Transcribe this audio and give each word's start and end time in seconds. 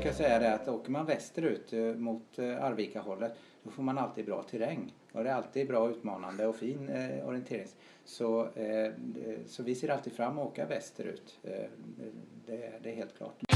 brukar 0.00 0.16
säga 0.16 0.38
det 0.38 0.54
att 0.54 0.68
åker 0.68 0.90
man 0.90 1.06
västerut 1.06 1.72
eh, 1.72 1.80
mot 1.80 2.38
eh, 2.38 2.64
Arvika-hållet 2.64 3.32
då 3.62 3.70
får 3.70 3.82
man 3.82 3.98
alltid 3.98 4.26
bra 4.26 4.42
terräng. 4.42 4.94
Och 5.12 5.24
det 5.24 5.30
är 5.30 5.34
alltid 5.34 5.68
bra 5.68 5.90
utmanande 5.90 6.46
och 6.46 6.56
fin 6.56 6.88
eh, 6.88 7.28
orientering. 7.28 7.66
Så, 8.04 8.46
eh, 8.46 8.92
så 9.46 9.62
vi 9.62 9.74
ser 9.74 9.88
alltid 9.88 10.12
fram 10.12 10.38
att 10.38 10.46
åka 10.46 10.66
västerut. 10.66 11.38
Eh, 11.42 11.52
eh 11.52 11.66
det, 12.46 12.72
det 12.82 12.90
är 12.90 12.94
helt 12.94 13.16
klart. 13.16 13.49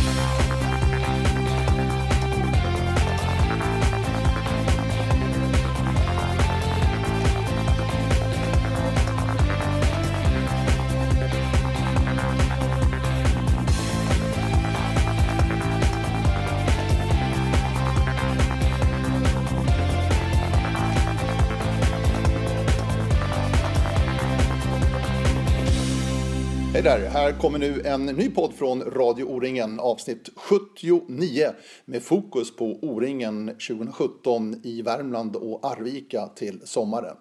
Där! 26.84 27.08
Här 27.08 27.32
kommer 27.32 27.58
nu 27.58 27.82
en 27.84 28.06
ny 28.06 28.30
podd 28.30 28.54
från 28.54 28.82
Radio 28.82 29.25
O-ringen, 29.25 29.80
avsnitt 29.80 30.29
79 30.36 31.50
med 31.84 32.02
fokus 32.02 32.56
på 32.56 32.78
O-ringen 32.83 33.47
2017 33.47 34.61
i 34.64 34.83
Värmland 34.83 35.36
och 35.36 35.66
Arvika 35.66 36.27
till 36.27 36.61
sommaren. 36.64 37.16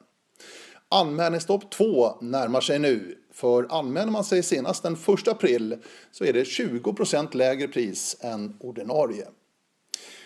Anmälningsstopp 0.89 1.71
2 1.71 2.11
närmar 2.21 2.61
sig 2.61 2.79
nu. 2.79 3.17
För 3.33 3.67
anmäler 3.69 4.11
man 4.11 4.23
sig 4.23 4.43
senast 4.43 4.83
den 4.83 4.93
1 4.93 5.27
april 5.27 5.77
så 6.11 6.25
är 6.25 6.33
det 6.33 6.43
20% 6.43 7.35
lägre 7.35 7.67
pris 7.67 8.17
än 8.21 8.57
ordinarie. 8.59 9.27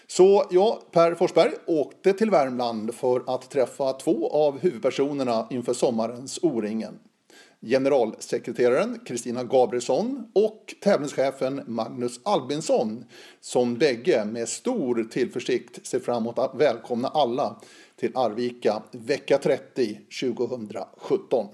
Så 0.08 0.46
jag, 0.52 0.92
Per 0.92 1.16
Forsberg, 1.16 1.52
åkte 1.66 2.14
till 2.14 2.32
Värmland 2.32 2.96
för 2.96 3.24
att 3.36 3.50
träffa 3.52 3.94
två 3.94 4.30
av 4.30 4.60
huvudpersonerna 4.60 5.48
inför 5.50 5.74
sommarens 5.74 6.40
O-ringen 6.42 7.00
generalsekreteraren 7.62 9.00
Kristina 9.06 9.44
Gabrielsson 9.44 10.32
och 10.34 10.76
tävlingschefen 10.82 11.62
Magnus 11.68 12.20
Albinsson 12.24 13.06
som 13.42 13.78
bägge 13.78 14.26
med 14.26 14.50
stor 14.50 15.08
tillförsikt 15.12 15.88
ser 15.88 16.00
fram 16.00 16.24
emot 16.24 16.40
att 16.40 16.56
välkomna 16.56 17.08
alla 17.08 17.62
till 17.96 18.12
Arvika 18.16 18.84
vecka 18.92 19.38
30 19.38 20.00
2017. 20.22 21.48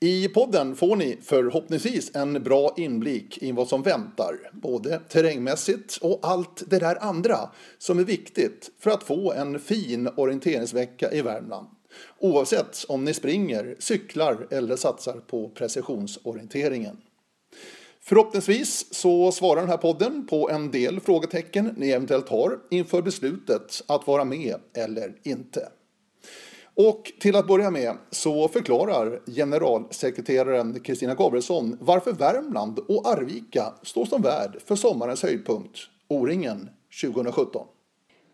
I 0.00 0.28
podden 0.28 0.76
får 0.76 0.96
ni 0.96 1.18
förhoppningsvis 1.22 2.16
en 2.16 2.42
bra 2.42 2.74
inblick 2.76 3.42
i 3.42 3.52
vad 3.52 3.68
som 3.68 3.82
väntar, 3.82 4.50
både 4.52 4.98
terrängmässigt 4.98 5.98
och 6.00 6.18
allt 6.22 6.62
det 6.70 6.78
där 6.78 7.04
andra 7.04 7.36
som 7.78 7.98
är 7.98 8.04
viktigt 8.04 8.70
för 8.78 8.90
att 8.90 9.02
få 9.02 9.32
en 9.32 9.60
fin 9.60 10.08
orienteringsvecka 10.16 11.12
i 11.12 11.22
Värmland. 11.22 11.66
Oavsett 12.18 12.84
om 12.88 13.04
ni 13.04 13.14
springer, 13.14 13.76
cyklar 13.78 14.46
eller 14.50 14.76
satsar 14.76 15.20
på 15.26 15.48
precisionsorienteringen. 15.48 16.96
Förhoppningsvis 18.00 18.94
så 18.94 19.32
svarar 19.32 19.60
den 19.60 19.70
här 19.70 19.76
podden 19.76 20.26
på 20.26 20.50
en 20.50 20.70
del 20.70 21.00
frågetecken 21.00 21.74
ni 21.76 21.90
eventuellt 21.90 22.28
har 22.28 22.58
inför 22.70 23.02
beslutet 23.02 23.82
att 23.88 24.06
vara 24.06 24.24
med 24.24 24.56
eller 24.74 25.14
inte. 25.22 25.68
Och 26.74 27.12
till 27.20 27.36
att 27.36 27.46
börja 27.46 27.70
med 27.70 27.96
så 28.10 28.48
förklarar 28.48 29.20
generalsekreteraren 29.26 30.80
Kristina 30.80 31.14
Gabrielsson 31.14 31.78
varför 31.80 32.12
Värmland 32.12 32.78
och 32.78 33.06
Arvika 33.06 33.74
står 33.82 34.04
som 34.04 34.22
värd 34.22 34.56
för 34.64 34.76
sommarens 34.76 35.22
höjdpunkt, 35.22 35.78
O-ringen 36.08 36.70
2017. 37.02 37.66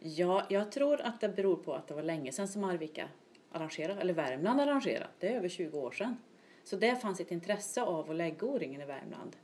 Ja, 0.00 0.46
jag 0.48 0.72
tror 0.72 1.00
att 1.00 1.20
det 1.20 1.28
beror 1.28 1.56
på 1.56 1.74
att 1.74 1.88
det 1.88 1.94
var 1.94 2.02
länge 2.02 2.32
sedan 2.32 2.48
som 2.48 2.64
Arvika 2.64 3.08
arrangerade, 3.52 4.00
eller 4.00 4.14
Värmland 4.14 4.60
arrangerade. 4.60 5.08
Det 5.18 5.28
är 5.28 5.36
över 5.36 5.48
20 5.48 5.78
år 5.78 5.90
sedan. 5.90 6.16
Så 6.64 6.76
det 6.76 6.96
fanns 6.96 7.20
ett 7.20 7.30
intresse 7.30 7.82
av 7.82 8.10
att 8.10 8.16
lägga 8.16 8.46
O-ringen 8.46 8.80
i 8.80 8.84
Värmland. 8.84 9.36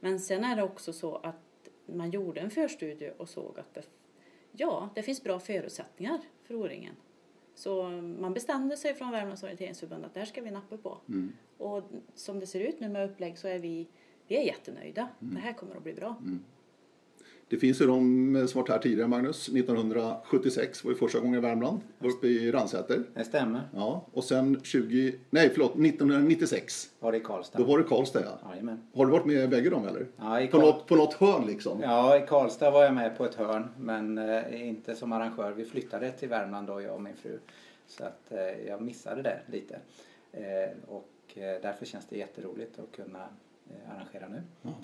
Men 0.00 0.20
sen 0.20 0.44
är 0.44 0.56
det 0.56 0.62
också 0.62 0.92
så 0.92 1.16
att 1.16 1.68
man 1.86 2.10
gjorde 2.10 2.40
en 2.40 2.50
förstudie 2.50 3.12
och 3.16 3.28
såg 3.28 3.58
att 3.58 3.74
det, 3.74 3.82
ja, 4.52 4.88
det 4.94 5.02
finns 5.02 5.22
bra 5.22 5.38
förutsättningar 5.38 6.20
för 6.42 6.54
O-ringen. 6.54 6.94
Så 7.54 7.88
man 8.00 8.34
bestämde 8.34 8.76
sig 8.76 8.94
från 8.94 9.10
Värmlands 9.10 9.42
orienteringsförbund 9.42 10.04
att 10.04 10.14
det 10.14 10.20
här 10.20 10.26
ska 10.26 10.42
vi 10.42 10.50
nappa 10.50 10.76
på. 10.76 10.98
Mm. 11.08 11.32
Och 11.58 11.82
som 12.14 12.40
det 12.40 12.46
ser 12.46 12.60
ut 12.60 12.80
nu 12.80 12.88
med 12.88 13.10
upplägg 13.10 13.38
så 13.38 13.48
är 13.48 13.58
vi, 13.58 13.88
vi 14.26 14.36
är 14.36 14.42
jättenöjda. 14.42 15.08
Mm. 15.22 15.34
Det 15.34 15.40
här 15.40 15.52
kommer 15.52 15.76
att 15.76 15.82
bli 15.82 15.92
bra. 15.92 16.16
Mm. 16.20 16.44
Det 17.50 17.56
finns 17.56 17.80
ju 17.80 17.86
de 17.86 18.48
som 18.48 18.60
varit 18.60 18.70
här 18.70 18.78
tidigare, 18.78 19.08
Magnus. 19.08 19.48
1976 19.48 20.84
var 20.84 20.90
ju 20.90 20.96
första 20.96 21.20
gången 21.20 21.34
i 21.34 21.40
Värmland, 21.40 21.80
uppe 21.98 22.26
i 22.26 22.52
Ransäter. 22.52 23.02
Det 23.14 23.24
stämmer. 23.24 23.68
Ja, 23.74 24.06
och 24.12 24.24
sen 24.24 24.60
20, 24.62 25.14
nej 25.30 25.50
förlåt, 25.52 25.70
1996. 25.70 26.90
Var 27.00 27.12
det 27.12 27.18
i 27.18 27.20
Karlstad? 27.20 27.58
Då 27.58 27.64
var 27.64 27.78
det 27.78 27.84
Karlstad 27.84 28.20
ja. 28.20 28.50
Jajamän. 28.50 28.82
Har 28.94 29.06
du 29.06 29.12
varit 29.12 29.24
med 29.26 29.44
i 29.44 29.48
bägge 29.48 29.70
dem 29.70 29.88
eller? 29.88 30.06
Ja, 30.16 30.40
i 30.40 30.46
på, 30.46 30.58
något, 30.58 30.86
på 30.86 30.96
något 30.96 31.14
hörn 31.14 31.46
liksom? 31.46 31.80
Ja, 31.80 32.18
i 32.18 32.26
Karlstad 32.26 32.70
var 32.70 32.84
jag 32.84 32.94
med 32.94 33.18
på 33.18 33.24
ett 33.24 33.34
hörn, 33.34 33.68
men 33.78 34.18
eh, 34.18 34.68
inte 34.68 34.94
som 34.94 35.12
arrangör. 35.12 35.52
Vi 35.52 35.64
flyttade 35.64 36.10
till 36.10 36.28
Värmland 36.28 36.66
då, 36.66 36.80
jag 36.80 36.94
och 36.94 37.02
min 37.02 37.16
fru. 37.16 37.38
Så 37.86 38.04
att 38.04 38.32
eh, 38.32 38.68
jag 38.68 38.82
missade 38.82 39.22
det 39.22 39.40
lite. 39.46 39.78
Eh, 40.32 40.70
och 40.88 41.12
eh, 41.34 41.60
därför 41.62 41.86
känns 41.86 42.06
det 42.06 42.16
jätteroligt 42.16 42.78
att 42.78 42.92
kunna 42.92 43.28
eh, 43.70 43.94
arrangera 43.94 44.28
nu. 44.28 44.42
Ja. 44.62 44.74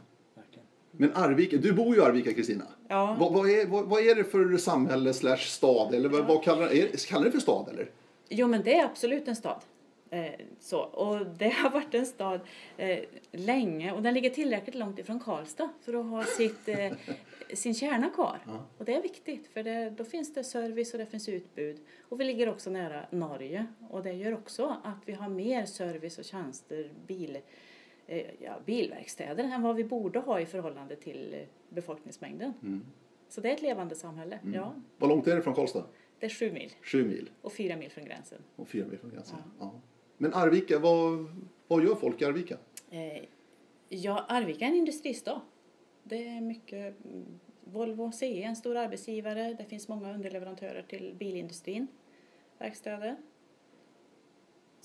Men 0.96 1.12
Arvika, 1.14 1.56
du 1.56 1.72
bor 1.72 1.94
ju 1.94 2.00
i 2.00 2.04
Arvika 2.04 2.34
Kristina. 2.34 2.64
Ja. 2.88 3.16
Vad, 3.20 3.32
vad, 3.32 3.50
är, 3.50 3.66
vad, 3.66 3.84
vad, 3.84 4.02
är 4.02 4.14
det 4.14 4.24
för 4.24 4.56
samhälle 4.56 5.14
slash 5.14 5.36
stad? 5.36 5.94
Eller 5.94 6.08
vad, 6.08 6.26
vad 6.26 6.44
kallar, 6.44 6.66
är, 6.66 7.08
kallar 7.08 7.24
det 7.24 7.30
för 7.30 7.40
stad 7.40 7.68
eller? 7.68 7.90
Jo 8.28 8.48
men 8.48 8.62
det 8.62 8.74
är 8.74 8.84
absolut 8.84 9.28
en 9.28 9.36
stad. 9.36 9.60
Eh, 10.10 10.32
så. 10.60 10.80
Och 10.80 11.26
det 11.26 11.48
har 11.48 11.70
varit 11.70 11.94
en 11.94 12.06
stad 12.06 12.40
eh, 12.76 12.98
länge 13.32 13.92
och 13.92 14.02
den 14.02 14.14
ligger 14.14 14.30
tillräckligt 14.30 14.74
långt 14.74 14.98
ifrån 14.98 15.20
Karlstad 15.20 15.68
för 15.82 15.94
att 15.94 16.06
ha 16.06 16.24
sitt, 16.24 16.68
eh, 16.68 16.92
sin 17.54 17.74
kärna 17.74 18.10
kvar. 18.10 18.38
Ja. 18.46 18.66
Och 18.78 18.84
det 18.84 18.94
är 18.94 19.02
viktigt 19.02 19.46
för 19.52 19.62
det, 19.62 19.90
då 19.90 20.04
finns 20.04 20.34
det 20.34 20.44
service 20.44 20.92
och 20.92 20.98
det 20.98 21.06
finns 21.06 21.28
utbud. 21.28 21.80
Och 22.08 22.20
vi 22.20 22.24
ligger 22.24 22.48
också 22.48 22.70
nära 22.70 23.06
Norge 23.10 23.66
och 23.90 24.02
det 24.02 24.12
gör 24.12 24.32
också 24.32 24.76
att 24.84 24.98
vi 25.04 25.12
har 25.12 25.28
mer 25.28 25.66
service 25.66 26.18
och 26.18 26.24
tjänster, 26.24 26.90
bil 27.06 27.38
ja, 28.38 28.60
bilverkstäder 28.66 29.44
än 29.44 29.62
vad 29.62 29.76
vi 29.76 29.84
borde 29.84 30.18
ha 30.18 30.40
i 30.40 30.46
förhållande 30.46 30.96
till 30.96 31.34
eh, 31.34 31.40
befolkningsmängden. 31.68 32.52
Mm. 32.62 32.86
Så 33.28 33.40
det 33.40 33.48
är 33.48 33.52
ett 33.52 33.62
levande 33.62 33.94
samhälle. 33.94 34.38
Mm. 34.42 34.54
Ja. 34.54 34.74
Vad 34.98 35.10
långt 35.10 35.26
är 35.26 35.36
det 35.36 35.42
från 35.42 35.54
Karlstad? 35.54 35.84
Det 36.18 36.26
är 36.26 36.30
sju 36.30 36.52
mil. 36.52 36.72
Sju 36.82 37.04
mil. 37.04 37.30
Och 37.42 37.52
fyra 37.52 37.76
mil 37.76 37.90
från 37.90 38.04
gränsen. 38.04 38.38
Och 38.56 38.68
fyra 38.68 38.86
mil 38.86 38.98
från 38.98 39.10
gränsen. 39.10 39.38
Ja. 39.38 39.52
ja. 39.60 39.80
Men 40.18 40.34
Arvika, 40.34 40.78
vad, 40.78 41.26
vad 41.68 41.84
gör 41.84 41.94
folk 41.94 42.22
i 42.22 42.24
Arvika? 42.24 42.56
Eh, 42.90 43.24
ja, 43.88 44.24
Arvika 44.28 44.64
är 44.64 44.68
en 44.68 44.76
industristad. 44.76 45.40
Det 46.02 46.28
är 46.28 46.40
mycket 46.40 47.04
mm, 47.04 47.38
Volvo 47.64 48.12
CE 48.12 48.42
en 48.42 48.56
stor 48.56 48.76
arbetsgivare. 48.76 49.54
Det 49.58 49.64
finns 49.64 49.88
många 49.88 50.14
underleverantörer 50.14 50.82
till 50.82 51.14
bilindustrin, 51.18 51.86
verkstäder. 52.58 53.16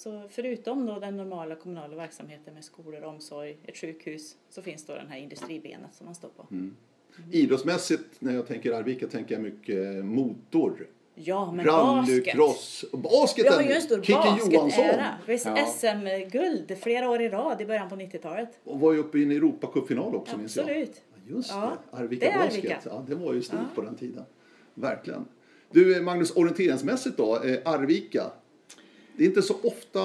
Så 0.04 0.22
förutom 0.30 0.86
då 0.86 1.00
den 1.00 1.18
normala 1.18 1.56
kommunala 1.56 1.96
verksamheten 1.96 2.54
med 2.54 2.64
skolor, 2.64 3.04
omsorg, 3.04 3.58
ett 3.66 3.78
sjukhus 3.78 4.36
så 4.50 4.62
finns 4.62 4.86
då 4.86 4.94
den 4.94 5.08
här 5.08 5.18
industribenet 5.18 5.96
som 5.96 6.06
man 6.06 6.16
står 6.16 6.30
på. 6.30 6.48
Mm. 6.52 6.76
Mm. 7.18 7.30
Idrottsmässigt 7.32 8.04
när 8.20 8.34
jag 8.34 8.48
tänker 8.48 8.72
Arvika 8.72 9.08
tänker 9.08 9.36
jag 9.36 9.42
mycket 9.42 10.06
motor. 10.06 10.88
Ja, 11.16 11.52
men 11.52 11.66
Rallycross. 11.66 12.86
basket. 12.92 13.02
Basketen! 13.02 13.58
Vi 13.58 13.64
har 13.64 13.70
ju 13.70 13.76
en 13.76 13.82
stor 13.82 13.98
basket-ära. 13.98 15.18
Ja. 15.28 15.66
SM-guld 15.66 16.78
flera 16.82 17.10
år 17.10 17.22
i 17.22 17.30
rad 17.30 17.62
i 17.62 17.66
början 17.66 17.90
på 17.90 17.96
90-talet. 17.96 18.60
Och 18.64 18.80
var 18.80 18.94
ju 18.94 19.00
uppe 19.00 19.20
i 19.20 19.24
en 19.24 19.32
Europacupfinal 19.32 20.16
också 20.16 20.38
minns 20.38 20.56
jag. 20.56 20.64
Absolut. 20.64 21.02
Just 21.28 21.50
ja. 21.50 21.78
det, 21.92 21.98
Arvika 21.98 22.26
det 22.26 22.38
Basket. 22.38 22.64
Arvika. 22.64 22.80
Ja, 22.86 23.06
det 23.08 23.16
var 23.16 23.34
ju 23.34 23.42
stort 23.42 23.60
ja. 23.60 23.76
på 23.76 23.82
den 23.82 23.96
tiden. 23.96 24.24
Verkligen. 24.74 25.26
Du 25.72 26.02
Magnus, 26.02 26.32
orienteringsmässigt 26.36 27.18
då, 27.18 27.44
eh, 27.44 27.60
Arvika. 27.66 28.32
Det 29.18 29.24
är 29.24 29.28
inte 29.28 29.42
så 29.42 29.56
ofta 29.64 30.00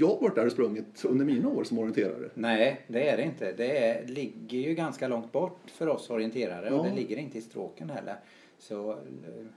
jag 0.00 0.20
varit 0.20 0.34
där 0.34 0.46
och 0.46 0.52
sprungit 0.52 1.04
under 1.04 1.24
mina 1.24 1.48
år 1.48 1.64
som 1.64 1.78
orienterare. 1.78 2.30
Nej, 2.34 2.80
det 2.88 3.08
är 3.08 3.16
det 3.16 3.22
inte. 3.22 3.52
Det 3.52 3.78
är, 3.78 4.06
ligger 4.06 4.58
ju 4.58 4.74
ganska 4.74 5.08
långt 5.08 5.32
bort 5.32 5.60
för 5.66 5.88
oss 5.88 6.10
orienterare 6.10 6.66
ja. 6.66 6.74
och 6.74 6.84
det 6.84 6.94
ligger 6.94 7.16
inte 7.16 7.38
i 7.38 7.40
stråken 7.40 7.90
heller. 7.90 8.16
Så, 8.58 8.98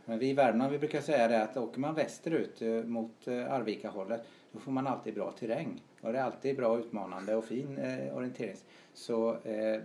men 0.06 0.20
vi 0.20 0.30
i 0.30 0.34
Värmland 0.34 0.72
vi 0.72 0.80
brukar 0.80 1.02
säga 1.02 1.28
det 1.28 1.44
att 1.44 1.58
åker 1.58 1.80
man 1.80 1.96
västerut 1.96 2.62
eh, 2.62 2.70
mot 2.70 3.28
eh, 3.28 3.54
Arvika-hållet 3.54 4.22
då 4.56 4.60
får 4.60 4.72
man 4.72 4.88
alltid 4.88 5.14
bra 5.14 5.32
terräng. 5.32 5.82
Och 6.02 6.14
det 6.14 6.20
är 6.20 6.24
alltid 6.24 6.56
bra 6.56 6.80
utmanande 6.80 7.36
och 7.36 7.46
fin 7.46 7.78
eh, 7.78 8.18
orientering. 8.18 8.56
Så, 8.94 9.38
eh, 9.44 9.82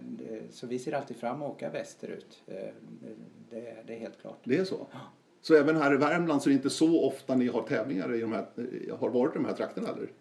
så 0.51 0.67
vi 0.67 0.79
ser 0.79 0.93
alltid 0.93 1.17
fram 1.17 1.43
att 1.43 1.51
åka 1.51 1.71
västerut. 1.71 2.43
Eh, 2.47 2.55
det, 3.51 3.77
det, 3.87 3.95
är 3.95 3.99
helt 3.99 4.21
klart. 4.21 4.39
Det 4.45 4.57
är 4.57 4.65
så? 4.65 4.87
Ja. 4.93 4.99
Så 5.41 5.55
även 5.55 5.77
här 5.77 5.95
i 5.95 5.97
Värmland 5.97 6.43
så 6.43 6.49
är 6.49 6.51
det 6.51 6.57
inte 6.57 6.71
så 6.71 7.05
ofta 7.07 7.35
ni 7.35 7.47
har 7.49 7.63
tävlingar 7.63 8.15
i 8.15 8.21
de 8.21 8.33
här, 8.33 8.47
har 9.01 9.09
varit 9.11 9.35
i 9.35 9.39
de 9.39 9.45
här 9.45 9.55
trakterna 9.55 9.89
eller? 9.89 10.13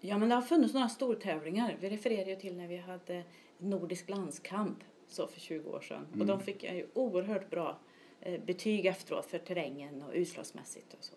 Ja 0.00 0.18
men 0.18 0.28
det 0.28 0.34
har 0.34 0.42
funnits 0.42 0.74
några 0.74 0.88
stortävlingar. 0.88 1.76
Vi 1.80 1.90
refererar 1.90 2.28
ju 2.28 2.36
till 2.36 2.56
när 2.56 2.68
vi 2.68 2.76
hade 2.76 3.22
nordisk 3.58 4.08
landskamp 4.08 4.78
så 5.08 5.26
för 5.26 5.40
20 5.40 5.70
år 5.70 5.80
sedan. 5.80 6.06
Och 6.20 6.26
de 6.26 6.40
fick 6.40 6.64
ju 6.64 6.86
oerhört 6.94 7.50
bra 7.50 7.78
eh, 8.20 8.40
betyg 8.46 8.86
efteråt 8.86 9.26
för 9.26 9.38
terrängen 9.38 10.02
och 10.02 10.12
utslagsmässigt 10.14 10.94
och 10.94 11.04
så. 11.04 11.14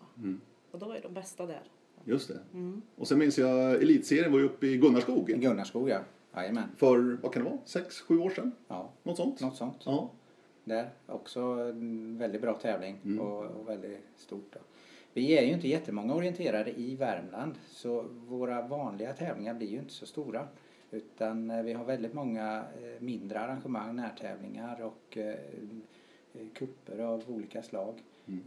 Och 0.71 0.79
då 0.79 0.85
var 0.85 0.95
ju 0.95 1.01
de 1.01 1.13
bästa 1.13 1.45
där. 1.45 1.63
Just 2.03 2.27
det. 2.27 2.39
Och 2.95 3.07
sen 3.07 3.19
minns 3.19 3.37
jag 3.37 3.81
elitserien 3.81 4.31
var 4.31 4.39
ju 4.39 4.45
uppe 4.45 4.67
i 4.67 4.77
Gunnarskog 4.77 5.27
Gunnarskog 5.27 5.89
ja. 5.89 5.99
Jajamän. 6.35 6.69
för, 6.77 7.17
vad 7.21 7.33
kan 7.33 7.43
det 7.43 7.49
vara, 7.49 7.59
sex, 7.65 8.01
sju 8.01 8.17
år 8.19 8.29
sedan? 8.29 8.51
Ja, 8.67 8.93
Något 9.03 9.17
sånt? 9.17 9.41
något 9.41 9.55
sånt. 9.55 9.81
Ja. 9.85 10.11
Där 10.69 10.89
också 11.05 11.39
en 11.41 12.17
väldigt 12.17 12.41
bra 12.41 12.53
tävling 12.53 12.97
Mm. 13.05 13.19
och, 13.19 13.43
och 13.43 13.69
väldigt 13.69 13.99
stort. 14.15 14.53
Då. 14.53 14.59
Vi 15.13 15.37
är 15.37 15.43
ju 15.43 15.53
inte 15.53 15.67
jättemånga 15.67 16.15
orienterare 16.15 16.71
i 16.71 16.95
Värmland 16.95 17.55
så 17.67 18.05
våra 18.27 18.67
vanliga 18.67 19.13
tävlingar 19.13 19.53
blir 19.53 19.67
ju 19.67 19.79
inte 19.79 19.93
så 19.93 20.05
stora. 20.05 20.47
Utan 20.91 21.51
eh, 21.51 21.63
vi 21.63 21.73
har 21.73 21.85
väldigt 21.85 22.13
många 22.13 22.63
eh, 22.81 23.01
mindre 23.01 23.39
arrangemang, 23.39 23.95
närtävlingar 23.95 24.81
och 24.81 25.17
eh, 25.17 25.35
kupper 26.53 26.99
av 26.99 27.23
olika 27.27 27.63
slag. 27.63 27.93
Mm. 28.27 28.43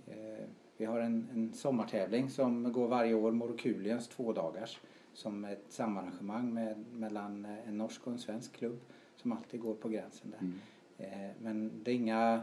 Vi 0.76 0.84
har 0.84 1.00
en, 1.00 1.28
en 1.32 1.52
sommartävling 1.52 2.30
som 2.30 2.72
går 2.72 2.88
varje 2.88 3.14
år, 3.14 3.32
Morokuliens 3.32 4.08
tvådagars 4.08 4.80
som 5.12 5.44
ett 5.44 5.64
samarrangemang 5.68 6.54
med, 6.54 6.84
mellan 6.92 7.44
en 7.66 7.78
norsk 7.78 8.06
och 8.06 8.12
en 8.12 8.18
svensk 8.18 8.52
klubb 8.52 8.80
som 9.16 9.32
alltid 9.32 9.60
går 9.60 9.74
på 9.74 9.88
gränsen 9.88 10.30
där. 10.30 10.38
Mm. 10.38 10.60
Eh, 11.02 11.30
Men 11.42 11.70
det 11.84 11.90
är 11.90 11.94
inga, 11.94 12.40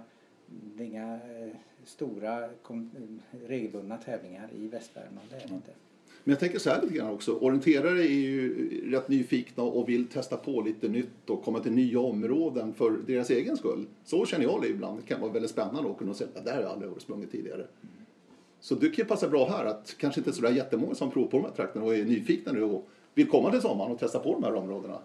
det 0.47 0.83
är 0.83 0.87
inga 0.87 1.13
eh, 1.13 1.55
stora 1.85 2.49
regelbundna 3.47 3.97
tävlingar 3.97 4.49
i 4.55 4.67
Västvärmland. 4.67 5.27
Det 5.29 5.35
är 5.35 5.47
det 5.47 5.53
inte. 5.53 5.71
Men 6.23 6.31
jag 6.31 6.39
tänker 6.39 6.59
så 6.59 6.69
här 6.69 6.81
lite 6.81 6.93
grann 6.93 7.09
också. 7.11 7.31
Orienterare 7.33 7.99
är 7.99 8.19
ju 8.19 8.91
rätt 8.91 9.09
nyfikna 9.09 9.63
och 9.63 9.89
vill 9.89 10.07
testa 10.07 10.37
på 10.37 10.61
lite 10.61 10.87
nytt 10.87 11.29
och 11.29 11.43
komma 11.43 11.59
till 11.59 11.71
nya 11.71 11.99
områden 11.99 12.73
för 12.73 12.91
deras 13.07 13.29
egen 13.29 13.57
skull. 13.57 13.85
Så 14.03 14.25
känner 14.25 14.45
jag 14.45 14.61
det 14.61 14.67
ibland. 14.67 14.99
Det 14.99 15.07
kan 15.07 15.21
vara 15.21 15.31
väldigt 15.31 15.51
spännande 15.51 15.91
att 15.91 15.97
kunna 15.97 16.13
säga 16.13 16.29
att 16.35 16.45
där 16.45 16.53
har 16.55 16.61
jag 16.61 16.71
aldrig 16.71 17.01
sprungit 17.01 17.31
tidigare. 17.31 17.67
Så 18.59 18.75
det 18.75 18.87
kan 18.89 18.95
ju 18.95 19.05
passa 19.05 19.29
bra 19.29 19.49
här 19.49 19.65
att 19.65 19.95
kanske 19.97 20.21
inte 20.21 20.33
sådär 20.33 20.51
jättemånga 20.51 20.95
som 20.95 21.11
provar 21.11 21.27
på 21.27 21.37
de 21.37 21.43
här 21.43 21.51
trakterna 21.51 21.85
och 21.85 21.95
är 21.95 22.05
nyfikna 22.05 22.51
nu 22.51 22.63
och 22.63 22.87
vill 23.13 23.27
komma 23.27 23.51
till 23.51 23.61
sommaren 23.61 23.91
och 23.91 23.99
testa 23.99 24.19
på 24.19 24.33
de 24.33 24.43
här 24.43 24.55
områdena. 24.55 24.99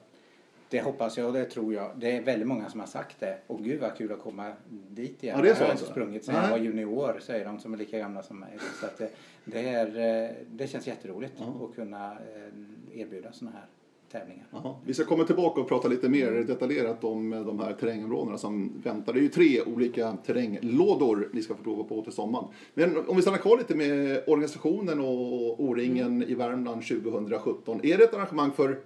Det 0.74 0.80
hoppas 0.80 1.18
jag 1.18 1.26
och 1.26 1.32
det 1.32 1.44
tror 1.44 1.74
jag. 1.74 1.90
Det 1.96 2.16
är 2.16 2.22
väldigt 2.22 2.48
många 2.48 2.70
som 2.70 2.80
har 2.80 2.86
sagt 2.86 3.20
det. 3.20 3.38
Och 3.46 3.64
gud 3.64 3.80
vad 3.80 3.96
kul 3.96 4.12
att 4.12 4.20
komma 4.20 4.52
dit 4.90 5.22
igen. 5.22 5.36
Ja, 5.36 5.42
det 5.42 5.48
är 5.48 5.50
jag 5.50 5.56
så 5.56 5.64
har 5.64 5.70
alltså? 5.70 5.84
inte 5.84 5.92
sprungit 5.92 6.24
sedan 6.24 6.34
jag 6.34 6.50
var 6.50 6.58
junior 6.58 7.18
säger 7.20 7.44
de 7.44 7.58
som 7.58 7.74
är 7.74 7.78
lika 7.78 7.98
gamla 7.98 8.22
som 8.22 8.40
mig. 8.40 8.58
Så 8.80 8.86
att 8.86 8.98
det, 8.98 9.10
det, 9.44 9.68
är, 9.68 9.86
eh, 10.24 10.30
det 10.50 10.66
känns 10.66 10.86
jätteroligt 10.86 11.32
Ja. 11.36 11.66
att 11.68 11.74
kunna 11.74 12.12
eh, 12.12 13.00
erbjuda 13.00 13.32
sådana 13.32 13.56
här 13.56 13.66
tävlingar. 14.12 14.46
Jaha. 14.50 14.74
Vi 14.86 14.94
ska 14.94 15.04
komma 15.04 15.24
tillbaka 15.24 15.60
och 15.60 15.68
prata 15.68 15.88
lite 15.88 16.08
mer 16.08 16.30
detaljerat 16.30 17.04
om 17.04 17.32
eh, 17.32 17.40
de 17.40 17.58
här 17.58 17.72
terrängområdena 17.72 18.38
som 18.38 18.72
väntar. 18.84 19.12
Det 19.12 19.18
är 19.18 19.22
ju 19.22 19.28
tre 19.28 19.62
olika 19.62 20.16
terränglådor 20.26 21.28
ni 21.32 21.42
ska 21.42 21.54
få 21.54 21.62
prova 21.62 21.84
på 21.84 22.02
till 22.02 22.12
sommaren. 22.12 22.48
Men 22.74 23.08
om 23.08 23.16
vi 23.16 23.22
stannar 23.22 23.38
kvar 23.38 23.58
lite 23.58 23.74
med 23.74 24.24
organisationen 24.26 25.00
och 25.00 25.60
O-ringen 25.60 26.22
i 26.22 26.34
Värmland 26.34 26.82
2017. 26.86 27.80
Är 27.82 27.98
det 27.98 28.04
ett 28.04 28.14
arrangemang 28.14 28.52
för 28.52 28.80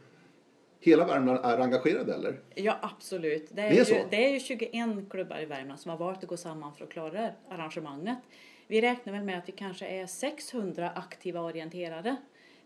hela 0.81 1.07
Värmland 1.07 1.45
är 1.45 1.59
engagerade 1.59 2.15
eller? 2.15 2.41
Ja, 2.55 2.79
absolut. 2.83 3.49
Det 3.53 3.63
är, 3.63 3.71
Det 3.71 3.81
är? 3.81 3.99
Ju, 3.99 4.05
det 4.11 4.27
är 4.27 4.31
ju 4.31 4.41
21 4.41 5.11
klubbar 5.11 5.41
i 5.41 5.45
Värmland 5.45 5.81
som 5.81 5.91
har 5.91 5.99
valt 5.99 6.23
att 6.23 6.29
gå 6.29 6.37
samman 6.37 6.75
för 6.75 6.85
att 6.85 6.91
klara 6.91 7.31
arrangemanget. 7.49 8.19
Vi 8.67 8.81
räknar 8.81 9.13
väl 9.13 9.23
med 9.23 9.39
att 9.39 9.49
vi 9.49 9.53
kanske 9.53 9.87
är 9.87 10.07
600 10.07 10.91
aktiva 10.95 11.41
orienterare 11.41 12.17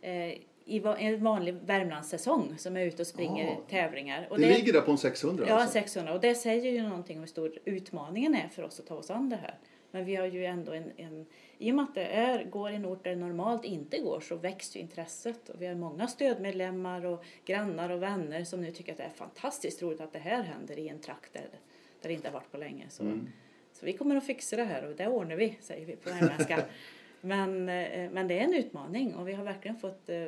eh, 0.00 0.32
i 0.64 0.82
en 0.98 1.24
vanlig 1.24 1.54
Värmlandssäsong 1.54 2.54
som 2.58 2.76
är 2.76 2.84
ute 2.86 3.02
och 3.02 3.06
springer 3.06 3.44
Ja. 3.46 3.60
tävlingar. 3.70 4.26
Och 4.30 4.38
det, 4.38 4.48
ligger 4.48 4.72
där 4.72 4.80
på 4.80 4.90
en 4.90 4.98
600 4.98 5.44
Ja, 5.48 5.54
alltså? 5.54 5.72
600. 5.72 6.14
Och 6.14 6.20
det 6.20 6.34
säger 6.34 6.72
ju 6.72 6.82
någonting 6.82 7.16
om 7.16 7.20
hur 7.20 7.28
stor 7.28 7.58
utmaningen 7.64 8.34
är 8.34 8.48
för 8.48 8.62
oss 8.62 8.80
att 8.80 8.86
ta 8.86 8.94
oss 8.94 9.10
an 9.10 9.28
det 9.28 9.36
här. 9.36 9.58
Men 9.90 10.04
vi 10.04 10.16
har 10.16 10.26
ju 10.26 10.44
ändå 10.44 10.72
en, 10.72 10.90
en 10.96 11.26
i 11.62 11.70
och 11.70 11.74
med 11.74 11.82
att 11.84 11.94
det 11.94 12.04
är, 12.06 12.44
går 12.44 12.70
i 12.70 12.74
en 12.74 12.86
ort 12.86 13.04
där 13.04 13.10
det 13.10 13.16
normalt 13.16 13.64
inte 13.64 13.98
går 13.98 14.20
så 14.20 14.36
växer 14.36 14.80
intresset. 14.80 15.48
Och 15.48 15.62
vi 15.62 15.66
har 15.66 15.74
många 15.74 16.08
stödmedlemmar 16.08 17.04
och 17.04 17.24
grannar 17.44 17.90
och 17.90 18.02
vänner 18.02 18.44
som 18.44 18.60
nu 18.60 18.70
tycker 18.70 18.92
att 18.92 18.98
det 18.98 19.04
är 19.04 19.10
fantastiskt 19.10 19.82
roligt 19.82 20.00
att 20.00 20.12
det 20.12 20.18
här 20.18 20.42
händer 20.42 20.78
i 20.78 20.88
en 20.88 20.98
trakt 20.98 21.32
där, 21.32 21.42
där 22.00 22.08
det 22.08 22.12
inte 22.14 22.28
har 22.28 22.32
varit 22.32 22.50
på 22.52 22.58
länge. 22.58 22.86
Så, 22.88 23.02
Mm. 23.02 23.28
så 23.72 23.86
vi 23.86 23.92
kommer 23.92 24.16
att 24.16 24.26
fixa 24.26 24.56
det 24.56 24.64
här 24.64 24.88
och 24.88 24.96
det 24.96 25.08
ordnar 25.08 25.36
vi, 25.36 25.58
säger 25.60 25.86
vi 25.86 25.96
på 25.96 26.10
värmländska. 26.10 26.64
men, 27.20 27.68
eh, 27.68 28.10
men 28.10 28.28
det 28.28 28.38
är 28.38 28.44
en 28.44 28.54
utmaning 28.54 29.14
och 29.14 29.28
vi 29.28 29.32
har 29.32 29.44
verkligen 29.44 29.76
fått 29.76 30.08
eh, 30.08 30.26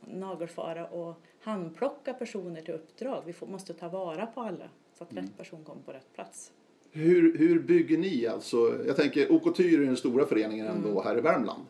nagelfara 0.00 0.86
och 0.86 1.14
handplocka 1.40 2.14
personer 2.14 2.60
till 2.62 2.74
uppdrag. 2.74 3.22
Vi 3.26 3.32
får, 3.32 3.46
måste 3.46 3.74
ta 3.74 3.88
vara 3.88 4.26
på 4.26 4.40
alla 4.40 4.68
så 4.94 5.04
att 5.04 5.12
Mm. 5.12 5.24
rätt 5.24 5.36
person 5.36 5.64
kommer 5.64 5.82
på 5.82 5.92
rätt 5.92 6.12
plats. 6.14 6.52
Hur, 6.96 7.38
hur 7.38 7.60
bygger 7.60 7.98
ni 7.98 8.26
alltså? 8.26 8.84
Jag 8.86 8.96
tänker 8.96 9.32
OK 9.32 9.56
Tyr 9.56 9.80
är 9.80 9.86
den 9.86 9.96
stora 9.96 10.26
föreningen 10.26 10.66
ändå 10.66 10.88
Mm. 10.88 11.02
här 11.04 11.18
i 11.18 11.20
Värmland, 11.20 11.62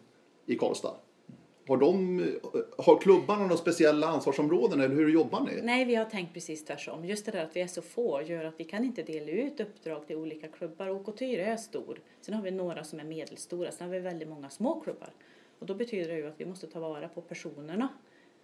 i 0.47 0.57
Karlstad. 0.57 0.95
Har, 1.69 1.77
de, 1.77 2.23
har 2.79 3.01
klubbarna 3.01 3.43
några 3.43 3.57
speciella 3.57 4.07
ansvarsområden 4.07 4.81
eller 4.81 4.95
hur 4.95 5.09
jobbar 5.09 5.41
ni? 5.41 5.61
Nej, 5.63 5.85
vi 5.85 5.95
har 5.95 6.05
tänkt 6.05 6.35
precis 6.35 6.65
tvärtom. 6.65 7.05
Just 7.05 7.27
det 7.27 7.33
där 7.33 7.45
att 7.45 7.57
vi 7.57 7.61
är 7.61 7.67
så 7.67 7.83
få 7.83 8.23
gör 8.23 8.45
att 8.45 8.55
vi 8.61 8.65
kan 8.65 8.85
inte 8.85 9.03
dela 9.03 9.31
ut 9.31 9.61
uppdrag 9.61 10.07
till 10.07 10.17
olika 10.17 10.49
klubbar. 10.49 10.91
OK 10.91 11.17
Tyre 11.19 11.45
är 11.45 11.57
stor. 11.57 12.01
Sen 12.21 12.35
har 12.35 12.43
vi 12.43 12.51
några 12.51 12.85
som 12.85 13.01
är 13.01 13.05
medelstora. 13.05 13.71
Sen 13.71 13.87
har 13.87 13.95
vi 13.95 14.01
väldigt 14.01 14.29
många 14.29 14.51
små 14.51 14.81
klubbar. 14.81 15.11
Och 15.59 15.67
då 15.67 15.75
betyder 15.75 16.09
det 16.09 16.17
ju 16.17 16.27
att 16.27 16.41
vi 16.41 16.45
måste 16.47 16.67
ta 16.67 16.81
vara 16.81 17.09
på 17.09 17.21
personerna 17.21 17.89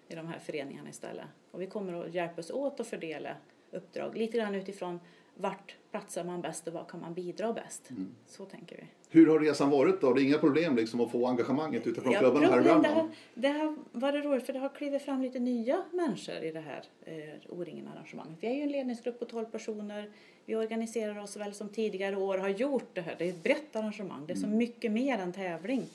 i 0.08 0.14
de 0.14 0.26
här 0.26 0.38
föreningarna 0.38 0.90
istället. 0.90 1.26
Och 1.50 1.60
vi 1.60 1.66
kommer 1.66 2.04
att 2.04 2.14
hjälpas 2.14 2.50
åt 2.50 2.80
att 2.80 2.86
fördela 2.86 3.36
uppdrag 3.72 4.16
lite 4.16 4.38
grann 4.38 4.54
utifrån 4.54 5.00
vart 5.40 5.76
platsar 5.90 6.24
man 6.24 6.40
bäst 6.40 6.66
och 6.66 6.72
vad 6.72 6.88
kan 6.88 7.00
man 7.00 7.14
bidra 7.14 7.52
bäst. 7.52 7.90
Mm. 7.90 8.14
Så 8.26 8.44
tänker 8.44 8.76
vi. 8.76 8.82
Hur 9.12 9.26
har 9.26 9.38
resan 9.40 9.70
varit 9.70 10.00
då? 10.00 10.12
Det 10.14 10.22
är 10.22 10.24
inga 10.24 10.38
problem 10.38 10.76
liksom 10.76 11.00
att 11.00 11.10
få 11.10 11.26
engagemanget 11.26 11.86
utifrån 11.86 12.14
klubbarna 12.14 12.46
här 12.46 12.52
i 12.52 12.56
problem, 12.56 12.82
det, 12.82 12.88
Värmland? 12.88 13.08
har, 13.08 13.08
det 13.34 13.48
har 13.48 13.76
varit 13.92 14.24
roligt 14.24 14.46
för 14.46 14.52
det 14.52 14.58
har 14.58 14.68
klivit 14.68 15.02
fram 15.02 15.22
lite 15.22 15.38
nya 15.38 15.82
människor 15.92 16.34
i 16.34 16.52
det 16.52 16.60
här 16.60 16.84
eh, 17.04 17.14
O-ringen-arrangemanget. 17.58 18.36
Vi 18.40 18.46
är 18.46 18.54
ju 18.54 18.62
en 18.62 18.72
ledningsgrupp 18.72 19.18
på 19.18 19.24
12 19.24 19.44
personer. 19.46 20.10
Vi 20.46 20.56
organiserar 20.56 21.18
oss 21.18 21.36
väl 21.36 21.54
som 21.54 21.68
tidigare 21.68 22.16
år 22.16 22.38
har 22.38 22.48
gjort 22.48 22.90
det 22.92 23.00
här. 23.00 23.14
Det 23.18 23.24
är 23.24 23.28
ett 23.28 23.42
brett 23.42 23.76
arrangemang. 23.76 24.26
Det 24.26 24.32
är 24.32 24.36
så 24.36 24.46
Mm. 24.46 24.58
mycket 24.58 24.92
mer 24.92 25.18
än 25.18 25.32
tävling. 25.32 25.86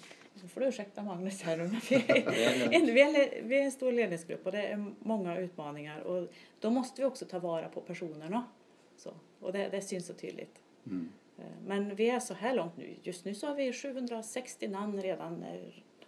Nu 0.42 0.50
får 0.50 0.62
du 0.62 0.68
ursäkta 0.68 1.04
Magnus 1.04 1.42
här 1.42 1.58
men 1.58 1.70
vi 1.90 1.96
är, 2.08 2.74
en, 2.74 2.86
vi, 2.86 3.02
är, 3.02 3.44
vi 3.44 3.58
är 3.60 3.64
en 3.64 3.72
stor 3.72 3.92
ledningsgrupp 3.92 4.46
och 4.46 4.52
det 4.52 4.68
är 4.68 4.86
många 5.00 5.38
utmaningar. 5.38 6.00
Och 6.00 6.28
då 6.60 6.70
måste 6.70 7.02
vi 7.02 7.08
också 7.08 7.26
ta 7.26 7.40
vara 7.40 7.68
på 7.70 7.82
personerna. 7.82 8.44
Så, 8.98 9.14
och 9.40 9.54
det, 9.54 9.70
det 9.70 9.82
syns 9.82 10.06
så 10.08 10.14
tydligt. 10.14 10.62
Mm. 10.88 11.10
Eh, 11.38 11.44
Men 11.68 11.96
vi 11.96 12.10
är 12.10 12.20
så 12.20 12.34
här 12.34 12.56
långt 12.56 12.78
nu. 12.78 12.96
Just 13.04 13.26
nu 13.26 13.36
så 13.36 13.48
har 13.48 13.56
vi 13.56 13.74
760 13.74 14.68
namn 14.68 15.02
redan 15.02 15.44
eh, 15.44 15.60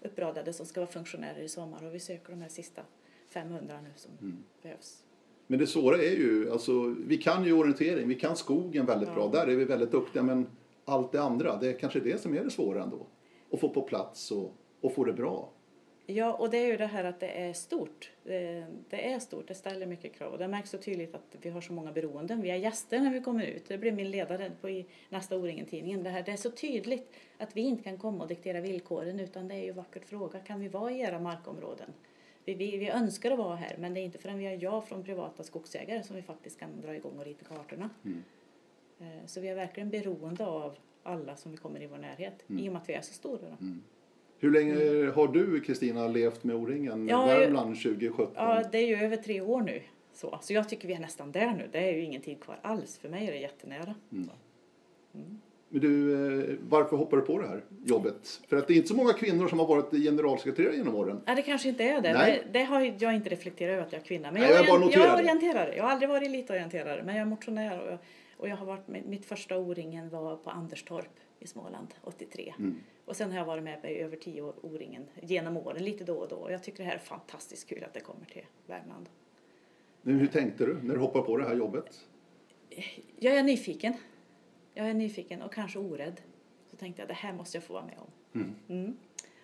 uppradade 0.02 0.54
som 0.54 0.66
ska 0.66 0.80
vara 0.82 0.92
funktionärer 0.92 1.40
i 1.42 1.48
sommar 1.50 1.86
och 1.86 1.96
vi 1.96 2.00
söker 2.00 2.30
de 2.32 2.42
här 2.42 2.50
sista 2.50 2.82
500 3.30 3.80
nu 3.84 3.90
som 3.96 4.12
Mm. 4.22 4.38
behövs. 4.62 5.04
Men 5.48 5.60
det 5.60 5.68
svåra 5.68 5.98
är 5.98 6.16
ju, 6.16 6.52
alltså, 6.52 6.96
vi 7.08 7.18
kan 7.18 7.44
ju 7.46 7.54
orientering, 7.54 8.08
vi 8.08 8.16
kan 8.16 8.36
skogen 8.36 8.86
väldigt 8.86 9.10
Ja. 9.10 9.16
bra, 9.16 9.28
där 9.28 9.48
är 9.48 9.56
vi 9.56 9.66
väldigt 9.66 9.92
duktiga, 9.92 10.24
men 10.24 10.48
allt 10.86 11.12
det 11.12 11.22
andra, 11.22 11.58
det 11.58 11.68
är 11.70 11.80
kanske 11.80 12.00
det 12.00 12.22
som 12.22 12.34
är 12.38 12.44
det 12.44 12.50
svåra 12.50 12.84
ändå. 12.84 13.06
Att 13.52 13.60
få 13.60 13.70
på 13.70 13.82
plats 13.82 14.32
och, 14.32 14.54
och 14.82 14.94
få 14.94 15.04
det 15.04 15.14
bra. 15.14 15.50
Ja, 16.10 16.34
och 16.34 16.50
det 16.50 16.58
är 16.58 16.68
ju 16.68 16.78
det 16.78 16.86
här 16.86 17.04
att 17.04 17.20
det 17.20 17.28
är 17.42 17.54
stort. 17.54 18.12
Det, 18.24 18.66
är 19.12 19.20
stort, 19.20 19.48
det 19.48 19.54
ställer 19.56 19.86
mycket 19.86 20.14
krav. 20.14 20.32
Och 20.32 20.38
det 20.38 20.48
märks 20.48 20.70
så 20.70 20.78
tydligt 20.78 21.16
att 21.16 21.36
vi 21.42 21.50
har 21.50 21.62
så 21.62 21.74
många 21.74 21.92
beroenden. 21.92 22.42
Vi 22.42 22.50
har 22.50 22.58
gäster 22.58 23.00
när 23.00 23.12
vi 23.14 23.22
kommer 23.22 23.46
ut. 23.46 23.68
Det 23.68 23.78
blir 23.78 23.92
min 23.92 24.12
ledare 24.12 24.52
på 24.62 24.70
i 24.70 24.86
nästa 25.10 25.38
O-ringen-tidningen. 25.38 26.04
Det, 26.04 26.10
här, 26.10 26.24
det 26.24 26.32
är 26.32 26.38
så 26.38 26.52
tydligt 26.52 27.14
att 27.38 27.58
vi 27.58 27.62
inte 27.62 27.84
kan 27.84 27.98
komma 27.98 28.24
och 28.24 28.28
diktera 28.28 28.62
villkoren 28.62 29.20
utan 29.20 29.48
det 29.48 29.56
är 29.56 29.64
ju 29.64 29.72
vackert 29.72 30.06
fråga. 30.06 30.40
Kan 30.40 30.60
vi 30.60 30.68
vara 30.68 30.92
i 30.92 31.00
era 31.00 31.20
markområden? 31.20 31.94
Vi, 32.46 32.54
vi, 32.54 32.78
vi 32.78 32.90
önskar 32.90 33.32
att 33.32 33.38
vara 33.38 33.56
här 33.56 33.76
men 33.80 33.94
det 33.94 34.00
är 34.00 34.04
inte 34.04 34.18
förrän 34.18 34.38
vi 34.38 34.46
har 34.46 34.54
ja 34.64 34.82
från 34.82 35.04
privata 35.04 35.44
skogsägare 35.44 36.04
som 36.04 36.16
vi 36.16 36.22
faktiskt 36.22 36.60
kan 36.60 36.82
dra 36.82 36.96
igång 36.96 37.20
och 37.20 37.26
rita 37.26 37.46
kartorna. 37.46 37.90
Mm. 38.06 38.24
Eh, 39.00 39.26
Så 39.26 39.42
vi 39.42 39.48
är 39.48 39.56
verkligen 39.56 39.90
beroende 39.90 40.46
av 40.46 40.78
alla 41.04 41.36
som 41.36 41.52
vi 41.52 41.58
kommer 41.58 41.82
i 41.82 41.88
vår 41.88 41.98
närhet 41.98 42.44
Mm. 42.50 42.64
i 42.64 42.70
och 42.70 42.74
med 42.74 42.82
att 42.82 42.90
vi 42.90 42.94
är 42.94 43.02
så 43.02 43.14
stora. 43.14 43.42
Då. 43.50 43.56
Hur 44.40 44.52
länge 44.52 45.06
har 45.12 45.28
du, 45.28 45.60
Kristina, 45.62 46.08
levt 46.08 46.44
med 46.44 46.56
O-ringen 46.56 47.08
Ja, 47.08 47.26
Värmland 47.26 47.76
2017? 47.82 48.28
Ja, 48.36 48.64
det 48.72 48.78
är 48.78 48.88
ju 48.88 48.96
över 49.06 49.18
tre 49.18 49.42
år 49.42 49.62
nu. 49.62 49.82
Så, 50.14 50.40
så 50.42 50.54
jag 50.54 50.70
tycker 50.70 50.88
vi 50.88 50.94
är 50.94 51.00
nästan 51.00 51.32
där 51.32 51.52
nu. 51.52 51.70
Det 51.72 51.78
är 51.90 51.94
ju 51.94 52.02
ingen 52.02 52.22
tid 52.22 52.40
kvar 52.40 52.60
alls. 52.62 52.98
För 52.98 53.10
mig 53.10 53.28
är 53.28 53.32
det 53.32 53.38
jättenära. 53.38 53.96
Mm. 54.12 54.30
Men 55.70 55.82
du, 55.82 56.14
eh, 56.52 56.56
varför 56.70 56.98
hoppar 56.98 57.18
du 57.18 57.24
på 57.24 57.42
det 57.42 57.48
här 57.48 57.62
jobbet? 57.86 58.42
För 58.48 58.58
att 58.58 58.68
det 58.68 58.74
är 58.74 58.76
inte 58.76 58.88
så 58.88 58.96
många 58.96 59.14
kvinnor 59.14 59.48
som 59.48 59.60
har 59.60 59.68
varit 59.68 59.92
generalsekreterare 59.92 60.76
genom 60.76 60.96
åren. 60.96 61.22
Nej, 61.26 61.36
det 61.36 61.42
kanske 61.42 61.70
inte 61.70 61.84
är 61.84 62.02
det. 62.02 62.14
Nej. 62.14 62.44
Det, 62.46 62.60
det 62.60 62.66
har 62.66 62.94
jag 63.00 63.16
inte 63.16 63.30
reflekterat 63.30 63.74
över 63.74 63.84
att 63.84 63.92
jag 63.92 64.02
är 64.02 64.06
kvinna. 64.06 64.32
Men 64.32 64.42
Nej, 64.42 64.52
jag, 64.52 64.60
jag 64.60 64.66
bara 64.66 64.78
orient- 64.78 64.86
noterar 64.86 65.04
jag 65.06 65.20
är 65.20 65.24
orienterare. 65.24 65.76
Jag 65.76 65.84
har 65.84 65.92
aldrig 65.92 66.10
varit 66.10 66.28
elitorienterare. 66.28 67.04
Men 67.04 67.16
jag 67.16 67.22
är 67.22 67.26
motionär. 67.26 67.82
Och 67.82 67.92
jag, 67.92 67.98
och 68.38 68.50
jag 68.50 68.56
har 68.56 68.66
varit 68.66 68.88
med, 68.88 69.06
mitt 69.06 69.26
första 69.26 69.58
O-ringen 69.58 70.10
var 70.10 70.38
på 70.38 70.50
Anderstorp 70.50 71.20
i 71.40 71.48
Småland 71.48 71.94
83. 72.02 72.54
Mm. 72.60 72.76
Och 73.06 73.16
sen 73.16 73.32
har 73.32 73.38
jag 73.38 73.46
varit 73.46 73.64
med 73.64 73.86
i 73.86 74.00
över 74.00 74.18
tio 74.18 74.42
år 74.42 74.54
O-ringen 74.62 75.06
genom 75.22 75.58
åren, 75.58 75.84
lite 75.84 76.04
då 76.04 76.16
och 76.16 76.28
då. 76.28 76.36
Och 76.36 76.52
jag 76.52 76.64
tycker 76.64 76.78
det 76.78 76.90
här 76.90 76.96
är 76.96 77.00
fantastiskt 77.00 77.70
kul 77.70 77.84
att 77.84 77.94
det 77.94 78.00
kommer 78.00 78.26
till 78.26 78.46
Värmland. 78.66 79.10
Men 80.02 80.20
hur 80.20 80.28
tänkte 80.28 80.66
du 80.66 80.82
när 80.84 80.94
du 80.94 81.00
hoppade 81.00 81.26
på 81.26 81.38
det 81.38 81.44
här 81.44 81.56
jobbet? 81.56 82.08
Jag 83.20 83.36
är 83.36 83.44
nyfiken. 83.44 83.94
Jag 84.74 84.90
är 84.90 84.94
nyfiken 84.94 85.42
och 85.42 85.54
kanske 85.54 85.80
orädd. 85.80 86.22
Så 86.68 86.78
tänkte 86.78 87.02
jag 87.02 87.10
det 87.10 87.14
här 87.14 87.34
måste 87.34 87.58
jag 87.58 87.64
få 87.64 87.74
vara 87.74 87.86
med 87.86 87.98
om. 88.00 88.42
Mm. 88.42 88.56
Mm. 88.70 88.98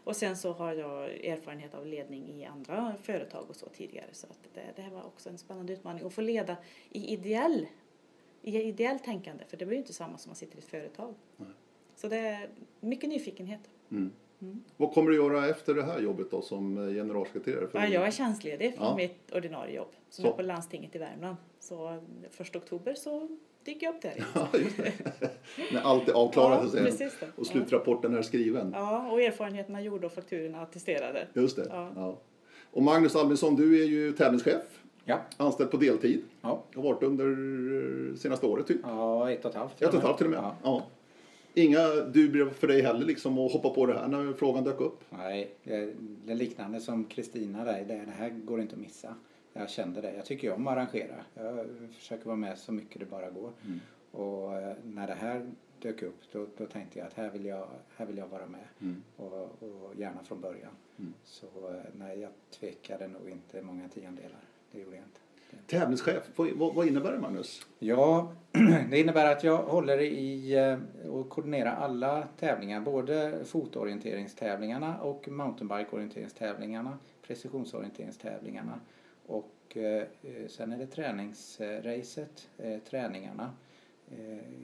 Och 0.04 0.16
sen 0.16 0.38
så 0.38 0.54
har 0.54 0.74
jag 0.74 1.26
erfarenhet 1.26 1.74
av 1.74 1.86
ledning 1.86 2.30
i 2.30 2.46
andra 2.46 2.96
företag 3.02 3.50
och 3.50 3.56
så 3.56 3.66
tidigare. 3.70 4.08
Så 4.12 4.28
att 4.28 4.40
det, 4.54 4.62
det 4.76 4.82
här 4.82 4.92
var 4.92 5.04
också 5.04 5.30
en 5.30 5.38
spännande 5.38 5.74
utmaning. 5.74 6.06
Att 6.06 6.14
få 6.14 6.22
leda 6.22 6.58
i 6.90 7.14
ideell, 7.14 7.68
i 8.44 8.62
ideell 8.62 9.00
tänkande. 9.00 9.44
För 9.48 9.58
det 9.58 9.66
blir 9.66 9.76
ju 9.78 9.82
inte 9.82 9.94
samma 9.94 10.18
som 10.18 10.30
man 10.30 10.36
sitter 10.36 10.56
i 10.56 10.60
ett 10.60 10.66
företag. 10.66 11.14
Nej. 11.38 11.48
Så 11.96 12.08
det 12.08 12.18
är 12.18 12.50
mycket 12.80 13.10
nyfikenhet. 13.10 13.62
Mm. 13.92 14.12
Mm. 14.42 14.64
Vad 14.78 14.94
kommer 14.94 15.12
du 15.12 15.16
göra 15.18 15.48
efter 15.48 15.74
det 15.74 15.84
här 15.84 16.00
jobbet 16.00 16.32
då 16.32 16.42
som 16.42 16.78
eh, 16.78 16.94
generalsekreterare? 16.94 17.68
För 17.68 17.80
Ja, 17.80 17.88
jag 17.88 18.08
är 18.08 18.12
tjänstledig 18.12 18.76
från 18.76 18.86
Ja. 18.86 18.96
mitt 18.96 19.32
ordinarie 19.32 19.76
jobb 19.76 19.88
som 20.10 20.22
Så. 20.24 20.30
är 20.32 20.36
på 20.36 20.42
landstinget 20.42 20.96
i 20.96 21.00
Värmland. 21.00 21.38
Så 21.60 22.04
första 22.32 22.60
oktober 22.60 22.94
så 22.94 23.28
dyker 23.66 23.86
jag 23.86 23.96
upp 23.96 24.02
där. 24.02 24.26
Ja. 24.36 24.48
När 25.74 25.82
allt 25.82 26.10
är 26.10 26.14
avklarat 26.14 26.72
precis 26.72 27.14
det. 27.20 27.28
och 27.36 27.48
slutrapporten 27.48 28.14
är 28.16 28.22
skriven. 28.22 28.72
Ja, 28.76 29.12
och 29.12 29.22
erfarenheterna 29.22 29.82
gjorda 29.82 30.08
och 30.08 30.14
fakturorna 30.14 30.62
attesterade. 30.62 31.28
Just 31.34 31.56
det. 31.56 31.66
Ja. 31.70 31.92
Ja. 31.96 32.20
Och 32.72 32.84
Magnus 32.84 33.16
Albinsson, 33.16 33.56
du 33.56 33.82
är 33.84 33.86
ju 33.88 34.12
tävlingschef, 34.12 34.83
Ja, 35.06 35.22
anställd 35.38 35.72
på 35.72 35.78
deltid. 35.78 36.22
ja. 36.42 36.64
Har 36.76 36.84
varit 36.84 37.04
under 37.04 37.26
eh, 38.10 38.16
senaste 38.16 38.46
året 38.46 38.68
typ. 38.68 38.80
ja 38.84 39.32
ett 39.32 39.46
och 39.46 39.52
ett 39.52 39.58
halvt. 39.58 39.82
Ett 39.82 39.90
och 39.90 39.96
ett 39.96 40.04
halvt 40.04 40.18
till 40.18 40.26
och 40.26 40.32
med. 40.32 40.40
Ja. 40.40 40.56
Ja. 40.64 40.84
Inga 41.56 41.88
dubler 41.96 42.50
för 42.50 42.68
dig 42.68 42.82
heller 42.82 43.06
liksom 43.06 43.38
att 43.38 43.52
hoppa 43.52 43.70
på 43.70 43.86
det 43.86 43.94
här 43.94 44.08
när 44.08 44.34
frågan 44.34 44.64
dök 44.64 44.82
upp? 44.82 45.04
Nej, 45.10 45.56
det 45.64 45.96
är 46.28 46.36
liknande 46.36 46.80
som 46.80 47.06
Kristina 47.06 47.64
där. 47.64 47.86
Det, 47.88 48.12
här 48.18 48.30
går 48.30 48.62
inte 48.62 48.76
att 48.76 48.82
missa. 48.82 49.16
Jag 49.54 49.70
kände 49.70 50.02
det. 50.02 50.14
Jag 50.16 50.26
tycker 50.26 50.54
om 50.54 50.68
att 50.68 50.74
arrangera. 50.74 51.16
Jag 51.34 51.66
försöker 51.98 52.26
vara 52.26 52.36
med 52.36 52.58
så 52.58 52.72
mycket 52.72 53.00
det 53.00 53.06
bara 53.06 53.30
går. 53.30 53.52
Mm. 53.66 53.80
Och 54.12 54.56
eh, 54.56 54.74
när 54.84 55.08
det 55.08 55.14
här 55.14 55.52
dök 55.80 56.02
upp 56.02 56.22
då, 56.32 56.48
då 56.58 56.66
tänkte 56.66 57.00
jag 57.00 57.08
att 57.08 57.14
här 57.14 57.30
vill 57.30 57.46
jag, 57.46 57.68
här 57.96 58.06
vill 58.06 58.18
jag 58.18 58.28
vara 58.28 58.46
med. 58.46 58.66
Mm. 58.82 59.04
Och, 59.18 59.64
och 59.64 59.96
gärna 59.96 60.24
från 60.24 60.42
början. 60.42 60.72
Mm. 61.00 61.14
Så 61.24 61.46
eh, 61.46 61.82
nej, 61.94 62.20
jag 62.20 62.32
tvekade 62.52 63.08
nog 63.08 63.30
inte 63.30 63.62
många 63.62 63.90
tiondelar. 63.90 64.40
Det 64.74 64.80
gjorde 64.80 64.96
jag 64.96 65.06
inte. 65.06 65.20
Tävlingschef, 65.68 66.24
vad, 66.56 66.88
innebär 66.88 67.12
det 67.12 67.20
Magnus? 67.20 67.68
Ja, 67.80 68.34
det 68.90 69.00
innebär 69.00 69.32
att 69.32 69.44
jag 69.44 69.58
håller 69.58 70.02
i 70.02 70.56
eh, 70.58 71.10
och 71.10 71.30
koordinerar 71.30 71.76
alla 71.76 72.28
tävlingar. 72.40 72.82
Både 72.82 73.46
fotoorienteringstävlingarna 73.46 75.02
och 75.02 75.28
mountainbike-orienteringstävlingarna, 75.28 76.98
precisionsorienteringstävlingarna 77.28 78.80
och 79.26 79.78
eh, 79.78 80.04
eh, 80.22 80.48
sen 80.48 80.72
är 80.72 80.78
det 80.78 80.88
träningsracet, 80.88 82.50
träningarna 82.90 83.52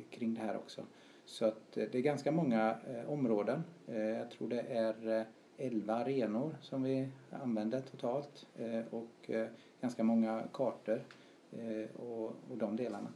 kring 0.10 0.34
det 0.34 0.42
här 0.42 0.56
också. 0.56 0.82
Så 1.25 1.46
att 1.46 1.72
det 1.72 1.96
är 1.96 2.01
ganska 2.01 2.32
många 2.32 2.75
områden. 3.08 3.63
Jag 3.86 4.32
tror 4.32 4.50
det 4.50 4.62
är 4.62 5.20
eh, 5.20 5.25
11 5.58 5.96
arenor 5.96 6.56
som 6.62 6.84
vi 6.84 7.10
använder 7.32 7.80
totalt 7.82 8.46
och 8.89 9.30
ganska 9.82 10.04
många 10.04 10.44
kartor 10.54 11.02
eh, 11.52 11.96
och, 12.02 12.26
och 12.26 12.58
de 12.58 12.76
delarna. 12.76 13.10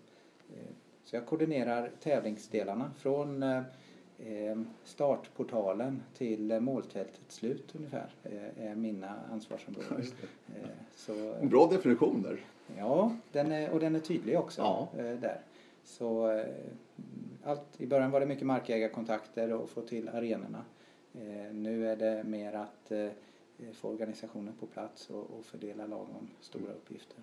Eh, 0.53 0.73
Så 1.03 1.15
jag 1.15 1.25
koordinerar 1.25 1.91
tävlingsdelarna 1.99 2.91
från 2.97 3.43
eh, 3.43 3.61
startportalen 4.83 6.01
till 6.17 6.59
måltältets 6.59 7.35
slut 7.35 7.75
ungefär 7.75 8.09
är 8.59 8.75
mina 8.75 9.15
ansvarsområden. 9.31 10.03
Så, 10.95 11.33
En 11.41 11.49
bra 11.49 11.67
definition 11.67 12.21
där. 12.21 12.39
ja, 12.77 13.15
den 13.31 13.51
är, 13.51 13.69
och 13.71 13.79
den 13.79 13.95
är 13.95 13.99
tydlig 13.99 14.39
också 14.39 14.61
Ja. 14.61 14.87
där. 14.97 15.41
Så 15.83 16.43
allt, 17.43 17.81
i 17.81 17.85
början 17.87 18.11
var 18.11 18.19
det 18.19 18.25
mycket 18.25 18.45
markägarkontakter 18.47 19.53
och 19.53 19.69
få 19.69 19.81
till 19.81 20.09
arenorna. 20.09 20.63
Nu 21.51 21.87
är 21.89 21.95
det 21.95 22.23
mer 22.23 22.53
att 22.53 22.91
eh, 23.67 23.73
få 23.73 23.89
organisationen 23.89 24.53
på 24.59 24.65
plats 24.65 25.09
och, 25.09 25.37
och 25.37 25.45
fördela 25.45 25.87
lagom 25.87 26.27
stora 26.41 26.73
uppgifter. 26.73 27.17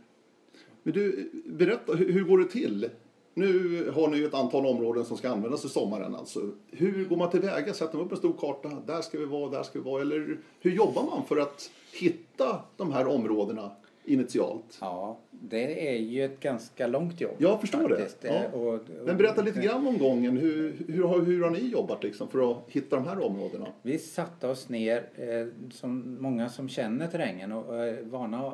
Men 0.82 0.94
du, 0.94 1.30
berätta, 1.46 1.92
hur, 1.92 2.12
hur 2.12 2.24
går 2.24 2.38
det 2.38 2.44
till? 2.44 2.90
Nu 3.34 3.90
har 3.90 4.08
ni 4.08 4.16
ju 4.16 4.26
ett 4.26 4.34
antal 4.34 4.66
områden 4.66 5.04
som 5.04 5.16
ska 5.16 5.30
användas 5.30 5.64
i 5.64 5.68
sommaren. 5.68 6.14
Alltså. 6.14 6.50
Hur 6.70 7.04
går 7.04 7.16
man 7.16 7.30
tillväga? 7.30 7.74
Sätter 7.74 7.96
man 7.96 8.06
upp 8.06 8.12
en 8.12 8.18
stor 8.18 8.32
karta? 8.38 8.82
Där 8.86 9.02
ska 9.02 9.18
vi 9.18 9.24
vara, 9.24 9.50
där 9.50 9.62
ska 9.62 9.78
vi 9.78 9.84
vara. 9.84 10.02
Eller 10.02 10.38
hur 10.60 10.70
jobbar 10.70 11.02
man 11.02 11.24
för 11.24 11.36
att 11.36 11.70
hitta 11.92 12.62
de 12.76 12.92
här 12.92 13.06
områdena 13.06 13.70
initialt? 14.04 14.78
Ja, 14.80 15.18
det 15.42 15.88
är 15.88 15.98
ju 15.98 16.24
ett 16.24 16.40
ganska 16.40 16.86
långt 16.86 17.20
jobb. 17.20 17.34
Jag 17.38 17.60
förstår 17.60 17.88
det. 17.88 17.96
faktiskt. 17.96 18.24
Ja. 18.24 18.30
Eh, 18.30 18.54
Och, 18.54 18.74
och, 18.74 18.80
Men 19.04 19.16
berätta 19.16 19.42
lite 19.42 19.60
grann 19.60 19.86
om 19.86 19.98
gången. 19.98 20.36
Hur, 20.36 20.76
hur, 20.88 21.04
har, 21.04 21.20
hur 21.20 21.42
har 21.42 21.50
ni 21.50 21.68
jobbat 21.68 22.02
liksom 22.02 22.28
för 22.28 22.50
att 22.50 22.58
hitta 22.68 22.96
de 22.96 23.06
här 23.06 23.24
områdena? 23.24 23.66
Vi 23.82 23.98
satte 23.98 24.48
oss 24.48 24.68
ner, 24.68 25.08
eh, 25.14 25.70
som 25.72 26.16
många 26.20 26.48
som 26.48 26.68
känner 26.68 27.06
terrängen 27.06 27.52
och 27.52 27.84
är 27.84 28.02
vana 28.02 28.52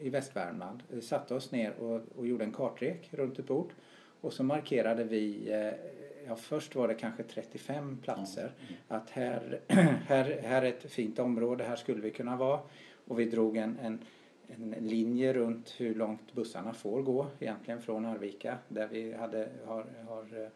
i 0.00 0.08
Västvärmland, 0.08 0.82
eh, 0.92 1.00
satte 1.00 1.34
oss 1.34 1.52
ner 1.52 1.72
och, 1.78 2.00
och 2.16 2.26
gjorde 2.26 2.44
en 2.44 2.52
kartrek 2.52 3.08
runt 3.10 3.38
ett 3.38 3.46
bord. 3.46 3.70
Och 4.20 4.32
så 4.32 4.44
markerade 4.44 5.04
vi, 5.04 5.52
eh, 5.52 5.72
ja 6.26 6.36
först 6.36 6.74
var 6.74 6.88
det 6.88 6.94
kanske 6.94 7.22
35 7.22 7.98
platser. 8.02 8.50
Att 8.88 9.10
här, 9.10 9.60
här, 10.06 10.40
här 10.42 10.62
är 10.62 10.66
ett 10.68 10.92
fint 10.92 11.18
område, 11.18 11.64
här 11.64 11.76
skulle 11.76 12.00
vi 12.00 12.10
kunna 12.10 12.36
vara. 12.36 12.60
Och 13.06 13.20
vi 13.20 13.24
drog 13.24 13.56
en, 13.56 13.78
en, 13.82 13.98
en 14.48 14.70
linje 14.70 15.32
runt 15.32 15.74
hur 15.78 15.94
långt 15.94 16.32
bussarna 16.32 16.74
får 16.74 17.02
gå 17.02 17.26
egentligen 17.38 17.82
från 17.82 18.06
Arvika 18.06 18.58
där 18.68 18.88
vi 18.88 19.12
hade, 19.12 19.48
har, 19.66 19.86
har 20.08 20.42
eh, 20.42 20.48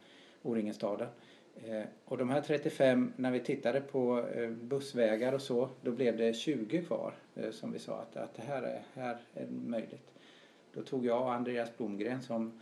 O-ringen-staden. 0.43 1.09
Eh, 1.55 1.83
och 2.05 2.19
de 2.19 2.31
här 2.31 2.41
35, 2.41 3.13
när 3.17 3.31
vi 3.31 3.41
tittade 3.41 3.81
på 3.81 4.27
eh, 4.35 4.51
bussvägar 4.51 5.33
och 5.33 5.43
så, 5.43 5.69
då 5.83 5.93
blev 5.93 6.17
det 6.17 6.33
20 6.33 6.83
kvar 6.83 7.15
som 7.51 7.73
vi 7.73 7.79
sa 7.79 7.97
att, 7.99 8.17
att 8.17 8.35
det 8.35 8.43
här 8.43 8.63
är, 8.63 8.83
här 8.95 9.19
är 9.35 9.47
möjligt. 9.47 10.13
Då 10.75 10.83
tog 10.83 11.07
jag 11.07 11.23
och 11.23 11.33
Andreas 11.33 11.77
Blomgren 11.77 12.23
som, 12.23 12.61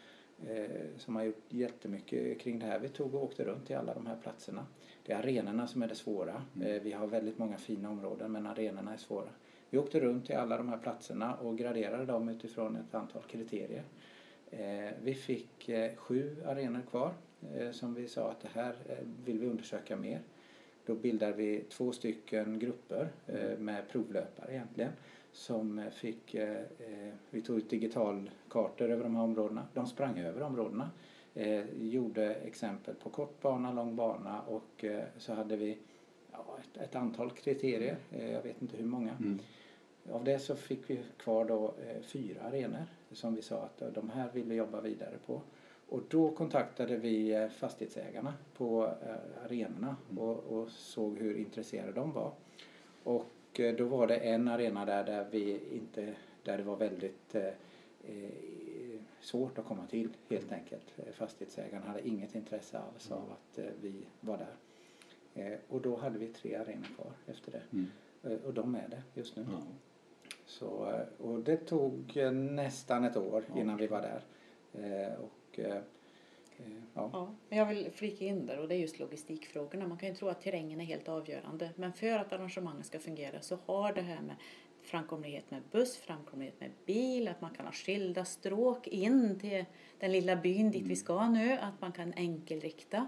som 0.97 1.17
har 1.17 1.23
gjort 1.23 1.45
jättemycket 1.49 2.41
kring 2.41 2.59
det 2.59 2.67
här, 2.67 2.79
vi 2.79 2.89
tog 2.89 3.15
och 3.15 3.25
åkte 3.25 3.45
runt 3.45 3.67
till 3.67 3.77
alla 3.77 3.95
de 3.95 4.07
här 4.07 4.17
platserna. 4.23 4.67
Det 5.07 5.13
är 5.13 5.19
arenorna 5.19 5.67
som 5.67 5.83
är 5.83 5.89
det 5.89 5.95
svåra. 5.95 6.43
Eh, 6.63 6.83
vi 6.83 6.93
har 6.93 7.07
väldigt 7.07 7.39
många 7.39 7.57
fina 7.57 7.91
områden 7.91 8.33
men 8.33 8.47
arenorna 8.47 8.93
är 8.93 8.97
svåra. 8.97 9.29
Vi 9.75 9.79
åkte 9.79 10.01
runt 10.01 10.27
till 10.27 10.37
alla 10.37 10.57
de 10.57 10.69
här 10.69 10.79
platserna 10.79 11.35
och 11.35 11.59
graderade 11.59 12.07
dem 12.07 12.29
utifrån 12.29 12.77
ett 12.77 12.95
antal 12.95 13.23
kriterier. 13.23 13.83
Eh, 14.51 14.93
vi 15.03 15.15
fick 15.15 15.69
eh, 15.69 15.97
sju 15.97 16.37
arenor 16.47 16.81
kvar 16.91 17.15
eh, 17.55 17.71
som 17.71 17.95
vi 17.95 18.09
sa 18.09 18.31
att 18.31 18.41
det 18.41 18.49
här 18.53 18.75
vill 19.25 19.39
vi 19.39 19.47
undersöka 19.47 19.97
mer. 19.97 20.21
Då 20.87 20.95
bildade 20.95 21.33
vi 21.33 21.65
två 21.69 21.93
stycken 21.93 22.59
grupper 22.59 23.09
eh, 23.27 23.59
med 23.59 23.89
provlöpare 23.89 24.53
egentligen 24.53 24.93
som 25.33 25.83
fick, 25.93 26.37
vi 27.31 27.43
tog 27.43 27.59
ut 27.59 27.71
digitalkartor 27.71 28.91
över 28.91 29.03
de 29.03 29.17
här 29.17 29.23
områdena. 29.23 29.67
De 29.73 29.87
sprang 29.87 30.19
över 30.19 30.43
områdena, 30.43 30.91
gjorde 31.81 32.35
exempel 32.35 32.95
på 32.95 33.11
kort 33.11 33.43
bana, 33.43 33.73
lång 33.73 33.97
bana 33.97 34.43
och 34.43 34.85
så 35.19 35.35
hade 35.35 35.57
vi 35.57 35.79
ett, 36.81 36.97
antal 36.97 37.31
kriterier, 37.31 37.97
eh, 38.11 38.33
jag 38.33 38.43
vet 38.43 38.63
inte 38.63 38.77
hur 38.77 38.85
många. 38.85 39.11
Mm. 39.11 39.39
Av 40.13 40.25
det 40.25 40.39
så 40.39 40.57
fick 40.57 40.91
vi 40.91 41.01
kvar 41.17 41.45
då 41.45 41.75
eh, 41.89 42.03
fyra 42.03 42.43
arenor 42.43 42.87
som 43.13 43.35
vi 43.35 43.43
sa 43.43 43.63
att 43.63 43.83
eh, 43.83 43.89
de 43.89 44.11
här 44.11 44.31
vill 44.33 44.45
vi 44.45 44.55
jobba 44.55 44.81
vidare 44.81 45.19
på. 45.27 45.41
Och 45.89 46.03
då 46.09 46.31
kontaktade 46.31 46.97
vi 46.97 47.35
eh, 47.35 47.49
fastighetsägarna 47.49 48.35
på 48.57 48.85
eh, 48.85 49.45
arenorna 49.45 49.97
och, 50.19 50.39
och 50.39 50.71
såg 50.71 51.19
hur 51.19 51.37
intresserade 51.37 51.93
de 51.93 52.13
var. 52.13 52.33
Och 53.05 53.61
eh, 53.61 53.77
då 53.77 53.85
var 53.85 54.07
det 54.07 54.17
en 54.17 54.49
arena 54.49 54.85
där, 54.85 55.05
där, 55.05 55.27
vi 55.31 55.61
inte, 55.73 56.15
där 56.43 56.59
det 56.59 56.65
var 56.65 56.77
väldigt 56.77 57.37
svårt 59.25 59.59
att 59.59 59.65
komma 59.65 59.87
till 59.87 60.09
helt 60.29 60.53
enkelt. 60.53 60.93
Eh, 60.97 61.13
Fastighetsägarna 61.13 61.87
hade 61.87 62.09
inget 62.09 62.35
intresse 62.35 62.79
alls 62.79 63.11
av 63.11 63.33
att 63.33 63.59
eh, 63.59 63.65
vi 63.81 64.07
var 64.21 64.39
där. 64.39 64.55
Och 65.69 65.81
då 65.81 65.97
hade 65.97 66.19
vi 66.19 66.27
tre 66.27 66.55
arenor 66.55 66.87
kvar 66.97 67.13
efter 67.27 67.53
det. 67.53 67.63
Mm. 67.73 68.41
Och 68.45 68.55
de 68.55 68.75
är 68.75 68.89
det 68.89 69.03
just 69.15 69.37
nu. 69.37 69.47
Ja. 69.51 69.63
Så, 70.47 70.91
eh, 70.91 71.27
och 71.27 71.41
det 71.41 71.57
tog 71.57 72.17
eh, 72.17 72.33
nästan 72.33 73.05
ett 73.05 73.17
år 73.17 73.45
innan 73.57 73.77
vi 73.77 73.87
var 73.87 74.03
där. 74.03 74.25
Eh, 74.73 75.21
Och, 75.21 75.61
ja. 76.95 77.11
Ja, 77.13 77.35
men 77.49 77.59
jag 77.59 77.67
vill 77.67 77.91
flika 77.93 78.25
in 78.25 78.47
där 78.47 78.59
och 78.59 78.69
det 78.69 78.75
är 78.75 78.79
just 78.79 78.99
logistikfrågorna. 78.99 79.89
Man 79.89 79.99
kan 79.99 80.09
ju 80.09 80.15
tro 80.15 80.29
att 80.29 80.43
terrängen 80.43 80.81
är 80.81 80.85
helt 80.85 81.09
avgörande. 81.09 81.71
Men 81.77 81.93
för 81.93 82.19
att 82.19 82.33
arrangemanget 82.33 82.87
ska 82.87 82.99
fungera 82.99 83.41
så 83.41 83.59
har 83.67 83.93
det 83.93 84.01
här 84.01 84.23
med 84.23 84.37
framkomlighet 84.83 85.51
med 85.51 85.63
buss, 85.71 85.97
framkomlighet 85.97 86.61
med 86.61 86.71
bil, 86.87 87.29
att 87.29 87.41
man 87.41 87.55
kan 87.55 87.67
ha 87.67 87.73
skilda 87.73 88.25
stråk 88.25 88.87
in 88.87 89.39
till 89.41 89.65
den 89.99 90.13
lilla 90.13 90.37
byn 90.37 90.71
dit 90.71 90.87
vi 90.87 90.97
ska 90.97 91.29
nu, 91.29 91.53
att 91.53 91.81
man 91.81 91.93
kan 91.93 92.13
enkelrikta. 92.17 93.07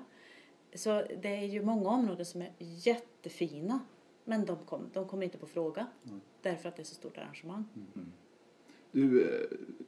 Så 0.75 1.02
det 1.23 1.37
är 1.37 1.45
ju 1.45 1.62
många 1.62 1.90
områden 1.90 2.26
som 2.26 2.43
är 2.43 2.52
jättefina 2.59 3.81
men 4.28 4.45
de, 4.45 4.56
kom, 4.66 4.90
de 4.92 5.04
kommer 5.09 5.25
inte 5.25 5.38
på 5.38 5.47
fråga 5.47 5.87
Mm. 6.06 6.21
därför 6.42 6.68
att 6.68 6.76
det 6.76 6.83
är 6.83 6.85
så 6.85 6.95
stort 6.95 7.18
arrangemang. 7.18 7.64
Mm. 7.95 8.06
Du, 8.92 9.23
eh, 9.23 9.28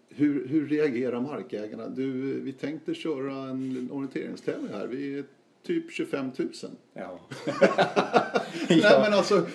hur, 0.09 0.49
hur 0.49 0.69
reagerar 0.69 1.21
markägarna? 1.21 1.89
Du, 1.89 2.11
vi 2.41 2.53
tänkte 2.53 2.95
köra 2.95 3.33
en 3.51 3.89
orienteringstävling 3.93 4.73
här. 4.73 4.87
Vi 4.87 5.19
är 5.19 5.25
typ 5.63 5.91
25 5.93 6.31
000. 6.39 6.49
Ja. 6.95 7.21
Nej, 8.69 9.01
men 9.03 9.13
alltså, 9.13 9.47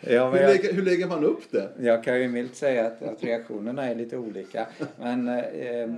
Ja, 0.00 0.30
men 0.30 0.32
hur, 0.32 0.40
jag- 0.40 0.50
lägger, 0.50 0.72
hur 0.72 0.82
lägger 0.82 1.06
man 1.08 1.24
upp 1.24 1.50
det? 1.50 1.70
Jag 1.80 2.04
kan 2.04 2.20
ju 2.20 2.28
milt 2.28 2.56
säga 2.56 2.86
att, 2.86 3.02
att 3.02 3.24
reaktionerna 3.24 3.84
är 3.84 3.94
lite 3.94 4.16
olika. 4.18 4.66
Men 4.98 5.28
eh, 5.28 5.94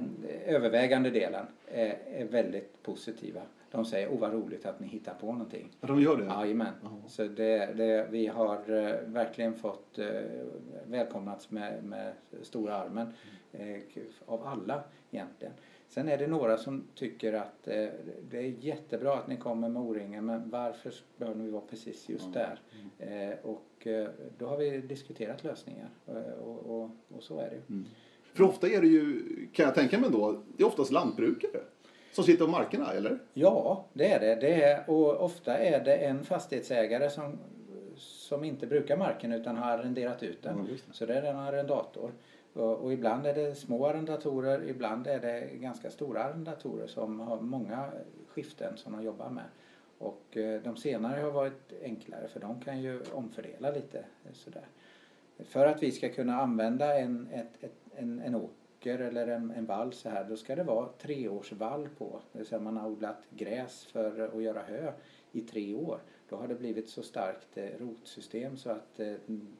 övervägande 0.47 1.11
delen 1.11 1.47
är, 1.69 1.99
är 2.15 2.25
väldigt 2.25 2.83
positiva. 2.83 3.41
De 3.71 3.85
säger, 3.85 4.09
åh 4.13 4.19
vad 4.19 4.33
roligt 4.33 4.67
att 4.67 4.81
ni 4.81 4.87
hittar 4.87 5.15
på 5.15 5.33
någonting. 5.33 5.69
Ja, 5.81 5.89
de 5.89 6.01
gör 6.01 6.17
det? 6.17 6.25
Jajamän. 6.25 6.75
Ja. 6.83 6.91
Så 7.09 7.25
det, 7.25 7.75
det, 7.77 8.07
vi 8.11 8.27
har 8.27 8.71
eh, 8.71 8.95
verkligen 9.07 9.55
fått 9.55 9.99
eh, 9.99 10.07
välkomnats 10.87 11.51
med, 11.51 11.85
med 11.85 12.13
stora 12.43 12.77
armen 12.77 13.13
eh, 13.53 13.81
av 14.27 14.47
alla 14.47 14.83
egentligen. 15.11 15.53
Sen 15.89 16.09
är 16.09 16.19
det 16.19 16.27
några 16.27 16.57
som 16.57 16.85
tycker 16.95 17.33
att 17.33 17.69
eh, 17.69 17.87
det 18.31 18.39
är 18.39 18.55
jättebra 18.61 19.15
att 19.15 19.29
ni 19.29 19.37
kommer 19.37 19.69
med 19.69 19.83
O-ringen 19.83 20.27
men 20.27 20.51
varför 20.51 20.93
bör 21.17 21.35
ni 21.35 21.51
vara 21.51 21.63
precis 21.71 22.09
just 22.09 22.33
där? 22.33 22.61
Eh, 22.99 23.39
och 23.43 23.87
eh, 23.87 24.09
då 24.39 24.47
har 24.47 24.57
vi 24.57 24.81
diskuterat 24.81 25.45
lösningar 25.45 25.89
eh, 26.07 26.33
och, 26.33 26.83
och, 26.83 26.91
och 27.09 27.23
så 27.23 27.39
är 27.39 27.51
det 27.51 27.57
ju. 27.57 27.85
För 28.35 28.45
ofta 28.45 28.69
är 28.69 28.81
det 28.81 28.87
ju, 28.87 29.23
kan 29.53 29.65
jag 29.65 29.75
tänka 29.75 29.99
mig 29.99 30.11
då, 30.11 30.43
det 30.57 30.63
är 30.63 30.67
oftast 30.67 30.93
lantbrukare 30.93 31.61
som 32.13 32.25
sitter 32.25 32.45
på 32.45 32.51
markerna, 32.51 32.93
eller? 32.93 33.19
Ja, 33.35 33.85
det 33.93 34.13
är 34.13 34.21
det. 34.21 34.35
det 34.35 34.63
är, 34.63 34.91
och 34.91 35.25
ofta 35.25 35.59
är 35.59 35.85
det 35.85 35.97
en 35.97 36.25
fastighetsägare 36.25 37.11
som, 37.11 37.39
som 37.97 38.45
inte 38.45 38.67
brukar 38.67 38.97
marken 38.97 39.33
utan 39.33 39.57
har 39.57 39.71
arrenderat 39.71 40.23
ut 40.23 40.43
den. 40.43 40.67
Just 40.71 40.87
det. 40.87 40.95
Så 40.95 41.07
det 41.07 41.15
är 41.15 41.23
en 41.23 41.37
arrendator. 41.37 42.13
Och, 42.53 42.77
och 42.77 42.93
ibland 42.93 43.27
är 43.27 43.35
det 43.35 43.55
små 43.55 43.87
arrendatorer, 43.87 44.69
ibland 44.69 45.07
är 45.07 45.21
det 45.21 45.49
ganska 45.55 45.91
stora 45.91 46.25
arrendatorer 46.25 46.87
som 46.87 47.21
har 47.21 47.41
många 47.41 47.91
skiften 48.29 48.77
som 48.77 48.93
de 48.93 49.03
jobbar 49.03 49.31
med. 49.31 49.45
Och 49.99 50.37
eh, 50.37 50.63
de 50.63 50.77
senare 50.77 51.21
har 51.21 51.31
varit 51.31 51.73
enklare 51.83 52.29
för 52.29 52.41
de 52.41 52.61
kan 52.61 52.81
ju 52.81 53.03
omfördela 53.13 53.71
lite 53.71 53.99
eh, 53.99 54.33
sådär. 54.33 54.65
För 55.39 55.67
att 55.67 55.83
vi 55.83 55.93
ska 55.93 56.09
kunna 56.09 56.41
använda 56.41 56.99
en, 56.99 57.29
ett, 57.33 57.65
ett, 57.65 57.75
en, 57.97 58.21
en 58.21 58.35
åker 58.35 58.60
eller 58.87 59.27
en, 59.27 59.51
en 59.51 59.67
vall 59.67 59.93
så 59.93 60.09
här, 60.09 60.25
då 60.25 60.37
ska 60.37 60.57
det 60.57 60.63
vara 60.63 60.89
treårsvall 60.89 61.89
på. 61.99 62.21
Det 62.33 62.39
vill 62.39 62.47
säga 62.47 62.61
man 62.61 62.77
har 62.77 62.89
odlat 62.89 63.23
gräs 63.31 63.85
för 63.85 64.37
att 64.37 64.43
göra 64.43 64.63
hö 64.63 64.93
i 65.33 65.41
tre 65.41 65.75
år. 65.75 66.01
Då 66.29 66.37
har 66.37 66.49
det 66.49 66.55
blivit 66.55 66.89
så 66.89 67.03
starkt 67.03 67.57
eh, 67.59 67.69
rotsystem 67.79 68.57
så 68.57 68.71
att 68.71 69.01
eh, 69.01 69.15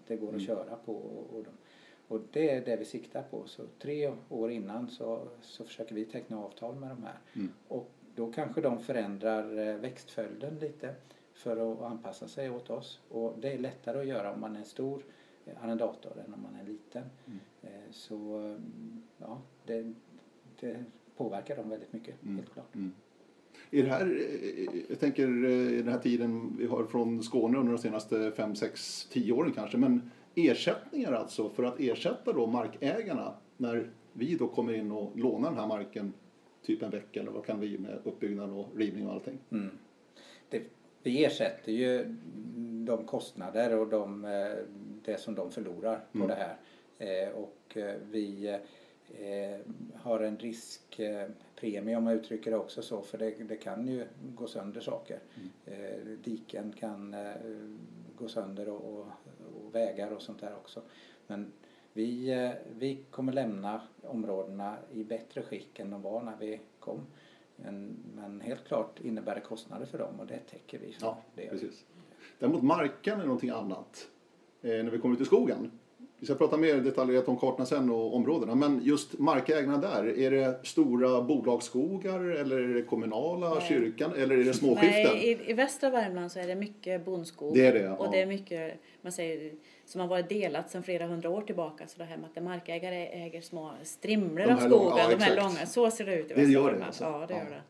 det 0.07 0.17
går 0.17 0.35
att 0.35 0.43
köra 0.43 0.77
på. 0.85 0.93
Och, 0.93 1.37
och, 1.37 1.45
de, 1.45 1.51
och 2.09 2.21
det 2.33 2.51
är 2.51 2.65
det 2.65 2.77
vi 2.77 2.85
siktar 2.85 3.23
på. 3.23 3.47
Så 3.47 3.63
tre 3.79 4.13
år 4.29 4.51
innan 4.51 4.89
så, 4.89 5.29
så 5.41 5.65
försöker 5.65 5.95
vi 5.95 6.05
teckna 6.05 6.39
avtal 6.39 6.75
med 6.75 6.91
de 6.91 7.03
här. 7.03 7.19
Mm. 7.37 7.53
Och 7.69 7.91
då 8.15 8.33
kanske 8.33 8.61
de 8.61 8.81
förändrar 8.81 9.69
eh, 9.69 9.75
växtföljden 9.75 10.59
lite 10.59 10.95
för 11.33 11.73
att 11.73 11.83
anpassa 11.83 12.29
sig 12.29 12.51
åt 12.51 12.71
oss. 12.71 13.01
Och 13.09 13.39
det 13.39 13.53
är 13.53 13.59
lättare 13.59 14.01
att 14.01 14.07
göra 14.07 14.33
om 14.33 14.41
man 14.41 14.57
är 14.57 14.65
stor 14.65 15.03
eh, 15.51 15.65
arrendator 15.65 16.13
än 16.27 16.35
om 16.35 16.43
man 16.43 16.57
är 16.61 16.65
liten. 16.65 17.03
Eh, 17.63 17.91
Så 17.91 18.39
mm, 18.39 19.03
ja, 19.19 19.41
det, 19.67 19.93
det 20.61 20.85
påverkar 21.17 21.57
dem 21.57 21.69
väldigt 21.69 21.93
mycket, 21.93 22.15
helt 22.25 22.53
klart. 22.53 22.75
I 23.71 23.83
det 23.83 23.89
här, 23.89 24.07
eh, 24.07 24.81
jag 24.89 25.01
tänker 25.01 25.45
eh, 25.45 25.51
i 25.51 25.83
den 25.83 25.89
här 25.89 25.99
tiden 25.99 26.57
vi 26.59 26.67
har 26.67 26.85
från 26.85 27.23
Skåne 27.23 27.59
under 27.59 27.73
de 27.73 27.79
senaste 27.79 28.33
5, 28.33 28.55
6, 28.55 29.09
10 29.13 29.33
åren 29.33 29.53
kanske. 29.53 29.79
Men 29.79 30.11
ersättningar 30.35 31.13
alltså 31.13 31.51
för 31.51 31.63
att 31.63 31.81
ersätta 31.81 32.33
då 32.33 32.47
markägarna 32.47 33.35
när 33.57 33.91
vi 34.13 34.35
då 34.35 34.49
kommer 34.49 34.73
in 34.73 34.93
och 34.93 35.19
lånar 35.19 35.51
den 35.51 35.59
här 35.59 35.67
marken 35.67 36.13
typ 36.63 36.83
en 36.83 36.91
vecka 36.91 37.21
eller 37.21 37.31
vad 37.31 37.45
kan 37.47 37.61
vi 37.61 37.79
med 37.79 37.99
uppbyggnad 38.05 38.51
och 38.51 38.77
rivning 38.77 39.07
och 39.07 39.13
allting. 39.13 39.39
Mm. 39.51 39.71
Det, 40.49 40.63
vi 41.03 41.25
ersätter 41.25 41.73
ju 41.73 42.17
de 42.87 43.05
kostnader 43.07 43.79
och 43.79 43.89
de, 43.89 44.25
eh, 44.25 44.31
det 45.05 45.21
som 45.21 45.35
de 45.35 45.51
förlorar 45.51 46.05
på 46.13 46.27
det 46.27 46.35
här. 46.35 46.57
Eh, 46.99 47.29
Och 47.35 47.77
eh, 47.77 47.95
vi 48.11 48.59
eh, 49.19 49.59
har 49.95 50.21
en 50.21 50.39
riskpremie 50.39 51.97
om 51.97 52.07
jag 52.07 52.17
uttrycker 52.17 52.51
det 52.51 52.57
också 52.57 52.83
så 52.83 53.03
för 53.03 53.19
det, 53.19 53.31
det 53.31 53.57
kan 53.57 53.89
ju 53.89 54.07
gå 54.35 54.47
sönder 54.47 54.81
saker. 54.81 55.19
Eh, 55.67 56.01
Diken 56.25 56.73
kan 56.73 57.17
gå 58.17 58.29
sönder 58.29 58.69
och, 58.69 58.93
och, 58.99 59.07
och 59.65 59.75
vägar 59.75 60.11
och 60.11 60.23
sånt 60.23 60.41
där 60.41 60.55
också. 60.55 60.83
Men 61.27 61.53
vi, 61.93 62.53
vi 62.79 63.05
kommer 63.11 63.33
lämna 63.33 63.81
områdena 64.03 64.77
i 64.93 65.05
bättre 65.05 65.43
skick 65.43 65.79
än 65.79 65.91
de 65.91 66.03
var 66.03 66.23
när 66.23 66.37
vi 66.37 66.61
kom. 66.81 67.07
Men, 67.57 67.97
men 68.15 68.41
helt 68.41 68.65
klart 68.65 69.01
innebär 69.01 69.35
det 69.35 69.41
kostnader 69.41 69.87
för 69.87 69.99
dem 69.99 70.21
och 70.21 70.27
det 70.27 70.39
täcker 70.39 70.79
vi. 70.79 70.93
För. 70.93 71.07
Ja, 71.07 71.19
det 71.35 71.43
gör 71.45 71.51
precis. 71.51 71.85
Däremot 72.39 72.63
marken 72.63 73.21
är 73.21 73.25
någonting 73.25 73.51
annat 73.51 74.09
när 74.61 74.91
vi 74.91 74.99
kommer 74.99 75.15
ut 75.15 75.21
i 75.21 75.25
skogen. 75.25 75.71
Vi 76.19 76.27
ska 76.27 76.35
prata 76.35 76.57
mer 76.57 76.75
detaljerat 76.77 77.29
om 77.29 77.37
kartorna 77.37 77.67
sen 77.67 77.91
och 77.91 78.17
områdena. 78.17 78.55
Men 78.55 78.81
just 78.85 79.19
markägarna 79.19 79.79
där, 79.79 80.19
är 80.19 80.31
det 80.31 80.61
stora 80.67 81.23
bolagsskogar 81.23 82.21
eller 82.21 82.57
är 82.59 82.75
det 82.75 82.83
kommunala, 82.83 83.55
Nej. 83.55 83.65
kyrkan 83.69 84.13
eller 84.17 84.39
är 84.39 84.45
det 84.45 84.55
småskiften? 84.55 85.03
Nej, 85.15 85.29
i, 85.47 85.51
i 85.51 85.53
västra 85.53 85.91
Värmland 85.91 86.33
så 86.33 86.39
är 86.39 86.47
det 86.47 86.55
mycket 86.55 87.05
bondskog. 87.05 87.55
Det 87.55 87.67
är 87.67 87.73
det, 87.73 87.89
Och 87.91 88.07
ja. 88.07 88.11
det 88.11 88.21
är 88.21 88.27
mycket, 88.27 88.75
man 89.03 89.13
säger, 89.13 89.53
som 89.87 90.01
har 90.01 90.09
varit 90.09 90.29
delat 90.29 90.71
sedan 90.71 90.83
flera 90.83 91.07
hundra 91.07 91.31
år 91.31 91.43
tillbaka. 91.43 91.87
Så 91.87 91.99
det 91.99 92.05
här 92.05 92.17
med 92.17 92.31
att 92.37 92.43
markägare 92.43 93.07
äger 93.07 93.41
små 93.41 93.71
strimlor 93.83 94.51
av 94.51 94.57
skogen. 94.57 94.71
långa, 94.71 94.99
ja, 94.99 95.09
de 95.11 95.23
här 95.25 95.37
långa. 95.37 95.67
Så 95.67 95.91
ser 95.91 96.05
det 96.07 96.15
ut 96.17 96.25
i 96.25 96.29
Det 96.29 96.35
västra 96.35 96.53
gör 96.53 96.61
det 96.61 96.67
Värmland. 96.67 96.85
alltså? 96.87 97.05
Ja, 97.05 97.25
det 97.29 97.35
Ja. 97.35 97.41
gör 97.45 97.51
det. 97.51 97.63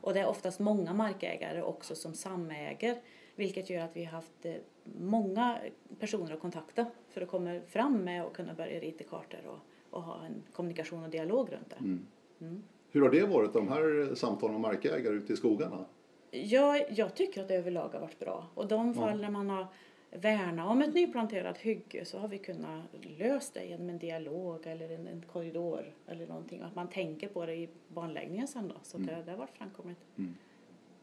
Och 0.00 0.14
det 0.14 0.20
är 0.20 0.26
oftast 0.28 0.60
många 0.60 0.92
markägare 0.94 1.62
också 1.62 1.94
som 1.94 2.14
samäger. 2.14 2.96
Vilket 3.36 3.70
gör 3.70 3.84
att 3.84 3.96
vi 3.96 4.04
har 4.04 4.12
haft 4.12 4.44
eh, 4.44 4.54
många 4.98 5.58
personer 5.98 6.32
att 6.32 6.40
kontakta 6.40 6.86
för 7.08 7.20
att 7.20 7.28
komma 7.28 7.60
fram 7.66 8.04
med 8.04 8.24
och 8.24 8.36
kunna 8.36 8.54
börja 8.54 8.80
rita 8.80 9.04
kartor 9.04 9.40
och, 9.46 9.58
och 9.90 10.02
ha 10.02 10.24
en 10.26 10.42
kommunikation 10.52 11.04
och 11.04 11.10
dialog 11.10 11.52
runt 11.52 11.70
det. 11.70 11.76
Mm. 11.76 12.62
Hur 12.90 13.02
har 13.02 13.10
det 13.10 13.26
varit, 13.26 13.52
de 13.52 13.68
här 13.68 14.14
samtalen 14.14 14.52
med 14.52 14.60
markägare 14.60 15.14
ute 15.14 15.32
i 15.32 15.36
skogarna? 15.36 15.84
Ja, 16.30 16.86
jag 16.90 17.14
tycker 17.14 17.42
att 17.42 17.48
det 17.48 17.54
överlag 17.54 17.88
har 17.88 18.00
varit 18.00 18.18
bra. 18.18 18.46
Och 18.54 18.68
de 18.68 18.94
fall 18.94 19.20
när 19.20 19.30
man 19.30 19.50
har 19.50 19.66
värnat 20.10 20.70
om 20.70 20.82
ett 20.82 20.94
nyplanterat 20.94 21.58
hygge 21.58 22.04
så 22.04 22.18
har 22.18 22.28
vi 22.28 22.38
kunnat 22.38 22.84
lösa 23.18 23.60
det 23.60 23.66
genom 23.66 23.88
en 23.88 23.98
dialog 23.98 24.66
eller 24.66 24.90
en, 24.90 25.06
en 25.06 25.22
korridor 25.22 25.94
eller 26.06 26.26
någonting. 26.26 26.60
Att 26.60 26.74
man 26.74 26.88
tänker 26.88 27.28
på 27.28 27.46
det 27.46 27.54
i 27.54 27.68
banläggningen 27.88 28.48
sen 28.48 28.68
då. 28.68 28.74
Så 28.82 28.98
det, 28.98 29.22
det 29.24 29.30
har 29.30 29.38
varit 29.38 29.56
framkomligt. 29.56 30.00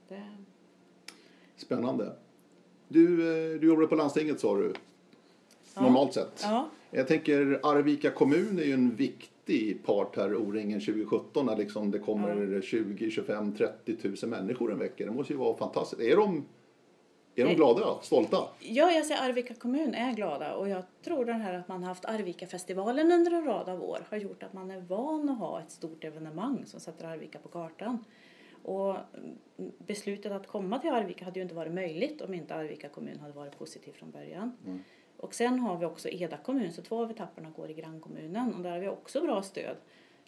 Det, 0.08 0.24
Spännande. 1.60 2.12
Du, 2.88 3.04
eh, 3.54 3.60
du 3.60 3.68
jobbar 3.68 3.86
på 3.86 3.96
landstinget 3.96 4.40
sa 4.40 4.56
du, 4.58 4.74
Ja. 5.76 5.82
normalt 5.82 6.14
sett. 6.14 6.40
ja, 6.44 6.70
Jag 6.92 7.08
tänker 7.08 7.60
Arvika 7.64 8.12
kommun 8.12 8.60
är 8.60 8.64
ju 8.64 8.74
en 8.74 8.96
viktig 8.96 9.84
part 9.86 10.16
här 10.16 10.36
O-ringen 10.36 10.80
2017 10.80 11.46
när 11.46 11.58
liksom 11.58 11.92
det 11.92 12.00
kommer 12.00 12.62
20, 12.62 13.12
25, 13.12 13.56
30 13.56 13.98
000 14.22 14.30
människor 14.30 14.72
en 14.72 14.80
vecka. 14.80 15.06
Det 15.06 15.12
måste 15.12 15.34
ju 15.34 15.40
vara 15.40 15.58
fantastiskt. 15.58 16.02
Är 16.02 16.16
de, 16.16 16.46
är 17.36 17.46
de 17.46 17.54
glada, 17.56 17.98
stolta? 18.02 18.38
Ja, 18.60 18.92
jag 18.92 19.06
säger 19.06 19.30
Arvika 19.30 19.54
kommun 19.54 19.94
är 19.94 20.14
glada 20.14 20.56
och 20.56 20.70
jag 20.70 20.84
tror 21.04 21.26
den 21.26 21.42
här 21.42 21.54
att 21.54 21.68
man 21.68 21.82
har 21.84 21.88
haft 21.90 22.06
Arvika-festivalen 22.06 23.12
under 23.12 23.32
en 23.32 23.46
rad 23.46 23.70
av 23.70 23.84
år 23.84 24.00
har 24.10 24.18
gjort 24.18 24.44
att 24.44 24.54
man 24.54 24.72
är 24.72 24.82
van 24.82 25.30
att 25.30 25.38
ha 25.40 25.62
ett 25.62 25.72
stort 25.72 26.04
evenemang 26.04 26.64
som 26.66 26.80
sätter 26.80 27.06
Arvika 27.08 27.40
på 27.40 27.50
kartan. 27.50 28.06
Och 28.64 28.96
mm, 29.14 29.38
beslutet 29.78 30.32
att 30.32 30.48
komma 30.48 30.80
till 30.80 30.90
Arvika 30.90 31.26
hade 31.26 31.40
ju 31.40 31.44
inte 31.44 31.56
varit 31.56 31.74
möjligt 31.74 32.22
om 32.22 32.34
inte 32.34 32.56
Arvika 32.56 32.90
kommun 32.90 33.20
hade 33.20 33.34
varit 33.34 33.58
positiv 33.58 33.92
från 33.92 34.12
början. 34.12 34.58
Och 35.18 35.34
sen 35.34 35.60
har 35.60 35.78
vi 35.78 35.86
också 35.86 36.10
Eda 36.10 36.38
kommun, 36.38 36.72
så 36.74 36.82
två 36.82 37.02
av 37.02 37.12
etapperna 37.12 37.50
går 37.50 37.70
i 37.70 37.74
grannkommunen 37.74 38.54
och 38.56 38.62
där 38.62 38.72
har 38.72 38.80
vi 38.80 38.88
också 38.88 39.22
bra 39.22 39.42
stöd. 39.42 39.78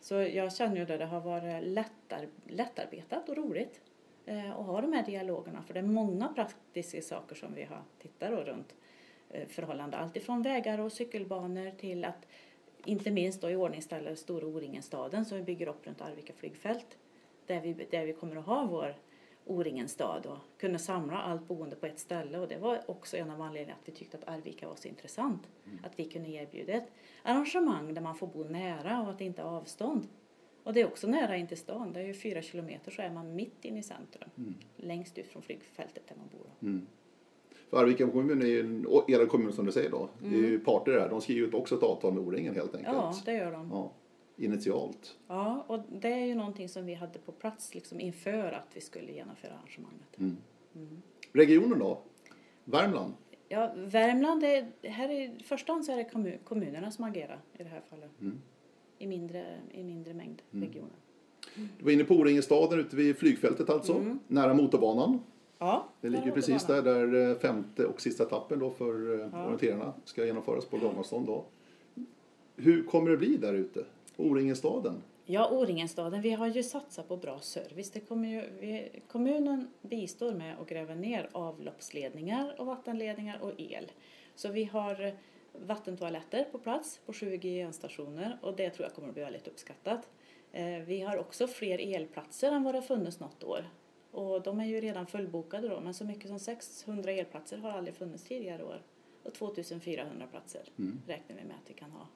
Så 0.02 0.16
jag 0.16 0.54
känner 0.54 0.76
ju 0.76 0.82
att 0.82 0.88
det 0.88 1.06
har 1.06 1.22
varit 1.22 1.64
lättar, 1.64 2.28
lättarbetat 2.48 3.30
och 3.30 3.38
roligt 3.38 3.82
eh, 4.26 4.60
att 4.60 4.66
ha 4.66 4.82
de 4.82 4.94
här 4.94 5.06
dialogerna. 5.06 5.64
För 5.64 5.74
det 5.74 5.80
är 5.80 5.84
många 5.84 6.28
praktiska 6.28 7.02
saker 7.02 7.36
som 7.36 7.54
vi 7.54 7.64
har 7.64 7.82
tittat 8.00 8.32
runt 8.32 8.76
eh, 9.30 9.48
förhållande. 9.48 9.98
Allt 9.98 10.18
ifrån 10.18 10.42
vägar 10.42 10.80
och 10.80 10.92
cykelbanor 10.92 11.72
till 11.72 12.06
att 12.06 12.28
inte 12.86 13.12
minst 13.12 13.42
då 13.42 13.50
i 13.50 13.56
ordningställa 13.56 14.16
Stora 14.16 14.48
O-ringen-staden 14.48 15.26
som 15.26 15.38
vi 15.38 15.44
bygger 15.44 15.68
upp 15.68 15.88
runt 15.88 16.02
Arvika 16.02 16.34
flygfält. 16.34 16.98
Där 17.52 17.62
vi, 17.62 17.88
där 17.92 18.06
vi 18.06 18.14
kommer 18.14 18.36
att 18.36 18.46
ha 18.46 18.66
vår 18.66 18.96
O-ringen-stad 19.46 20.26
och 20.26 20.38
kunna 20.60 20.80
samla 20.80 21.22
allt 21.22 21.48
boende 21.48 21.76
på 21.76 21.86
ett 21.86 22.00
ställe. 22.00 22.40
Och 22.40 22.48
det 22.48 22.58
var 22.58 22.82
också 22.88 23.18
en 23.18 23.30
av 23.30 23.42
anledningarna 23.42 23.80
att 23.82 23.90
vi 23.90 23.92
tyckte 23.92 24.18
att 24.18 24.28
Arvika 24.28 24.68
var 24.68 24.76
så 24.76 24.88
intressant. 24.88 25.50
Att 25.84 26.00
vi 26.00 26.06
kunde 26.06 26.30
erbjuda 26.30 26.74
ett 26.74 26.92
arrangemang 27.24 27.94
där 27.94 28.02
man 28.02 28.16
får 28.16 28.28
bo 28.28 28.44
nära 28.44 29.02
och 29.02 29.10
att 29.10 29.18
det 29.18 29.26
inte 29.26 29.42
är 29.42 29.46
avstånd. 29.46 30.08
Och 30.64 30.74
det 30.74 30.82
är 30.82 30.86
också 30.86 31.08
nära 31.08 31.38
in 31.38 31.48
till 31.48 31.58
stan. 31.58 31.94
Det 31.94 32.00
är 32.00 32.06
ju 32.06 32.14
fyra 32.14 32.42
kilometer 32.42 32.92
så 32.92 33.02
är 33.02 33.10
man 33.10 33.36
mitt 33.36 33.66
inne 33.66 33.80
i 33.80 33.84
centrum. 33.84 34.30
Längst 34.76 35.18
ut 35.18 35.28
från 35.28 35.42
flygfältet 35.42 36.08
där 36.08 36.16
man 36.16 36.28
bor. 36.32 36.82
För 37.70 37.78
Arvika 37.78 38.08
kommun 38.08 38.42
är 38.42 38.46
ju 38.46 38.60
en, 38.60 38.86
er 39.08 39.26
kommun 39.26 39.54
som 39.54 39.66
du 39.66 39.72
säger 39.72 39.90
då. 39.90 40.10
Det 40.20 40.36
är 40.36 40.50
ju 40.50 40.60
parter 40.60 40.92
där. 40.92 41.10
De 41.10 41.22
skriver 41.22 41.48
ut 41.48 41.54
också 41.54 41.76
ett 41.76 41.84
avtal 41.84 42.14
med 42.14 42.24
O-ringen 42.24 42.56
helt 42.56 42.76
enkelt. 42.76 42.96
Ja, 42.98 43.16
det 43.26 43.34
gör 43.34 43.52
de. 43.52 43.70
Ja, 43.74 43.92
initialt. 44.42 45.18
Ja, 45.28 45.66
och 45.68 45.80
det 45.90 46.08
är 46.14 46.26
ju 46.26 46.36
någonting 46.36 46.70
som 46.70 46.86
vi 46.86 46.94
hade 46.94 47.20
på 47.20 47.32
plats 47.32 47.76
liksom 47.76 48.00
inför 48.00 48.52
att 48.52 48.68
vi 48.74 48.82
skulle 48.82 49.12
genomföra 49.12 49.52
arrangemanget. 49.54 50.40
Regionen 51.34 51.80
då? 51.80 52.02
Värmland? 52.66 53.14
Ja, 53.50 53.74
Värmland, 53.76 54.44
är, 54.44 54.72
här 54.90 55.10
är, 55.10 55.22
i 55.40 55.44
första 55.44 55.74
hand 55.74 55.86
så 55.86 55.92
är 55.92 55.98
det 55.98 56.04
kommun, 56.04 56.38
kommunerna 56.44 56.92
som 56.92 57.04
agerar 57.06 57.40
i 57.54 57.64
det 57.64 57.70
här 57.70 57.82
fallet. 57.90 58.12
I, 58.98 59.08
mindre, 59.08 59.60
I 59.72 59.84
mindre 59.84 60.14
mängd 60.14 60.42
regioner. 60.52 60.96
Du 61.56 61.84
var 61.86 61.92
inne 61.92 62.04
på 62.04 62.16
O-ringen-staden 62.16 62.80
ute 62.80 62.96
vid 62.96 63.18
flygfältet 63.18 63.70
alltså. 63.70 63.94
Mm. 63.94 64.20
Nära 64.28 64.54
motorbanan. 64.54 65.20
Ja, 65.58 65.88
Det 66.02 66.10
ligger 66.10 66.32
precis 66.32 66.66
där, 66.66 66.82
där 66.82 67.30
eh, 67.32 67.38
femte 67.38 67.86
och 67.86 68.02
sista 68.02 68.24
etappen 68.24 68.60
då 68.60 68.70
för 68.70 69.20
eh, 69.20 69.30
Ja. 69.32 69.46
orienterarna 69.46 69.94
ska 70.06 70.26
genomföras 70.26 70.66
på 70.66 70.78
gångavstånd 70.78 71.26
då. 71.28 71.46
Hur 72.56 72.84
kommer 72.84 73.12
det 73.12 73.18
bli 73.18 73.38
där 73.38 73.54
ute? 73.54 73.86
O-ringen-staden? 74.22 75.04
Ja, 75.26 75.50
O-ringenstaden, 75.52 76.22
vi 76.22 76.32
har 76.32 76.48
ju 76.48 76.64
satsat 76.64 77.08
på 77.08 77.18
bra 77.18 77.40
service. 77.40 77.92
Det 77.92 78.00
kommer 78.00 78.28
ju, 78.28 78.50
vi, 78.60 79.02
kommunen 79.08 79.68
bistår 79.82 80.34
med 80.34 80.60
att 80.60 80.70
gräva 80.70 80.96
ner 80.96 81.30
avloppsledningar 81.32 82.56
och 82.60 82.66
vattenledningar 82.66 83.40
och 83.42 83.52
el. 83.58 83.92
Så 84.36 84.50
vi 84.52 84.64
har 84.64 85.14
vattentoaletter 85.66 86.44
på 86.52 86.58
plats 86.58 87.00
på 87.06 87.14
20 87.14 87.50
genstationer 87.50 88.38
och 88.42 88.56
det 88.56 88.70
tror 88.70 88.86
jag 88.86 88.94
kommer 88.96 89.08
att 89.08 89.14
bli 89.14 89.24
väldigt 89.24 89.48
uppskattat. 89.48 90.10
Eh, 90.52 90.80
Vi 90.80 91.02
har 91.02 91.18
också 91.18 91.48
fler 91.48 91.96
elplatser 91.96 92.52
än 92.52 92.64
vad 92.64 92.74
det 92.74 92.78
har 92.80 92.88
funnits 92.88 93.20
något 93.20 93.44
år. 93.44 93.70
Och 94.12 94.42
de 94.42 94.60
är 94.60 94.66
ju 94.66 94.82
redan 94.82 95.08
fullbokade 95.08 95.68
då, 95.68 95.80
men 95.80 95.94
så 95.94 96.06
mycket 96.06 96.28
som 96.28 96.40
600 96.40 97.12
elplatser 97.12 97.58
har 97.58 97.70
aldrig 97.72 97.96
funnits 97.96 98.24
tidigare 98.24 98.64
år. 98.64 98.82
Och 99.24 99.34
2400 99.34 100.28
platser 100.32 100.62
räknar 101.08 101.36
vi 101.36 101.44
med 101.44 101.56
att 101.64 101.70
vi 101.70 101.74
kan 101.74 101.92
ha. 101.92 102.08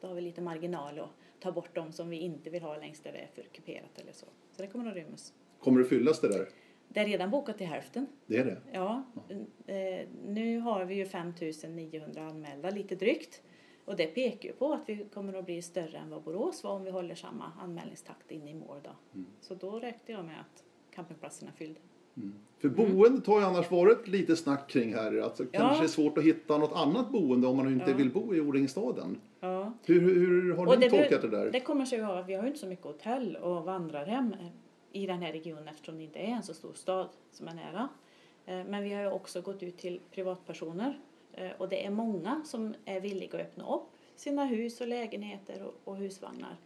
Då 0.00 0.06
har 0.06 0.14
vi 0.14 0.20
lite 0.20 0.40
marginal 0.40 0.98
att 0.98 1.10
ta 1.42 1.52
bort 1.52 1.74
de 1.74 1.92
som 1.92 2.08
vi 2.08 2.16
inte 2.16 2.50
vill 2.50 2.62
ha 2.62 2.76
längst 2.76 3.04
där 3.04 3.12
det 3.12 3.18
är 3.18 3.26
för 3.26 3.42
kuperat 3.42 3.98
eller 3.98 4.12
så. 4.12 4.26
Så 4.52 4.62
det 4.62 4.68
kommer 4.68 4.90
att 4.90 4.94
rymmas. 4.94 5.34
Kommer 5.58 5.78
det 5.78 5.84
fyllas 5.84 6.20
det 6.20 6.28
där? 6.28 6.48
Det 6.88 7.00
är 7.00 7.06
redan 7.06 7.30
bokat 7.30 7.58
till 7.58 7.66
hälften. 7.66 8.06
Det 8.26 8.36
är 8.36 8.44
det? 8.44 8.60
Ja, 8.72 9.02
eh, 9.66 10.08
nu 10.26 10.58
har 10.58 10.84
vi 10.84 10.94
ju 10.94 11.06
5900 11.06 12.22
anmälda, 12.22 12.70
lite 12.70 12.94
drygt. 12.94 13.42
Och 13.84 13.96
det 13.96 14.06
pekar 14.06 14.48
ju 14.48 14.54
på 14.54 14.72
att 14.72 14.88
vi 14.88 15.04
kommer 15.14 15.34
att 15.34 15.44
bli 15.44 15.62
större 15.62 15.98
än 15.98 16.10
vad 16.10 16.22
Borås 16.22 16.64
var 16.64 16.70
om 16.70 16.84
vi 16.84 16.90
håller 16.90 17.14
samma 17.14 17.52
anmälningstakt 17.60 18.30
in 18.30 18.48
i 18.48 18.54
mål. 18.54 18.80
Då. 18.84 18.90
Så 19.40 19.54
då 19.54 19.80
räknar 19.80 20.14
jag 20.14 20.24
med 20.24 20.40
att 20.40 20.64
campingplatserna 20.94 21.50
är 21.58 21.74
fyllda. 22.14 22.36
För 22.58 22.68
boendet 22.68 23.26
har 23.26 23.40
ju 23.40 23.46
annars 23.46 23.70
varit 23.70 24.08
lite 24.08 24.36
snack 24.36 24.70
kring 24.70 24.94
här. 24.94 25.20
Alltså, 25.20 25.42
Ja. 25.42 25.48
Kanske 25.60 25.84
är 25.84 25.88
svårt 25.88 26.18
att 26.18 26.24
hitta 26.24 26.58
något 26.58 26.72
annat 26.72 27.10
boende 27.10 27.46
om 27.46 27.56
man 27.56 27.72
inte 27.72 27.90
Ja. 27.90 27.96
vill 27.96 28.10
bo 28.10 28.34
i 28.34 28.40
O-ringstaden. 28.40 29.20
Ja. 29.40 29.72
Hur, 29.84 30.00
hur, 30.00 30.54
har 30.54 30.66
Och 30.66 30.78
ni 30.80 30.88
det, 30.88 30.90
tolkat 30.90 31.22
det 31.22 31.28
där? 31.28 31.50
det 31.50 31.60
kommer 31.60 31.84
sig 31.84 32.02
av 32.02 32.16
att 32.18 32.28
vi 32.28 32.34
har 32.34 32.46
inte 32.46 32.58
så 32.58 32.66
mycket 32.66 32.84
hotell 32.84 33.36
och 33.36 33.64
vandrarhem 33.64 34.32
eh, 34.40 34.46
i 34.92 35.06
den 35.06 35.22
här 35.22 35.32
regionen 35.32 35.68
eftersom 35.68 35.96
det 35.96 36.02
inte 36.04 36.18
är 36.18 36.26
en 36.32 36.42
så 36.42 36.54
stor 36.54 36.72
stad 36.72 37.08
som 37.32 37.48
är 37.48 37.54
nära. 37.54 37.88
Eh, 38.46 38.64
Men 38.70 38.82
vi 38.84 38.92
har 38.92 39.02
ju 39.02 39.10
också 39.10 39.40
gått 39.42 39.62
ut 39.62 39.78
till 39.78 40.00
privatpersoner 40.10 40.98
eh, 41.32 41.50
och 41.58 41.68
det 41.68 41.86
är 41.86 41.90
många 41.90 42.42
som 42.44 42.74
är 42.84 43.00
villiga 43.00 43.34
att 43.34 43.40
öppna 43.40 43.74
upp 43.74 43.82
sina 44.16 44.44
hus 44.44 44.80
och 44.80 44.88
lägenheter 44.88 45.70
och, 45.84 45.96
husvagnar. 45.96 46.56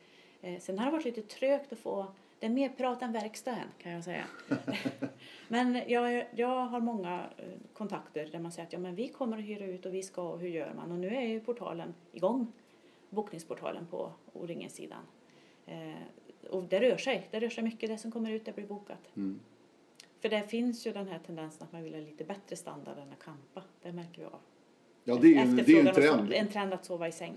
Sen 0.60 0.78
har 0.78 0.86
det 0.86 0.92
varit 0.92 1.04
lite 1.04 1.22
trögt 1.22 1.72
att 1.72 1.78
få 1.78 2.06
det 2.38 2.46
är 2.46 2.50
mer 2.50 2.68
prat 2.68 3.02
än 3.02 3.12
verkstad 3.12 3.50
än, 3.50 3.68
kan 3.78 3.92
jag 3.92 4.04
säga. 4.04 4.24
men 5.48 5.82
jag, 5.86 6.26
jag 6.34 6.66
har 6.66 6.80
många 6.80 7.26
eh, 7.36 7.44
kontakter 7.72 8.28
där 8.32 8.38
man 8.38 8.52
säger 8.52 8.66
att 8.66 8.72
ja, 8.72 8.78
men 8.78 8.94
vi 8.94 9.08
kommer 9.08 9.38
att 9.38 9.44
hyra 9.44 9.64
ut 9.64 9.86
och 9.86 9.94
vi 9.94 10.02
ska 10.02 10.22
och 10.22 10.40
hur 10.40 10.48
gör 10.48 10.74
man? 10.74 10.92
Och 10.92 10.98
nu 10.98 11.16
är 11.16 11.26
ju 11.26 11.40
portalen 11.40 11.94
igång, 12.12 12.52
bokningsportalen 13.10 13.86
på 13.86 14.12
O-ringen-sidan. 14.32 15.02
Eh, 15.66 16.50
och 16.50 16.62
det 16.62 16.80
rör 16.80 16.96
sig, 16.96 17.28
det 17.30 17.40
rör 17.40 17.48
sig 17.48 17.64
mycket, 17.64 17.90
det 17.90 17.98
som 17.98 18.12
kommer 18.12 18.30
ut 18.30 18.44
det 18.44 18.54
blir 18.54 18.66
bokat. 18.66 19.16
Mm. 19.16 19.40
För 20.20 20.28
det 20.28 20.42
finns 20.42 20.86
ju 20.86 20.92
den 20.92 21.08
här 21.08 21.18
tendensen 21.26 21.66
att 21.66 21.72
man 21.72 21.82
vill 21.82 21.94
ha 21.94 22.00
lite 22.00 22.24
bättre 22.24 22.56
standard 22.56 22.98
än 22.98 23.12
att 23.12 23.24
campa. 23.24 23.62
Det 23.82 23.92
märker 23.92 24.20
vi 24.20 24.26
av. 24.26 24.40
Ja, 25.04 25.14
det 25.14 25.26
är 25.26 25.30
ju 25.30 25.36
en, 25.36 25.56
det 25.56 25.72
är 25.72 25.86
en 25.86 25.94
trend. 25.94 26.32
En 26.32 26.48
trend 26.48 26.74
att 26.74 26.84
sova 26.84 27.08
i 27.08 27.12
säng. 27.12 27.34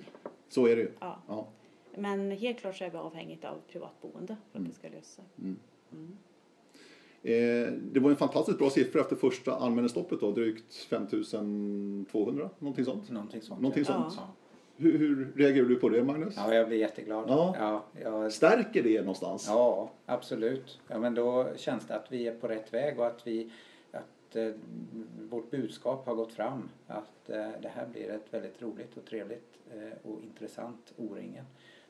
Så 0.50 0.68
är 0.68 0.76
det 0.76 0.82
ju. 0.82 0.92
Ja. 1.00 1.20
Ja. 1.28 1.48
Men 1.96 2.32
helt 2.32 2.60
klart 2.60 2.76
så 2.78 2.84
är 2.84 2.90
vi 2.90 2.98
avhängigt 2.98 3.46
av 3.46 3.58
privatboende 3.72 4.38
för 4.52 4.60
Mm. 4.60 4.70
att 4.72 4.74
det 4.76 4.80
ska 4.88 4.98
lösa 4.98 5.22
sig. 5.22 5.56
Eh, 7.24 7.72
det 7.72 8.00
var 8.00 8.10
en 8.10 8.16
fantastiskt 8.16 8.58
bra 8.58 8.70
siffra 8.70 9.02
efter 9.02 9.16
första 9.16 9.56
anmälningsstoppet 9.56 10.20
då, 10.20 10.32
drygt 10.32 10.76
5200, 10.76 12.50
någonting 12.60 12.86
sånt. 12.86 13.10
Någonting 13.10 13.42
sånt. 13.42 13.62
Någonting 13.62 13.84
ja. 13.88 13.94
sånt. 13.94 14.14
Ja. 14.18 14.34
Hur, 14.78 14.98
hur 14.98 15.32
reagerar 15.36 15.66
du 15.66 15.76
på 15.76 15.90
det 15.90 16.04
Magnus? 16.04 16.34
ja, 16.38 16.54
jag 16.54 16.68
blir 16.68 16.78
jätteglad. 16.78 17.26
Ja. 17.28 17.56
Ja, 17.60 17.84
jag, 18.02 18.34
Stärker 18.34 18.84
det 18.84 19.00
någonstans? 19.00 19.46
ja 19.48 19.92
absolut. 20.06 20.80
Ja, 20.88 21.00
men 21.00 21.16
då 21.16 21.48
känns 21.56 21.88
det 21.88 21.96
att 21.96 22.12
vi 22.12 22.28
är 22.28 22.36
på 22.36 22.48
rätt 22.48 22.74
väg 22.74 23.00
och 23.00 23.08
att, 23.08 23.28
vi, 23.28 23.52
att 23.92 24.36
eh, 24.36 24.52
vårt 25.30 25.52
budskap 25.52 26.06
har 26.06 26.16
gått 26.16 26.34
fram. 26.34 26.70
Att 26.88 27.30
eh, 27.30 27.48
det 27.62 27.68
här 27.68 27.88
blir 27.88 28.10
ett 28.10 28.34
väldigt 28.34 28.62
roligt 28.62 28.98
och 28.98 29.06
trevligt 29.06 29.58
eh, 29.74 30.12
och 30.12 30.22
intressant 30.24 30.94
O-ringen. 30.98 31.46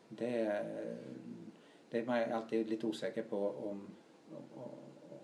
Det, 0.10 0.66
det 1.90 2.00
är 2.00 2.06
man 2.06 2.32
alltid 2.32 2.70
lite 2.70 2.88
osäker 2.88 3.24
på 3.24 3.38
om, 3.50 3.88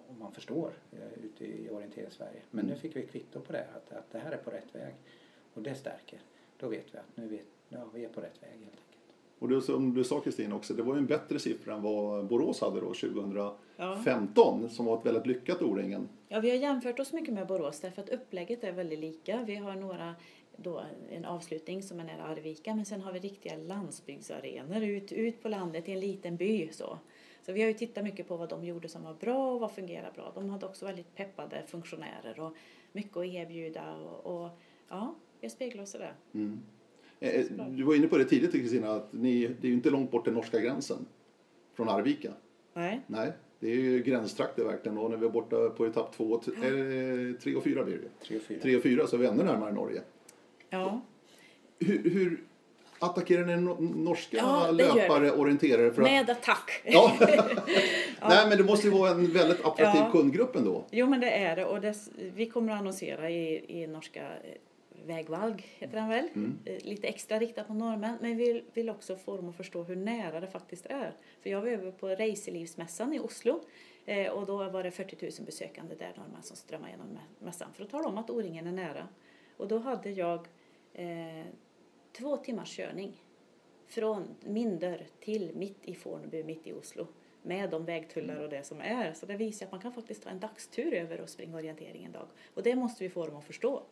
om 0.09 0.19
man 0.19 0.31
förstår 0.31 0.73
eh, 0.91 1.23
ute 1.25 1.45
i 1.45 1.69
orienteringssverige. 1.69 2.41
Men 2.51 2.65
nu 2.65 2.75
fick 2.75 2.95
vi 2.95 3.01
kvitto 3.07 3.39
på 3.39 3.53
det, 3.53 3.67
att, 3.75 3.91
att 3.97 4.11
det 4.11 4.19
här 4.19 4.31
är 4.31 4.37
på 4.37 4.49
rätt 4.51 4.75
väg. 4.75 4.93
Och 5.53 5.61
det 5.61 5.75
stärker. 5.75 6.19
Då 6.59 6.67
vet 6.67 6.93
vi 6.93 6.97
att 6.97 7.17
nu 7.17 7.27
vet, 7.27 7.45
ja, 7.69 7.79
vi 7.93 8.05
är 8.05 8.09
på 8.09 8.21
rätt 8.21 8.43
väg 8.43 8.51
helt 8.51 8.61
enkelt. 8.63 8.81
Och 9.39 9.49
det 9.49 9.61
som 9.61 9.93
du 9.93 10.03
sa 10.03 10.19
Kristin 10.19 10.53
också, 10.53 10.73
det 10.73 10.83
var 10.83 10.93
ju 10.93 10.99
en 10.99 11.05
bättre 11.05 11.39
siffra 11.39 11.73
än 11.73 11.81
vad 11.81 12.25
Borås 12.27 12.61
hade 12.61 12.79
då 12.81 12.93
2015 12.93 13.57
Ja. 14.61 14.69
som 14.69 14.85
var 14.85 14.97
ett 14.99 15.05
väldigt 15.05 15.25
lyckat 15.27 15.61
O-ringen. 15.61 16.09
Ja, 16.27 16.39
vi 16.39 16.49
har 16.49 16.57
jämfört 16.57 16.99
oss 16.99 17.13
mycket 17.13 17.33
med 17.33 17.47
Borås 17.47 17.79
därför 17.79 18.01
att 18.01 18.09
upplägget 18.09 18.63
är 18.63 18.71
väldigt 18.71 18.99
lika. 18.99 19.43
Vi 19.47 19.55
har 19.55 19.75
några, 19.75 20.15
då, 20.57 20.83
en 21.09 21.25
avslutning 21.25 21.83
som 21.83 21.99
är 21.99 22.03
nära 22.03 22.23
Arvika 22.23 22.75
men 22.75 22.85
sen 22.85 23.01
har 23.01 23.13
vi 23.13 23.19
riktiga 23.19 23.57
landsbygdsarenor 23.57 24.83
ut, 24.83 25.11
ut 25.11 25.43
på 25.43 25.49
landet 25.49 25.89
i 25.89 25.91
en 25.91 25.99
liten 25.99 26.37
by. 26.37 26.69
Så. 26.71 26.99
så 27.41 27.53
vi 27.53 27.61
har 27.61 27.67
ju 27.67 27.73
tittat 27.73 28.03
mycket 28.03 28.27
på 28.27 28.37
vad 28.37 28.49
de 28.49 28.65
gjorde 28.65 28.89
som 28.89 29.03
var 29.03 29.13
bra 29.13 29.53
och 29.53 29.59
vad 29.59 29.71
fungerar 29.71 30.11
bra. 30.15 30.31
De 30.35 30.49
hade 30.49 30.65
också 30.65 30.85
väldigt 30.85 31.15
peppade 31.15 31.63
funktionärer 31.67 32.39
och 32.39 32.55
mycket 32.91 33.17
att 33.17 33.25
erbjuda 33.25 33.95
och, 33.95 34.43
och 34.43 34.49
ja, 34.89 35.15
vi 35.41 35.49
speglar 35.49 35.83
oss 35.83 35.95
i 35.95 35.97
det. 35.97 36.13
Mm. 36.33 36.59
Eh, 37.19 37.45
Du 37.69 37.83
var 37.83 37.95
inne 37.95 38.07
på 38.07 38.17
det 38.17 38.25
tidigt 38.25 38.51
Kristina, 38.51 38.91
att 38.91 39.13
ni, 39.13 39.47
det 39.47 39.67
är 39.67 39.69
ju 39.69 39.73
inte 39.73 39.89
långt 39.89 40.11
bort 40.11 40.23
till 40.23 40.33
norska 40.33 40.59
gränsen 40.59 41.05
från 41.73 41.89
Arvika. 41.89 42.31
Nej. 42.73 43.01
Nej, 43.07 43.31
det 43.59 43.71
är 43.71 43.75
ju 43.75 44.03
gränstrakter 44.03 44.63
verkligen 44.63 44.97
och 44.97 45.09
när 45.09 45.17
vi 45.17 45.25
är 45.25 45.29
borta 45.29 45.69
på 45.69 45.85
etapp 45.85 46.13
två, 46.15 46.35
eh, 46.35 46.41
tre 47.39 47.55
och 47.55 47.63
fyra 47.63 47.83
blir 47.83 47.97
det. 47.97 48.25
Tre 48.25 48.37
och 48.37 48.43
fyra. 48.43 48.59
Tre 48.61 48.75
och 48.75 48.83
fyra 48.83 49.07
så 49.07 49.15
är 49.15 49.19
vi 49.19 49.25
ännu 49.27 49.43
närmare 49.43 49.73
Norge. 49.73 50.01
Ja. 50.79 51.01
Hur, 51.79 52.09
hur 52.09 52.43
attackerar 52.99 53.45
ni 53.45 53.53
no- 53.53 53.95
norska 54.03 54.37
Ja, 54.37 54.71
löpare, 54.71 55.31
orienterare? 55.31 55.91
För 55.93 56.01
att, 56.01 56.11
Med 56.11 56.29
attack! 56.29 56.71
ja. 56.83 57.11
Nej, 58.21 58.49
men 58.49 58.57
det 58.57 58.63
måste 58.63 58.87
ju 58.87 58.93
vara 58.93 59.11
en 59.11 59.31
väldigt 59.33 59.65
attraktiv 59.65 60.01
Ja. 60.01 60.09
kundgrupp 60.11 60.55
ändå. 60.55 60.85
Jo 60.91 61.07
men 61.07 61.19
det 61.19 61.29
är 61.31 61.55
det 61.55 61.65
och 61.65 61.81
det, 61.81 61.95
vi 62.35 62.45
kommer 62.49 62.73
att 62.73 62.79
annonsera 62.79 63.29
i, 63.29 63.65
i 63.81 63.87
norska 63.87 64.21
eh, 64.23 64.53
Vägvalg 65.05 65.65
heter 65.79 65.95
den 65.97 66.09
väl. 66.09 66.27
Eh, 66.65 66.83
Lite 66.85 67.07
extra 67.07 67.39
riktat 67.39 67.67
på 67.67 67.73
norrmän 67.73 68.17
men 68.21 68.37
vi 68.37 68.63
vill, 68.73 68.89
också 68.89 69.15
få 69.15 69.35
dem 69.37 69.49
att 69.49 69.57
förstå 69.57 69.83
hur 69.83 69.95
nära 69.95 70.39
det 70.39 70.47
faktiskt 70.47 70.85
är. 70.85 71.13
För 71.43 71.49
jag 71.49 71.61
var 71.61 71.67
över 71.67 71.91
på 71.91 72.07
Reiselivsmässan 72.07 73.13
i 73.13 73.19
Oslo 73.19 73.61
eh, 74.05 74.27
och 74.31 74.45
då 74.45 74.69
var 74.69 74.83
det 74.83 74.91
40 74.91 75.17
000 75.21 75.31
besökande 75.45 75.95
där 75.95 76.13
norrmän 76.17 76.43
som 76.43 76.55
strömmade 76.57 76.91
genom 76.91 77.07
mä- 77.07 77.45
mässan 77.45 77.67
för 77.73 77.83
att 77.83 77.89
tala 77.89 78.07
om 78.07 78.17
att 78.17 78.29
O-ringen 78.29 78.67
är 78.67 78.71
nära. 78.71 79.07
Och 79.57 79.67
då 79.67 79.77
hade 79.79 80.09
jag 80.09 80.47
eh, 80.95 81.45
två 82.11 82.37
timmars 82.37 82.75
körning 82.75 83.21
från 83.85 84.35
min 84.43 84.79
dörr 84.79 85.05
till 85.19 85.51
mitt 85.55 85.85
i 85.85 85.95
Fornebu, 85.95 86.43
mitt 86.43 86.67
i 86.67 86.73
Oslo 86.73 87.07
med 87.41 87.69
de 87.69 87.85
vägtullar 87.85 88.35
och 88.39 88.49
det 88.49 88.63
som 88.63 88.81
är. 88.81 89.13
Så 89.13 89.25
det 89.25 89.35
visar 89.35 89.65
att 89.65 89.71
man 89.71 89.81
kan 89.81 89.93
faktiskt 89.93 90.23
ta 90.23 90.29
en 90.29 90.39
dagstur 90.39 90.93
över 90.93 91.21
och 91.21 91.29
springa 91.29 91.57
orientering 91.57 92.05
en 92.05 92.11
dag. 92.11 92.27
Och 92.53 92.63
det 92.63 92.75
måste 92.75 93.03
vi 93.03 93.09
få 93.09 93.25
dem 93.25 93.35
att 93.35 93.45
förstå. 93.45 93.83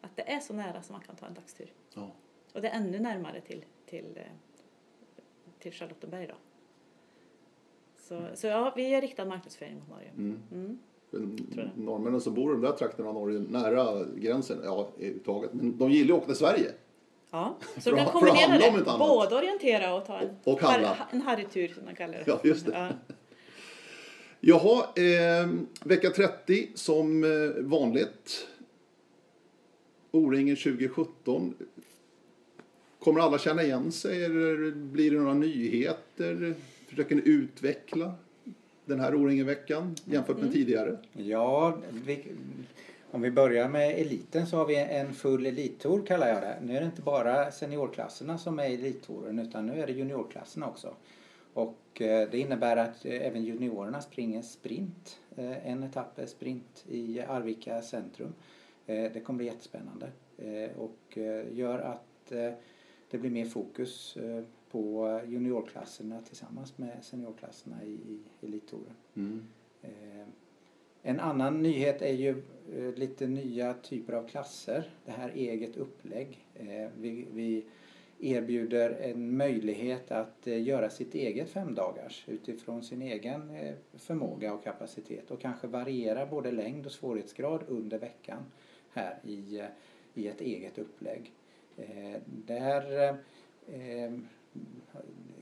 Att 0.00 0.16
det 0.16 0.32
är 0.32 0.40
så 0.40 0.54
nära 0.54 0.82
som 0.82 0.92
man 0.92 1.02
kan 1.02 1.16
ta 1.16 1.26
en 1.26 1.34
dagstur. 1.34 1.72
Ja. 1.94 2.10
Och 2.52 2.62
det 2.62 2.68
är 2.68 2.76
ännu 2.76 2.98
närmare 2.98 3.40
till, 3.40 3.64
till, 3.86 4.16
eh, 4.16 4.32
till 5.58 5.72
Charlottenberg 5.72 6.26
då. 6.26 6.34
Så, 7.96 8.28
så 8.34 8.46
ja, 8.46 8.72
vi 8.76 8.94
är 8.94 9.00
riktad 9.00 9.24
marknadsföring 9.24 9.78
mot 9.78 9.88
Norge. 9.88 10.08
Mm. 10.08 10.42
Mm. 10.52 10.78
Jag. 11.10 11.70
Norrmännen 11.76 12.20
som 12.20 12.34
bor 12.34 12.50
i 12.52 12.54
de 12.54 12.62
där 12.62 12.72
trakterna 12.72 13.08
av 13.08 13.14
Norge, 13.14 13.38
nära 13.48 14.04
gränsen, 14.16 14.58
ja, 14.64 14.88
överhuvudtaget. 14.98 15.50
Men 15.54 15.78
de 15.78 15.90
gillar 15.90 16.06
ju 16.08 16.12
att 16.12 16.18
åka 16.18 16.26
till 16.26 16.36
Sverige. 16.36 16.72
Ja, 17.30 17.56
så 17.78 17.90
du 17.90 17.96
kan 17.96 18.06
kombinera 18.06 18.58
det. 18.58 18.84
Både 18.98 19.36
orientera 19.36 19.94
och 19.94 20.06
ta 20.06 20.18
en, 20.18 20.28
Och 20.44 20.60
handla. 20.60 20.88
har- 20.88 21.06
en 21.10 21.20
harrytur 21.22 21.68
som 21.68 21.84
man 21.84 21.94
kallar 21.94 22.12
det. 22.14 22.24
Ja, 22.26 22.40
just 22.44 22.66
det. 22.66 22.72
Ja. 22.72 22.88
Jaha, 24.40 24.84
eh, 24.96 25.48
vecka 25.84 26.10
30 26.10 26.68
som 26.74 27.24
eh, 27.24 27.30
vanligt. 27.62 28.46
O-ringen 30.10 30.56
2017. 30.56 31.54
Kommer 32.98 33.20
alla 33.20 33.38
känna 33.38 33.62
igen 33.62 33.92
sig 33.92 34.24
eller 34.24 34.70
blir 34.70 35.10
det 35.10 35.16
några 35.18 35.34
nyheter? 35.34 36.54
Försöker 36.88 37.14
ni 37.16 37.22
utveckla 37.24 38.12
den 38.88 39.00
här 39.00 39.14
O-ringen-veckan 39.14 39.96
jämfört 40.04 40.38
med 40.38 40.52
tidigare? 40.52 40.96
Ja, 41.12 41.78
vi, 42.04 42.24
om 43.10 43.22
vi 43.22 43.30
börjar 43.30 43.68
med 43.68 43.90
eliten 43.90 44.46
så 44.46 44.56
har 44.56 44.66
vi 44.66 44.76
en 44.76 45.14
full 45.14 45.46
elittour 45.46 46.06
kallar 46.06 46.28
jag 46.28 46.42
det. 46.42 46.58
Nu 46.62 46.76
är 46.76 46.80
det 46.80 46.86
inte 46.86 47.02
bara 47.02 47.50
seniorklasserna 47.50 48.38
som 48.38 48.58
är 48.58 48.64
elittouren 48.64 49.38
utan 49.38 49.66
nu 49.66 49.82
är 49.82 49.86
det 49.86 49.92
juniorklasserna 49.92 50.66
också. 50.66 50.94
Och 51.52 52.02
eh, 52.02 52.28
det 52.30 52.38
innebär 52.38 52.76
att 52.76 53.04
eh, 53.04 53.26
även 53.26 53.44
juniorerna 53.44 54.00
springer 54.00 54.42
sprint. 54.42 55.20
Eh, 55.36 55.66
en 55.66 55.82
etapp 55.82 56.18
är 56.18 56.26
sprint 56.26 56.84
i 56.88 57.20
Arvika 57.20 57.82
centrum. 57.82 58.34
Det 58.86 59.24
kommer 59.24 59.36
bli 59.36 59.46
jättespännande 59.46 60.10
och 60.76 61.18
gör 61.52 61.78
att 61.78 62.32
det 63.10 63.18
blir 63.18 63.30
mer 63.30 63.44
fokus 63.44 64.18
på 64.70 65.20
juniorklasserna 65.26 66.22
tillsammans 66.22 66.78
med 66.78 67.04
seniorklasserna 67.04 67.84
i, 67.84 67.90
i 67.90 68.20
elittouren. 68.40 68.94
Mm. 69.14 69.46
En 71.02 71.20
annan 71.20 71.62
nyhet 71.62 72.02
är 72.02 72.12
ju 72.12 72.42
lite 72.96 73.26
nya 73.26 73.74
typer 73.74 74.12
av 74.12 74.28
klasser. 74.28 74.90
Det 75.04 75.10
här 75.10 75.30
eget 75.30 75.76
upplägg. 75.76 76.46
Vi, 77.00 77.26
vi 77.32 77.64
erbjuder 78.20 78.90
en 78.90 79.36
möjlighet 79.36 80.10
att 80.10 80.46
eh, 80.46 80.62
göra 80.62 80.90
sitt 80.90 81.14
eget 81.14 81.50
femdagars 81.50 82.24
utifrån 82.28 82.82
sin 82.82 83.02
egen 83.02 83.50
eh, 83.50 83.74
förmåga 83.94 84.54
och 84.54 84.64
kapacitet 84.64 85.30
och 85.30 85.40
kanske 85.40 85.66
variera 85.66 86.26
både 86.26 86.52
längd 86.52 86.86
och 86.86 86.92
svårighetsgrad 86.92 87.64
under 87.68 87.98
veckan 87.98 88.42
här 88.92 89.18
i, 89.24 89.58
eh, 89.58 89.66
i 90.14 90.28
ett 90.28 90.40
eget 90.40 90.78
upplägg. 90.78 91.32
Där 92.26 93.16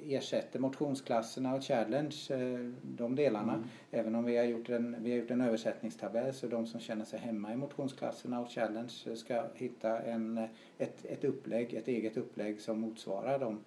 ersätter 0.09 0.59
motionsklasserna 0.59 1.55
och 1.55 1.63
challenge 1.63 2.17
eh, 2.31 2.71
de 2.83 3.15
delarna. 3.15 3.55
Mm. 3.55 3.69
Även 3.91 4.15
om 4.15 4.25
vi 4.25 4.37
har, 4.37 4.45
gjort 4.45 4.69
en, 4.69 4.97
vi 4.99 5.11
har 5.11 5.19
gjort 5.19 5.31
en 5.31 5.41
översättningstabell 5.41 6.35
så 6.35 6.47
de 6.47 6.67
som 6.67 6.81
känner 6.81 7.05
sig 7.05 7.19
hemma 7.19 7.53
i 7.53 7.57
motionsklasserna 7.57 8.41
och 8.41 8.51
challenge 8.51 9.17
ska 9.17 9.45
hitta 9.55 9.99
en, 9.99 10.49
ett, 10.79 11.05
ett 11.05 11.25
upplägg, 11.25 11.75
ett 11.75 11.89
eget 11.89 12.17
upplägg 12.17 12.61
som 12.61 12.81
motsvarar 12.81 13.39
de, 13.39 13.61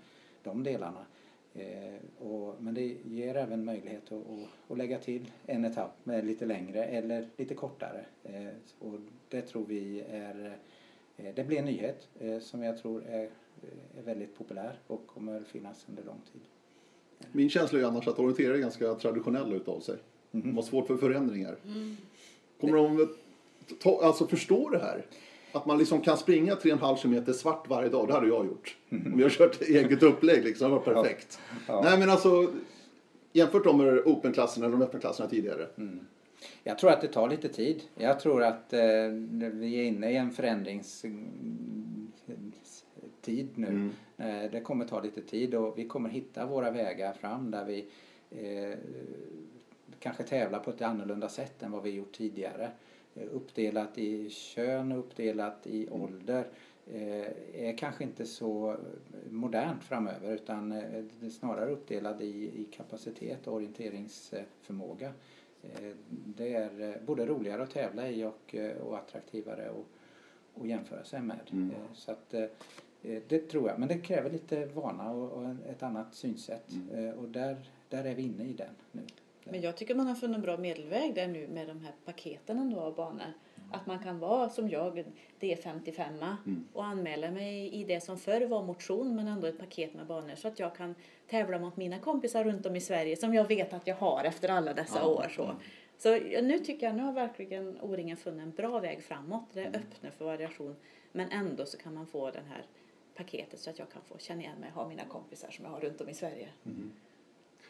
de 0.43 0.63
delarna. 0.63 1.05
Eh, 1.53 2.25
och, 2.27 2.55
men 2.59 2.73
det 2.73 2.97
ger 3.05 3.35
även 3.35 3.65
möjlighet 3.65 4.11
att, 4.11 4.11
att, 4.11 4.71
att, 4.71 4.77
lägga 4.77 4.99
till 4.99 5.31
en 5.45 5.65
etapp 5.65 5.97
med 6.03 6.25
lite 6.25 6.45
längre 6.45 6.85
eller 6.85 7.27
lite 7.37 7.55
kortare. 7.55 8.05
Eh, 8.23 8.47
och 8.79 8.99
det 9.29 9.41
tror 9.41 9.65
vi 9.65 10.01
är, 10.01 10.57
eh, 11.17 11.33
det 11.35 11.43
blir 11.43 11.59
en 11.59 11.65
nyhet 11.65 12.07
eh, 12.19 12.39
som 12.39 12.63
jag 12.63 12.77
tror 12.77 13.03
är 13.05 13.29
är 13.97 14.01
väldigt 14.03 14.37
populär 14.37 14.79
och 14.87 15.07
kommer 15.07 15.41
finnas 15.41 15.85
under 15.89 16.03
lång 16.03 16.21
tid. 16.33 16.41
Min 17.31 17.49
känsla 17.49 17.79
är 17.79 17.83
annars 17.83 18.07
att 18.07 18.19
orienterare 18.19 18.57
är 18.57 18.61
ganska 18.61 18.95
traditionella 18.95 19.55
utav 19.55 19.79
sig. 19.79 19.97
Mm. 20.31 20.47
De 20.47 20.55
har 20.55 20.63
svårt 20.63 20.87
för 20.87 20.97
förändringar. 20.97 21.57
Mm. 21.65 21.97
Kommer 22.61 22.77
de 22.77 23.15
ta, 23.79 24.01
alltså 24.03 24.27
förstå 24.27 24.69
det 24.69 24.79
här? 24.79 25.05
Att 25.51 25.65
man 25.65 25.77
liksom 25.77 26.01
kan 26.01 26.17
springa 26.17 26.55
3,5 26.55 27.01
km 27.01 27.33
svart 27.33 27.69
varje 27.69 27.89
dag, 27.89 28.07
det 28.07 28.13
hade 28.13 28.27
jag 28.27 28.45
gjort. 28.45 28.77
Mm. 28.89 29.13
Om 29.13 29.19
jag 29.19 29.31
kört 29.31 29.61
eget 29.69 30.03
upplägg 30.03 30.43
liksom, 30.43 30.71
det 30.71 30.77
var 30.77 30.93
perfekt. 30.93 31.39
Ja. 31.49 31.57
Ja. 31.67 31.81
Nej 31.81 31.99
men 31.99 32.09
alltså, 32.09 32.53
jämfört 33.33 33.75
med 33.75 33.99
open-klasserna 34.05 34.65
eller 34.65 34.77
de 34.77 34.83
öppna 34.83 34.99
klasserna 34.99 35.29
tidigare. 35.29 35.67
Mm. 35.77 35.99
Jag 36.63 36.77
tror 36.77 36.91
att 36.91 37.01
det 37.01 37.07
tar 37.07 37.29
lite 37.29 37.47
tid. 37.47 37.81
Jag 37.95 38.19
tror 38.19 38.43
att 38.43 38.73
eh, 38.73 38.79
vi 39.51 39.79
är 39.79 39.83
inne 39.83 40.11
i 40.11 40.15
en 40.15 40.31
förändrings 40.31 41.05
tid 43.21 43.49
nu. 43.55 43.67
Mm. 43.67 43.91
Eh, 44.17 44.51
det 44.51 44.61
kommer 44.61 44.85
ta 44.85 45.01
lite 45.01 45.21
tid 45.21 45.55
och 45.55 45.77
vi 45.77 45.87
kommer 45.87 46.09
hitta 46.09 46.45
våra 46.45 46.71
vägar 46.71 47.13
fram 47.13 47.51
där 47.51 47.65
vi 47.65 47.87
eh, 48.29 48.77
kanske 49.99 50.23
tävlar 50.23 50.59
på 50.59 50.69
ett 50.69 50.81
annorlunda 50.81 51.29
sätt 51.29 51.63
än 51.63 51.71
vad 51.71 51.83
vi 51.83 51.89
gjort 51.89 52.11
tidigare. 52.11 52.71
Eh, 53.15 53.27
uppdelat 53.31 53.97
i 53.97 54.29
kön, 54.29 54.91
uppdelat 54.91 55.67
i 55.67 55.87
mm. 55.87 56.01
ålder 56.01 56.47
eh, 56.93 57.65
är 57.67 57.77
kanske 57.77 58.03
inte 58.03 58.25
så 58.25 58.75
modernt 59.29 59.83
framöver 59.83 60.33
utan 60.33 60.83
snarare 61.31 61.71
uppdelad 61.71 62.21
i, 62.21 62.61
i 62.61 62.67
kapacitet 62.71 63.47
och 63.47 63.53
orienteringsförmåga. 63.53 65.13
Det 66.09 66.53
är 66.53 67.01
både 67.05 67.25
roligare 67.25 67.63
att 67.63 67.71
tävla 67.71 68.09
i 68.09 68.23
och, 68.23 68.55
och 68.81 68.97
attraktivare 68.97 69.69
att, 70.55 70.67
jämföra 70.67 71.03
sig 71.03 71.21
med. 71.21 71.39
Mm. 71.51 71.71
Så 71.93 72.11
att, 72.11 72.33
det 73.01 73.39
tror 73.39 73.69
jag, 73.69 73.79
men 73.79 73.87
det 73.87 73.97
kräver 73.97 74.29
lite 74.29 74.65
vana 74.65 75.11
och, 75.11 75.55
ett 75.69 75.83
annat 75.83 76.15
synsätt. 76.15 76.71
Mm. 76.71 77.07
Eh, 77.07 77.13
och 77.13 77.27
där, 77.29 77.57
där 77.89 78.03
är 78.03 78.15
vi 78.15 78.23
inne 78.23 78.43
i 78.43 78.53
den 78.53 78.75
nu. 78.91 79.01
Men 79.43 79.61
jag 79.61 79.77
tycker 79.77 79.95
man 79.95 80.07
har 80.07 80.15
funnit 80.15 80.35
en 80.35 80.41
bra 80.41 80.57
medelväg 80.57 81.15
där 81.15 81.27
nu 81.27 81.47
med 81.47 81.67
de 81.67 81.81
här 81.81 81.93
paketen 82.05 82.59
ändå 82.59 82.79
av 82.79 82.95
banor. 82.95 83.21
Mm. 83.21 83.71
Att 83.71 83.85
man 83.85 83.99
kan 83.99 84.19
vara 84.19 84.49
som 84.49 84.69
jag, 84.69 85.03
D55 85.39 86.35
mm. 86.45 86.67
och 86.73 86.85
anmäla 86.85 87.31
mig 87.31 87.73
i 87.73 87.83
det 87.83 88.03
som 88.03 88.17
förr 88.17 88.47
var 88.47 88.63
motion 88.63 89.15
men 89.15 89.27
ändå 89.27 89.47
ett 89.47 89.59
paket 89.59 89.93
med 89.93 90.07
banor 90.07 90.35
så 90.35 90.47
att 90.47 90.59
jag 90.59 90.75
kan 90.75 90.95
tävla 91.29 91.59
mot 91.59 91.77
mina 91.77 91.99
kompisar 91.99 92.43
runt 92.43 92.65
om 92.65 92.75
i 92.75 92.81
Sverige 92.81 93.15
som 93.15 93.33
jag 93.33 93.47
vet 93.47 93.73
att 93.73 93.87
jag 93.87 93.95
har 93.95 94.23
efter 94.23 94.49
alla 94.49 94.73
dessa 94.73 94.99
ja. 94.99 95.07
år. 95.07 95.27
Så. 95.35 95.43
Mm. 95.43 95.55
Så 95.97 96.41
nu 96.41 96.59
tycker 96.59 96.87
jag, 96.87 96.95
nu 96.95 97.03
har 97.03 97.13
verkligen 97.13 97.81
O-ringen 97.81 98.17
funnit 98.17 98.41
en 98.41 98.51
bra 98.51 98.79
väg 98.79 99.03
framåt. 99.03 99.45
Det 99.53 99.61
mm. 99.61 99.81
öppnar 99.81 100.11
för 100.11 100.25
variation 100.25 100.75
men 101.11 101.31
ändå 101.31 101.65
så 101.65 101.77
kan 101.77 101.93
man 101.93 102.07
få 102.07 102.31
den 102.31 102.45
här 102.45 102.65
paketet 103.19 103.59
så 103.59 103.69
att 103.69 103.79
jag 103.79 103.89
kan 103.89 104.01
få 104.01 104.17
känna 104.17 104.41
igen 104.41 104.59
mig 104.59 104.69
och 104.75 104.81
ha 104.81 104.89
mina 104.89 105.05
kompisar 105.05 105.51
som 105.51 105.65
jag 105.65 105.71
har 105.71 105.79
runt 105.79 106.01
om 106.01 106.09
i 106.09 106.13
Sverige. 106.13 106.47
Mm. 106.65 106.91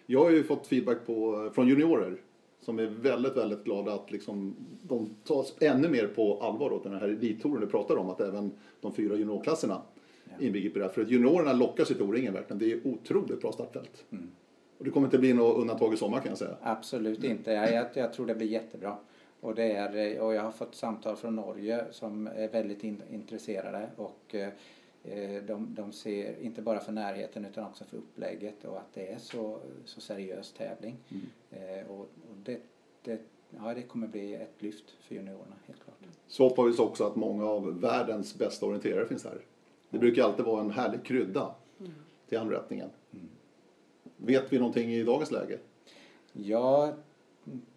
Jag 0.05 0.23
har 0.23 0.31
ju 0.31 0.43
fått 0.43 0.67
feedback 0.67 1.05
på, 1.05 1.49
från 1.53 1.67
juniorer 1.67 2.17
som 2.61 2.79
är 2.79 2.85
väldigt, 2.85 3.37
väldigt 3.37 3.63
glada 3.63 3.93
att 3.93 4.11
liksom, 4.11 4.55
de 4.83 5.09
tas 5.23 5.53
ännu 5.59 5.89
mer 5.89 6.07
på 6.07 6.41
allvar 6.41 6.71
åt 6.71 6.83
den 6.83 6.93
här 6.93 7.01
elittouren 7.01 7.61
du 7.61 7.67
pratar 7.67 7.97
om, 7.97 8.09
att 8.09 8.21
även 8.21 8.51
de 8.81 8.93
fyra 8.93 9.15
juniorklasserna 9.15 9.81
ja. 10.23 10.45
inbegriper 10.45 10.79
det. 10.79 10.89
För 10.89 11.01
att 11.01 11.11
juniorerna 11.11 11.53
lockar 11.53 11.85
sig 11.85 11.95
till 11.95 12.05
O-ringen 12.05 12.33
verkligen. 12.33 12.59
Det 12.59 12.71
är 12.71 12.87
otroligt 12.87 13.41
bra 13.41 13.51
startfält. 13.51 14.05
Mm. 14.11 14.31
Och 14.77 14.85
det 14.85 14.91
kommer 14.91 15.07
inte 15.07 15.17
bli 15.17 15.33
något 15.33 15.57
undantag 15.57 15.93
i 15.93 15.97
sommar 15.97 16.19
kan 16.19 16.29
jag 16.29 16.37
säga. 16.37 16.55
Absolut 16.61 17.23
inte. 17.23 17.51
Jag, 17.51 17.87
jag 17.93 18.13
tror 18.13 18.25
det 18.25 18.35
blir 18.35 18.47
jättebra. 18.47 18.97
Och, 19.41 19.55
det 19.55 19.71
är, 19.71 20.19
och 20.19 20.33
jag 20.33 20.41
har 20.41 20.51
fått 20.51 20.75
samtal 20.75 21.15
från 21.15 21.35
Norge 21.35 21.85
som 21.91 22.27
är 22.27 22.47
väldigt 22.47 22.83
in, 22.83 23.01
intresserade 23.11 23.89
och 23.95 24.35
eh, 24.35 24.49
Eh, 24.49 24.53
de, 25.47 25.75
de 25.75 25.91
ser 25.91 26.41
inte 26.41 26.61
bara 26.61 26.79
för 26.79 26.91
närheten 26.91 27.45
utan 27.45 27.65
också 27.65 27.85
för 27.85 27.97
upplägget 27.97 28.65
och 28.65 28.77
att 28.77 28.93
det 28.93 29.11
är 29.11 29.17
så, 29.17 29.59
så 29.85 30.01
seriös 30.01 30.53
tävling. 30.53 30.97
Mm. 31.09 31.25
Eh, 31.51 31.91
och, 31.91 31.99
och 31.99 32.37
det, 32.43 32.59
det, 33.03 33.21
ja, 33.49 33.73
det 33.73 33.81
kommer 33.81 34.07
bli 34.07 34.33
ett 34.33 34.61
lyft 34.61 34.89
för 35.01 35.15
juniorerna 35.15 35.55
helt 35.67 35.83
klart. 35.83 35.95
Så 36.27 36.43
hoppas 36.43 36.79
vi 36.79 36.83
också 36.83 37.03
att 37.03 37.15
många 37.15 37.45
av 37.45 37.81
världens 37.81 38.37
bästa 38.37 38.65
orienterare 38.65 39.05
finns 39.07 39.23
här. 39.23 39.41
Det 39.89 39.99
brukar 39.99 40.23
alltid 40.23 40.45
vara 40.45 40.61
en 40.61 40.71
härlig 40.71 41.03
krydda 41.03 41.55
mm. 41.79 41.91
till 42.27 42.37
anrättningen. 42.37 42.89
Mm. 43.13 43.27
Vet 44.17 44.53
vi 44.53 44.57
någonting 44.57 44.91
i 44.91 45.03
dagens 45.03 45.31
läge? 45.31 45.59
Ja, 46.33 46.93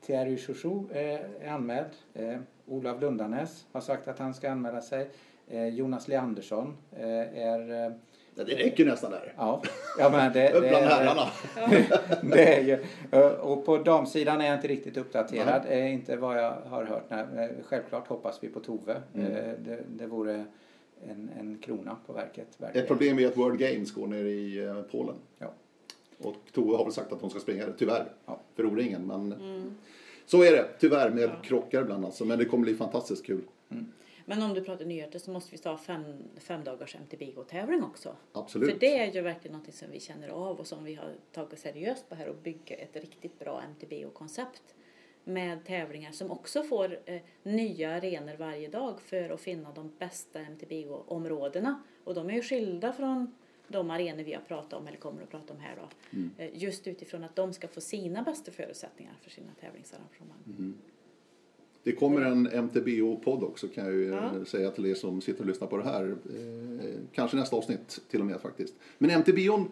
Thierry 0.01 0.37
Chouchou 0.37 0.89
är 0.91 1.49
anmäld. 1.49 1.91
Eh, 2.15 2.39
Olav 2.67 3.01
Lundanäs 3.01 3.67
har 3.73 3.81
sagt 3.81 4.09
att 4.09 4.19
han 4.19 4.35
ska 4.35 4.51
anmäla 4.51 4.81
sig. 4.81 5.11
Eh, 5.53 5.69
Jonas 5.69 6.09
Leandersson 6.09 6.77
eh, 6.97 7.39
är 7.39 7.87
eh, 7.87 7.93
Ja, 8.35 8.45
det 8.45 8.55
räcker 8.55 8.85
nästan 8.85 9.11
där. 9.11 9.35
Ja, 9.37 9.63
ja 9.99 10.11
men 10.11 10.33
det, 10.33 10.53
det 10.53 10.61
Bland 10.61 10.85
herrarna. 10.85 11.29
det 12.35 12.57
är 12.57 12.63
ju, 12.63 12.79
och 13.37 13.65
på 13.65 13.79
damsidan 13.79 14.41
är 14.41 14.47
jag 14.47 14.55
inte 14.55 14.69
riktigt 14.69 14.97
uppdaterad. 14.97 15.63
Nej. 15.69 15.93
Inte 15.93 16.17
vad 16.17 16.39
jag 16.39 16.53
har 16.53 16.85
hört. 16.85 17.05
Nej, 17.09 17.55
självklart 17.65 18.09
hoppas 18.09 18.39
vi 18.43 18.49
på 18.49 18.61
Tove. 18.61 19.03
Mm. 19.15 19.33
Det, 19.65 19.79
det 19.89 20.07
vore 20.07 20.45
en, 21.09 21.31
en 21.39 21.59
krona 21.59 21.97
på 22.07 22.13
verket. 22.13 22.47
Verkligen. 22.59 22.83
Ett 22.83 22.89
problem 22.89 23.19
är 23.19 23.27
att 23.27 23.37
World 23.37 23.59
Games 23.59 23.95
går 23.95 24.07
ner 24.07 24.25
i 24.25 24.83
Polen. 24.91 25.17
Ja. 25.39 25.53
Och 26.19 26.37
Tove 26.53 26.77
har 26.77 26.85
väl 26.85 26.93
sagt 26.93 27.13
att 27.13 27.21
hon 27.21 27.31
ska 27.31 27.41
springa 27.41 27.67
det, 27.67 27.73
tyvärr. 27.79 28.05
Ja. 28.27 28.41
För 28.55 28.67
O-ringen. 28.67 29.07
Men 29.07 29.33
mm. 29.33 29.75
så 30.27 30.43
är 30.43 30.53
det, 30.53 30.69
tyvärr, 30.79 31.11
med 31.11 31.25
ja. 31.25 31.43
krockar 31.43 31.83
ibland 31.83 32.05
alltså. 32.05 32.25
Men 32.25 32.39
det 32.39 32.45
kommer 32.45 32.65
bli 32.65 32.75
fantastiskt 32.75 33.27
kul. 33.27 33.43
Mm. 33.71 33.87
Men 34.25 34.43
om 34.43 34.55
du 34.55 34.65
pratar 34.65 34.85
nyheter 34.85 35.19
så 35.19 35.31
måste 35.31 35.51
vi 35.53 35.59
ta 35.59 35.79
fem, 35.79 36.05
fem 36.37 36.65
dagars 36.65 36.97
MTBIGO-tävling 36.97 37.83
också. 37.83 38.17
Absolut. 38.33 38.71
För 38.71 38.81
det 38.81 38.99
är 38.99 39.13
ju 39.13 39.21
verkligen 39.21 39.57
något 39.57 39.75
som 39.75 39.91
vi 39.91 40.01
känner 40.01 40.29
av 40.29 40.61
och 40.61 40.67
som 40.67 40.85
vi 40.85 40.95
har 40.95 41.15
tagit 41.33 41.59
seriöst 41.59 42.09
på 42.09 42.15
här 42.15 42.29
och 42.29 42.37
bygga 42.37 42.77
ett 42.77 42.97
riktigt 42.97 43.39
bra 43.39 43.63
MTBIGO-koncept 43.63 44.75
med 45.25 45.65
tävlingar 45.65 46.13
som 46.13 46.31
också 46.31 46.63
får 46.63 46.99
eh, 47.05 47.21
nya 47.43 47.91
arenor 47.91 48.37
varje 48.37 48.69
dag 48.69 49.01
för 49.01 49.31
att 49.31 49.41
finna 49.41 49.73
de 49.73 49.93
bästa 49.99 50.41
MTBIGO-områdena. 50.41 51.83
Och 52.05 52.15
de 52.15 52.31
är 52.31 52.35
ju 52.35 52.43
skilda 52.43 52.93
från 52.93 53.35
de 53.69 53.91
arenor 53.91 54.25
vi 54.25 54.35
har 54.35 54.41
pratat 54.41 54.73
om 54.73 54.87
eller 54.87 54.99
kommer 54.99 55.23
att 55.23 55.31
prata 55.31 55.53
om 55.53 55.61
här 55.61 55.77
då. 55.77 56.17
Mm. 56.17 56.31
Eh, 56.39 56.51
just 56.63 56.87
utifrån 56.87 57.25
att 57.25 57.37
de 57.37 57.53
ska 57.53 57.69
få 57.69 57.81
sina 57.81 58.23
bästa 58.23 58.51
förutsättningar 58.51 59.15
för 59.23 59.31
sina 59.31 59.53
tävlingsarrangemang. 59.61 60.43
Mm. 60.47 60.79
Det 61.85 61.93
kommer 61.93 62.21
en 62.21 62.47
MTBO-podd 62.53 63.43
också 63.43 63.69
kan 63.69 63.85
jag 63.85 63.95
ju 63.95 64.05
Ja. 64.07 64.37
eh, 64.37 64.45
säga 64.45 64.71
till 64.71 64.87
er 64.87 64.95
som 64.95 65.21
sitter 65.21 65.41
och 65.41 65.47
lyssnar 65.47 65.69
på 65.69 65.77
det 65.77 65.85
här. 65.85 66.05
Eh, 66.05 66.91
kanske 67.13 67.37
nästa 67.37 67.57
avsnitt 67.57 68.01
till 68.11 68.21
och 68.21 68.27
med 68.27 68.41
faktiskt. 68.41 68.75
Men 68.99 69.11
MTBOn, 69.11 69.69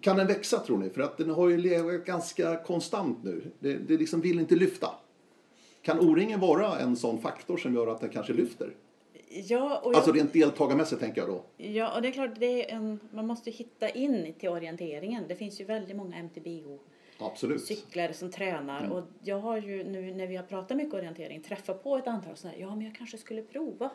kan 0.00 0.16
den 0.16 0.26
växa 0.26 0.58
tror 0.58 0.78
ni? 0.78 0.90
För 0.90 1.00
att 1.00 1.16
den 1.18 1.30
har 1.30 1.48
ju 1.48 1.56
legat 1.56 2.04
ganska 2.04 2.56
konstant 2.56 3.24
nu. 3.24 3.42
Det, 3.58 3.74
det 3.74 3.96
liksom 3.96 4.20
vill 4.20 4.38
inte 4.40 4.54
lyfta. 4.56 4.88
Kan 5.82 5.98
O-ringen 6.00 6.40
vara 6.40 6.78
en 6.78 6.96
sån 6.96 7.18
faktor 7.20 7.56
som 7.56 7.74
gör 7.74 7.86
att 7.86 8.00
den 8.00 8.10
kanske 8.10 8.32
lyfter? 8.32 8.74
Ja, 9.30 9.80
och 9.84 9.92
jag, 9.92 9.96
Alltså 9.96 10.12
rent 10.12 10.32
deltagarmässigt 10.32 11.00
tänker 11.00 11.20
jag 11.20 11.30
då. 11.30 11.42
ja, 11.56 11.96
och 11.96 12.02
det 12.02 12.08
är 12.08 12.12
klart, 12.12 12.30
det 12.38 12.70
är 12.70 12.76
en, 12.76 13.00
man 13.14 13.26
måste 13.26 13.50
hitta 13.50 13.88
in 13.88 14.34
till 14.38 14.48
orienteringen. 14.48 15.24
Det 15.28 15.34
finns 15.36 15.60
ju 15.60 15.64
väldigt 15.64 15.96
många 15.96 16.16
MTBO 16.22 16.78
Absolut. 17.18 17.64
cyklare 17.64 18.12
som 18.12 18.30
tränar. 18.30 18.80
Mm. 18.80 18.92
Och 18.92 19.04
jag 19.22 19.38
har 19.38 19.56
ju 19.56 19.84
nu 19.84 20.14
när 20.14 20.26
vi 20.26 20.36
har 20.36 20.44
pratat 20.44 20.76
mycket 20.76 20.94
orientering 20.94 21.40
träffat 21.40 21.82
på 21.82 21.96
ett 21.96 22.06
antal 22.06 22.36
sådana 22.36 22.54
här, 22.56 22.62
ja 22.62 22.74
men 22.76 22.84
jag 22.84 22.94
kanske 22.94 23.18
skulle 23.18 23.42
prova. 23.42 23.90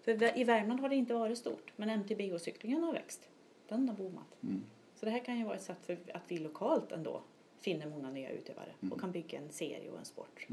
För 0.00 0.38
i 0.38 0.44
Värmland 0.44 0.80
har 0.80 0.88
det 0.88 0.96
inte 0.96 1.14
varit 1.14 1.38
stort, 1.38 1.72
men 1.76 1.90
MTBO-cyklingen 1.90 2.82
har 2.82 2.92
växt. 2.92 3.28
Den 3.68 3.88
har 3.88 3.96
boomat. 3.96 4.42
Mm. 4.42 4.62
Så 4.94 5.06
det 5.06 5.10
här 5.10 5.24
kan 5.24 5.38
ju 5.38 5.44
vara 5.44 5.56
ett 5.56 5.62
sätt 5.62 5.86
för 5.86 5.98
att 6.14 6.22
vi 6.28 6.38
lokalt 6.38 6.92
ändå 6.92 7.22
finner 7.60 7.86
många 7.86 8.10
nya 8.10 8.30
utövare 8.30 8.68
Mm. 8.82 8.92
och 8.92 9.00
kan 9.00 9.12
bygga 9.12 9.38
en 9.38 9.50
serie 9.50 9.90
och 9.90 9.98
en 9.98 10.04
sport. 10.04 10.46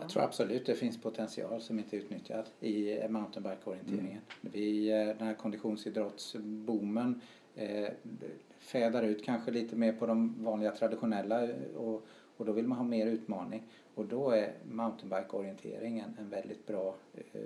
Jag 0.00 0.08
tror 0.08 0.22
absolut 0.22 0.66
det 0.66 0.74
finns 0.74 1.02
potential 1.02 1.60
som 1.60 1.78
inte 1.78 1.96
är 1.96 2.00
utnyttjad 2.00 2.44
i 2.60 2.98
mountainbike-orienteringen. 3.08 4.20
Vi, 4.40 4.90
eh, 4.90 5.06
den 5.06 5.26
här 5.26 5.34
konditionsidrottsboomen 5.34 7.20
eh, 7.54 7.88
fädar 8.66 9.02
ut 9.02 9.24
kanske 9.24 9.50
lite 9.50 9.76
mer 9.76 9.92
på 9.92 10.06
de 10.06 10.44
vanliga 10.44 10.70
traditionella 10.70 11.42
eh, 11.42 11.76
och, 11.76 12.06
och 12.36 12.46
då 12.46 12.52
vill 12.52 12.66
man 12.66 12.78
ha 12.78 12.84
mer 12.84 13.06
utmaning. 13.06 13.62
Och 13.94 14.06
då 14.06 14.30
är 14.30 14.52
mountainbike-orientering 14.64 16.04
en, 16.18 16.30
väldigt 16.30 16.66
bra 16.66 16.94
eh, 17.14 17.40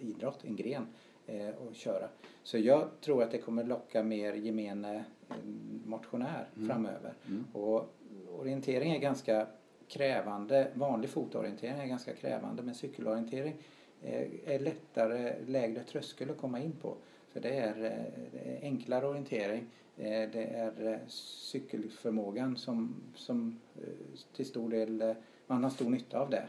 idrott, 0.00 0.44
en 0.44 0.56
gren 0.56 0.86
eh, 1.26 1.48
att 1.48 1.76
köra. 1.76 2.08
Så 2.42 2.58
jag 2.58 2.88
tror 3.00 3.22
att 3.22 3.30
det 3.30 3.38
kommer 3.38 3.64
locka 3.64 4.02
mer 4.02 4.32
gemene 4.32 5.04
eh, 5.28 5.36
motionär 5.84 6.48
framöver. 6.66 7.14
Och 7.52 7.94
orientering 8.38 8.92
är 8.92 8.98
ganska 8.98 9.46
krävande, 9.88 10.70
vanlig 10.74 11.10
fotorientering 11.10 11.78
är 11.78 11.86
ganska 11.86 12.14
krävande 12.14 12.62
men 12.62 12.74
cykelorientering 12.74 13.56
eh, 14.02 14.54
är 14.54 14.58
lättare, 14.58 15.34
lägre 15.46 15.82
tröskel 15.82 16.30
att 16.30 16.38
komma 16.38 16.60
in 16.60 16.72
på. 16.72 16.96
Det 17.32 17.56
är, 17.56 17.84
eh, 17.84 18.22
det 18.32 18.50
är 18.50 18.62
enklare 18.62 19.06
orientering, 19.06 19.66
det 19.96 20.50
är 20.54 20.92
eh, 20.92 20.98
cykelförmågan 21.08 22.56
som, 22.56 22.94
som 23.14 23.60
eh, 23.76 23.88
till 24.36 24.46
stor 24.46 24.70
del, 24.70 25.14
man 25.46 25.62
har 25.64 25.70
stor 25.70 25.90
nytta 25.90 26.20
av 26.20 26.30
det. 26.30 26.48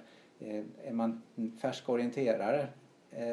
Är 0.84 0.94
man 0.94 1.22
färsk 1.62 1.90
orienterare 1.90 2.68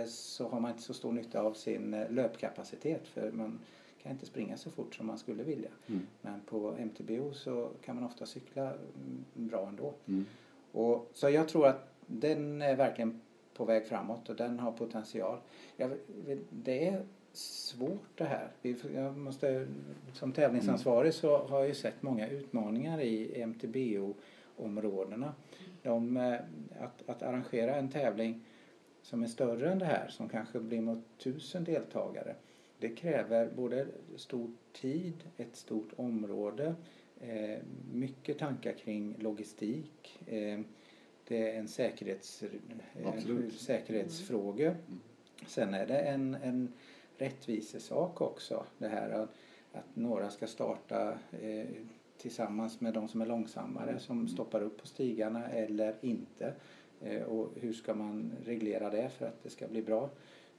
så 0.07 0.49
har 0.49 0.61
man 0.61 0.71
inte 0.71 0.83
så 0.83 0.95
stor 0.95 1.13
nytta 1.13 1.41
av 1.41 1.53
sin 1.53 2.05
löpkapacitet 2.11 3.09
för 3.09 3.33
man 3.33 3.59
kan 4.03 4.13
inte 4.13 4.27
springa 4.27 4.57
så 4.57 4.71
fort 4.71 4.95
som 4.95 5.07
man 5.07 5.19
skulle 5.19 5.43
vilja. 5.43 5.71
Mm. 5.87 6.07
Men 6.23 6.41
på 6.41 6.77
MTBO 6.79 7.33
så 7.33 7.71
kan 7.85 7.95
man 7.97 8.05
ofta 8.05 8.27
cykla 8.27 8.63
mm, 8.63 9.25
bra 9.35 9.69
ändå. 9.69 9.95
Mm. 10.07 10.27
Och, 10.73 11.11
så 11.15 11.31
jag 11.31 11.49
tror 11.49 11.67
att 11.67 11.95
den 12.07 12.63
är 12.63 12.77
verkligen 12.77 13.21
på 13.55 13.65
väg 13.65 13.87
framåt 13.87 14.29
och 14.29 14.37
den 14.37 14.59
har 14.59 14.73
potential. 14.73 15.39
Jag, 15.77 15.91
det 16.51 16.89
är 16.89 17.05
svårt 17.33 18.19
det 18.19 18.25
här. 18.25 18.49
Vi, 18.62 18.77
jag 18.95 19.16
måste, 19.16 19.66
som 20.12 20.33
tävlingsansvarig 20.33 21.14
så 21.14 21.38
har 21.38 21.59
jag 21.59 21.69
ju 21.69 21.75
sett 21.75 22.03
många 22.03 22.29
utmaningar 22.29 23.01
i 23.01 23.43
MTBO-områdena. 23.43 25.35
De, 25.83 26.16
eh, 26.16 26.35
att, 26.81 27.09
att 27.09 27.23
arrangera 27.23 27.75
en 27.75 27.90
tävling 27.90 28.45
som 29.03 29.23
är 29.23 29.27
större 29.27 29.73
än 29.73 29.79
det 29.79 29.85
här, 29.85 30.09
som 30.09 30.29
kanske 30.29 30.61
blir 30.61 30.81
mot 30.81 31.05
tusen 31.19 31.64
deltagare. 31.64 32.35
Det 32.79 32.88
kräver 32.88 33.51
både 33.57 33.87
stor 34.16 34.51
tid, 34.73 35.25
ett 35.37 35.57
stort 35.57 35.93
område, 35.97 36.75
eh, 37.21 37.59
mycket 37.93 38.38
tankar 38.38 38.73
kring 38.73 39.16
logistik. 39.19 40.19
Eh, 40.27 40.61
det 41.29 41.51
är 41.51 41.59
en 41.59 41.69
säkerhets, 41.69 42.45
Absolut. 43.05 43.61
säkerhetsfråga. 43.61 44.77
Sen 45.47 45.75
är 45.75 45.87
det 45.87 45.99
en, 45.99 46.35
en 46.35 46.73
rättvisesak 47.21 48.21
också. 48.21 48.65
Det 48.79 48.89
här 48.89 49.11
att, 49.11 49.31
att 49.73 49.97
några 49.97 50.31
ska 50.31 50.47
starta 50.47 51.19
eh, 51.43 51.67
tillsammans 52.19 52.81
med 52.81 52.95
de 52.95 53.09
som 53.09 53.21
är 53.21 53.27
långsammare 53.27 53.99
som 53.99 54.29
stoppar 54.29 54.63
upp 54.63 54.81
på 54.81 54.87
stigarna 54.87 55.47
eller 55.49 55.95
inte. 56.01 56.55
Eh, 57.01 57.23
och 57.23 57.49
hur 57.57 57.73
ska 57.73 57.95
man 57.95 58.33
reglera 58.45 58.91
det 58.91 59.09
för 59.09 59.27
att 59.27 59.43
det 59.43 59.51
ska 59.51 59.69
bli 59.69 59.83
bra? 59.83 60.11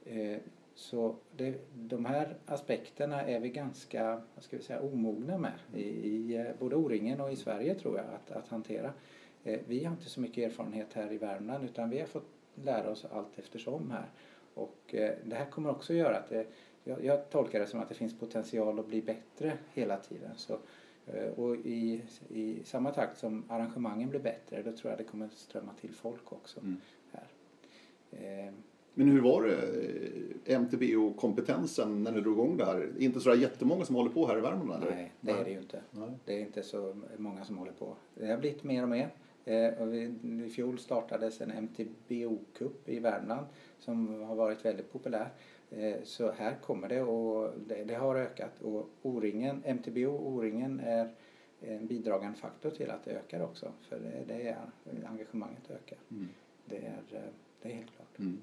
Eh, 0.04 0.38
så 0.74 1.16
det, 1.36 1.54
de 1.74 2.04
här 2.04 2.36
aspekterna 2.46 3.22
är 3.22 3.40
vi 3.40 3.48
ganska 3.48 4.22
vad 4.34 4.44
ska 4.44 4.56
vi 4.56 4.62
säga, 4.62 4.80
omogna 4.80 5.38
med 5.38 5.52
i, 5.74 5.82
i 5.82 6.36
eh, 6.36 6.46
både 6.58 6.76
O-ringen 6.76 7.20
och 7.20 7.32
i 7.32 7.36
Sverige 7.36 7.74
tror 7.74 7.96
jag 7.96 8.06
att, 8.06 8.30
att 8.30 8.48
hantera. 8.48 8.92
Eh, 9.44 9.60
Vi 9.66 9.84
har 9.84 9.92
inte 9.92 10.10
så 10.10 10.20
mycket 10.20 10.50
erfarenhet 10.50 10.92
här 10.92 11.12
i 11.12 11.18
Värmland 11.18 11.64
utan 11.64 11.90
vi 11.90 12.00
har 12.00 12.06
fått 12.06 12.28
lära 12.54 12.90
oss 12.90 13.06
allt 13.12 13.38
eftersom 13.38 13.90
här. 13.90 14.06
Och 14.54 14.94
eh, 14.94 15.14
det 15.24 15.34
här 15.36 15.44
kommer 15.50 15.70
också 15.70 15.94
göra 15.94 16.16
att 16.16 16.28
det, 16.28 16.46
jag, 16.84 17.04
jag 17.04 17.30
tolkar 17.30 17.60
det 17.60 17.66
som 17.66 17.80
att 17.80 17.88
det 17.88 17.94
finns 17.94 18.18
potential 18.18 18.78
att 18.78 18.86
bli 18.86 19.02
bättre 19.02 19.52
hela 19.74 19.96
tiden. 19.96 20.30
Så, 20.36 20.58
eh, 21.06 21.28
och 21.38 21.56
i, 21.56 22.02
i 22.28 22.58
samma 22.64 22.90
takt 22.90 23.18
som 23.18 23.44
arrangemangen 23.48 24.10
blir 24.10 24.20
bättre 24.20 24.62
då 24.62 24.72
tror 24.72 24.90
jag 24.90 24.98
det 24.98 25.04
kommer 25.04 25.28
strömma 25.28 25.72
till 25.80 25.94
folk 25.94 26.32
också 26.32 26.60
Mm. 26.60 26.76
här. 27.12 27.26
Eh, 28.10 28.52
Men 28.94 29.08
hur 29.08 29.20
var 29.20 29.42
det, 29.42 30.58
MTBO-kompetensen 30.58 32.02
när 32.02 32.12
ni 32.12 32.20
drog 32.20 32.34
igång 32.34 32.56
det 32.56 32.64
här? 32.64 32.88
Inte 32.98 33.20
så 33.20 33.28
där 33.30 33.36
jättemånga 33.36 33.84
som 33.84 33.96
håller 33.96 34.10
på 34.10 34.26
här 34.26 34.38
i 34.38 34.40
Värmland 34.40 34.84
eller? 34.84 34.94
Nej, 34.96 35.12
det 35.20 35.30
är 35.32 35.44
det 35.44 35.50
ju 35.50 35.58
inte. 35.58 35.80
Nej. 35.90 36.10
Det 36.24 36.34
är 36.34 36.40
inte 36.40 36.62
så 36.62 36.96
många 37.16 37.44
som 37.44 37.58
håller 37.58 37.72
på. 37.72 37.96
Det 38.14 38.26
har 38.26 38.38
blivit 38.38 38.64
mer 38.64 38.82
och 38.82 38.88
mer. 38.88 39.10
Eh, 39.44 39.82
och 39.82 39.94
vi, 39.94 40.14
I 40.46 40.50
fjol 40.50 40.78
startades 40.78 41.40
en 41.40 41.52
MTBO-cup 41.52 42.88
i 42.88 42.98
Värmland 42.98 43.46
som 43.78 44.22
har 44.22 44.34
varit 44.34 44.64
väldigt 44.64 44.92
populär. 44.92 45.28
Eh, 45.70 45.96
så 46.04 46.32
här 46.32 46.54
kommer 46.62 46.88
det 46.88 47.02
och 47.02 47.52
det, 47.66 47.84
det 47.84 47.94
har 47.94 48.16
ökat. 48.16 48.62
Och 48.62 48.90
O-ringen, 49.02 49.62
MTBO 49.64 50.10
O-ringen 50.10 50.80
är 50.80 51.08
en 51.60 51.86
bidragande 51.86 52.38
faktor 52.38 52.70
till 52.70 52.90
att 52.90 53.04
det 53.04 53.10
ökar 53.10 53.42
också. 53.42 53.72
För 53.88 53.98
det, 53.98 54.34
det 54.34 54.48
är 54.48 54.56
engagemanget 55.06 55.70
ökar. 55.70 55.98
Mm. 56.10 56.28
Det, 56.64 56.76
är, 56.76 57.02
eh, 57.12 57.20
det 57.62 57.68
är 57.68 57.74
helt 57.74 57.90
klart. 57.96 58.18
Mm. 58.18 58.38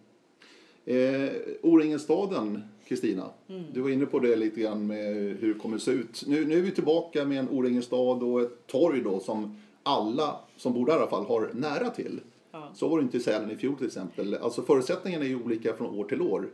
Eh, 0.86 1.32
O-ringenstaden, 1.62 2.64
Kristina. 2.86 3.30
Mm. 3.48 3.64
Du 3.74 3.82
var 3.82 3.90
inne 3.90 4.06
på 4.06 4.20
det 4.20 4.36
lite 4.36 4.62
grann 4.62 4.88
med 4.88 5.16
hur 5.16 5.54
det 5.54 5.60
kommer 5.60 5.76
att 5.76 5.82
se 5.82 5.92
ut. 5.92 6.24
Nu, 6.28 6.46
nu 6.46 6.58
är 6.58 6.62
vi 6.62 6.72
tillbaka 6.72 7.26
med 7.26 7.40
en 7.40 7.50
O-ringenstad 7.50 8.24
och 8.24 8.42
ett 8.42 8.68
torg 8.68 9.02
då 9.02 9.20
som 9.20 9.62
alla 9.84 10.40
som 10.58 10.74
bor 10.74 10.86
där 10.86 10.94
i 10.94 10.96
alla 10.96 11.08
fall 11.08 11.26
har 11.26 11.52
nära 11.54 11.90
till. 11.90 12.22
Ja. 12.52 12.72
Så 12.74 12.88
var 12.88 12.98
det 12.98 13.04
inte 13.04 13.18
i 13.18 13.20
Sälen 13.20 13.52
i 13.52 13.56
fjol 13.56 13.78
till 13.78 13.88
exempel. 13.88 14.36
Alltså 14.36 14.62
förutsättningarna 14.62 15.26
är 15.26 15.30
ju 15.30 15.44
olika 15.44 15.74
från 15.74 16.00
år 16.00 16.04
till 16.04 16.22
år. 16.22 16.50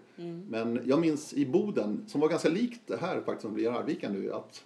Men 0.50 0.82
jag 0.86 1.00
minns 1.00 1.34
i 1.34 1.46
Boden, 1.46 2.06
som 2.08 2.22
var 2.22 2.30
ganska 2.30 2.50
likt 2.50 2.82
det 2.86 2.98
här 2.98 3.22
faktiskt 3.22 3.42
som 3.42 3.54
blir 3.54 3.80
Arvika 3.80 4.10
nu, 4.10 4.34
att 4.34 4.64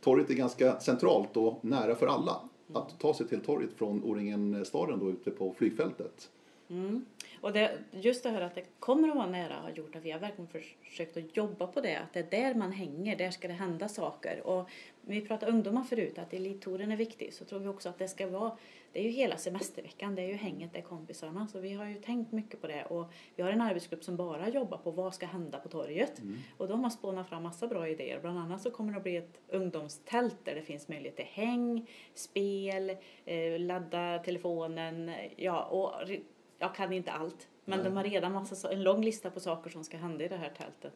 torget 0.00 0.30
är 0.30 0.34
ganska 0.34 0.80
centralt 0.80 1.36
och 1.36 1.64
nära 1.64 1.94
för 1.94 2.06
alla. 2.06 2.40
Att 2.74 3.00
ta 3.00 3.14
sig 3.14 3.28
till 3.28 3.40
torget 3.40 3.70
från 3.76 4.04
O-ringen-staden 4.04 4.98
då 4.98 5.10
ute 5.10 5.30
på 5.30 5.54
flygfältet. 5.58 6.30
Mm. 6.70 7.04
Och 7.40 7.52
det, 7.52 7.78
just 7.90 8.22
det 8.22 8.30
här 8.30 8.40
att 8.40 8.54
det 8.54 8.64
kommer 8.78 9.08
att 9.08 9.16
vara 9.16 9.26
nära 9.26 9.54
har 9.62 9.70
gjort 9.70 9.96
att 9.96 10.02
vi 10.02 10.10
har 10.10 10.18
verkligen 10.18 10.48
försökt 10.82 11.16
att 11.16 11.36
jobba 11.36 11.66
på 11.66 11.80
det. 11.80 11.96
Att 11.96 12.12
det 12.12 12.18
är 12.18 12.42
där 12.42 12.54
man 12.54 12.72
hänger, 12.72 13.16
där 13.16 13.30
ska 13.30 13.48
det 13.48 13.54
hända 13.54 13.88
saker. 13.88 14.46
Och 14.46 14.68
vi 15.04 15.20
pratade 15.20 15.52
ungdomar 15.52 15.82
förut, 15.82 16.18
att 16.18 16.32
elittouren 16.32 16.92
är 16.92 16.96
viktig. 16.96 17.34
Så 17.34 17.44
tror 17.44 17.58
vi 17.58 17.68
också 17.68 17.88
att 17.88 17.98
det 17.98 18.08
ska 18.08 18.26
vara, 18.26 18.56
det 18.92 18.98
är 18.98 19.02
ju 19.02 19.10
hela 19.10 19.36
semesterveckan, 19.36 20.14
det 20.14 20.22
är 20.22 20.28
ju 20.28 20.34
hänget, 20.34 20.72
det 20.72 20.78
är 20.78 20.82
kompisarna. 20.82 21.46
Så 21.46 21.60
vi 21.60 21.72
har 21.72 21.86
ju 21.86 21.94
tänkt 21.94 22.32
mycket 22.32 22.60
på 22.60 22.66
det. 22.66 22.84
Och 22.84 23.12
vi 23.36 23.42
har 23.42 23.50
en 23.50 23.60
arbetsgrupp 23.60 24.04
som 24.04 24.16
bara 24.16 24.48
jobbar 24.48 24.78
på 24.78 24.90
vad 24.90 25.14
ska 25.14 25.26
hända 25.26 25.58
på 25.58 25.68
torget. 25.68 26.22
Och 26.56 26.68
de 26.68 26.82
har 26.84 26.90
spånat 26.90 27.28
fram 27.28 27.42
massa 27.42 27.66
bra 27.66 27.88
idéer. 27.88 28.20
Bland 28.20 28.38
annat 28.38 28.62
så 28.62 28.70
kommer 28.70 28.92
det 28.92 28.96
att 28.96 29.02
bli 29.02 29.16
ett 29.16 29.40
ungdomstält 29.48 30.44
där 30.44 30.54
det 30.54 30.62
finns 30.62 30.88
möjlighet 30.88 31.16
till 31.16 31.24
häng, 31.24 31.90
spel, 32.14 32.96
eh, 33.24 33.60
ladda 33.60 34.18
telefonen, 34.18 35.12
ja 35.36 35.64
och 35.64 36.10
jag 36.58 36.74
kan 36.74 36.92
inte 36.92 37.12
allt. 37.12 37.48
Men 37.64 37.78
Nej. 37.78 37.88
de 37.88 37.96
har 37.96 38.04
redan 38.04 38.32
massa, 38.32 38.72
en 38.72 38.82
lång 38.82 39.04
lista 39.04 39.30
på 39.30 39.40
saker 39.40 39.70
som 39.70 39.84
ska 39.84 39.96
hända 39.96 40.24
i 40.24 40.28
det 40.28 40.36
här 40.36 40.50
tältet. 40.50 40.92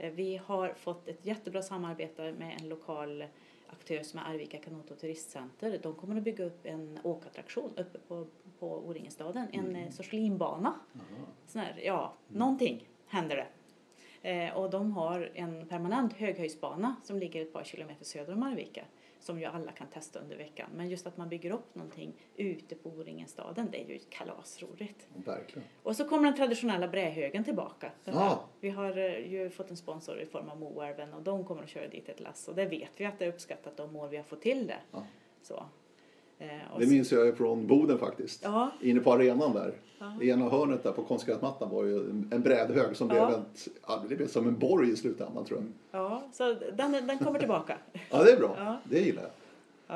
Eh, 0.00 0.10
Vi 0.10 0.36
har 0.36 0.74
fått 0.74 1.08
ett 1.08 1.26
jättebra 1.26 1.62
samarbete 1.62 2.32
med 2.32 2.56
en 2.60 2.68
lokal 2.68 3.24
aktör 3.66 4.02
som 4.02 4.18
är 4.18 4.24
Arvika 4.24 4.58
Kanot 4.58 4.90
och 4.90 4.98
Turistcenter. 4.98 5.78
De 5.82 5.94
kommer 5.94 6.16
att 6.16 6.22
bygga 6.22 6.44
upp 6.44 6.66
en 6.66 6.98
åkattraktion 7.02 7.70
uppe 7.76 7.98
på, 7.98 8.26
på 8.58 8.78
O-ringenstaden. 8.78 9.48
En 9.52 9.68
mm. 9.68 9.92
sorts 9.92 10.12
linbana. 10.12 10.74
Sån 11.46 11.60
här, 11.60 11.80
ja, 11.84 12.14
någonting 12.28 12.88
händer 13.06 13.36
det. 13.36 13.46
Eh, 14.30 14.56
och 14.56 14.70
de 14.70 14.92
har 14.92 15.30
en 15.34 15.66
permanent 15.68 16.12
höghöjdsbana 16.12 16.96
som 17.04 17.18
ligger 17.18 17.42
ett 17.42 17.52
par 17.52 17.64
kilometer 17.64 18.04
söder 18.04 18.32
om 18.32 18.42
Arvika 18.42 18.84
som 19.20 19.40
ju 19.40 19.44
alla 19.44 19.72
kan 19.72 19.86
testa 19.86 20.18
under 20.18 20.36
veckan. 20.36 20.70
Men 20.76 20.88
just 20.88 21.06
att 21.06 21.16
man 21.16 21.28
bygger 21.28 21.50
upp 21.50 21.74
någonting 21.74 22.14
ute 22.36 22.74
på 22.74 22.88
O-ringen-staden, 22.88 23.68
det 23.70 23.80
är 23.80 23.88
ju 23.88 23.98
kalasroligt. 24.08 25.06
Verkligen. 25.14 25.68
Och 25.82 25.96
så 25.96 26.08
kommer 26.08 26.24
den 26.24 26.36
traditionella 26.36 26.88
brähögen 26.88 27.44
tillbaka. 27.44 27.92
Ja. 28.04 28.44
Vi 28.60 28.70
har 28.70 28.98
eh, 28.98 29.32
ju 29.32 29.50
fått 29.50 29.70
en 29.70 29.76
sponsor 29.76 30.20
i 30.20 30.26
form 30.26 30.48
av 30.48 30.60
Moälven 30.60 31.14
och 31.14 31.22
de 31.22 31.44
kommer 31.44 31.62
att 31.62 31.68
köra 31.68 31.88
dit 31.88 32.08
ett 32.08 32.20
lass 32.20 32.48
och 32.48 32.54
det 32.54 32.66
vet 32.66 32.90
vi 32.96 33.04
att 33.04 33.18
det 33.18 33.24
är 33.24 33.28
uppskattat 33.28 33.76
de 33.76 33.96
år 33.96 34.08
vi 34.08 34.16
har 34.16 34.24
fått 34.24 34.42
till 34.42 34.66
det. 34.66 34.80
Ja. 34.92 35.06
Så. 35.42 35.64
Eh, 36.40 36.78
Det 36.78 36.86
minns 36.86 37.12
jag 37.12 37.36
från 37.36 37.66
Boden 37.66 37.98
faktiskt. 37.98 38.40
Ja. 38.44 38.70
Inne 38.80 39.00
på 39.00 39.12
arenan 39.12 39.52
där. 39.54 39.72
Ja. 39.98 40.12
I 40.22 40.30
ena 40.30 40.48
hörnet 40.48 40.82
där 40.82 40.92
på 40.92 41.02
konstgräsmattan 41.02 41.70
var 41.70 41.84
ju 41.84 41.98
en 42.30 42.42
brädhög 42.42 42.96
som 42.96 43.08
Ja. 43.08 43.26
blev, 43.26 43.38
ett, 43.40 43.68
ja, 43.86 44.04
det 44.08 44.16
blev 44.16 44.26
som 44.28 44.46
en 44.48 44.58
borg 44.58 44.90
i 44.90 44.96
slutändan 44.96 45.44
tror 45.44 45.58
jag. 45.60 46.00
Ja, 46.00 46.22
så 46.32 46.54
den, 46.76 46.92
den 47.06 47.18
kommer 47.18 47.38
tillbaka. 47.38 47.76
Ja, 48.10 48.22
det 48.24 48.32
är 48.32 48.36
bra. 48.38 48.54
Ja. 48.58 48.76
Det 48.84 49.00
gillar 49.00 49.22
jag. 49.22 49.30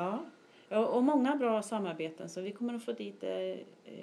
Ja. 0.03 0.19
Och 0.75 1.03
många 1.03 1.35
bra 1.35 1.61
samarbeten 1.61 2.29
så 2.29 2.41
vi 2.41 2.51
kommer 2.51 2.73
att 2.73 2.83
få 2.83 2.91
dit 2.91 3.23
eh, 3.23 3.57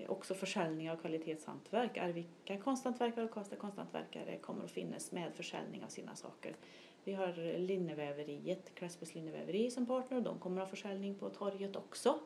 också 0.08 0.34
försäljning 0.34 0.90
av 0.90 0.96
kvalitetshantverk. 0.96 1.96
Arvika 1.96 2.58
konsthantverkare 2.58 3.24
och 3.24 3.30
Karlstad 3.30 3.56
konsthantverkare 3.56 4.38
kommer 4.38 4.64
att 4.64 4.70
finnas 4.70 5.12
med 5.12 5.34
försäljning 5.34 5.84
av 5.84 5.88
sina 5.88 6.14
saker. 6.14 6.56
Vi 7.04 7.12
har 7.12 7.58
linneväveriet, 7.58 8.74
Klässbos 8.74 9.14
linneväveri 9.14 9.70
som 9.70 9.86
partner 9.86 10.16
och 10.16 10.22
de 10.22 10.38
kommer 10.38 10.60
att 10.62 10.68
ha 10.68 10.70
försäljning 10.70 11.14
på 11.14 11.30
torget 11.30 11.76
också. 11.76 12.18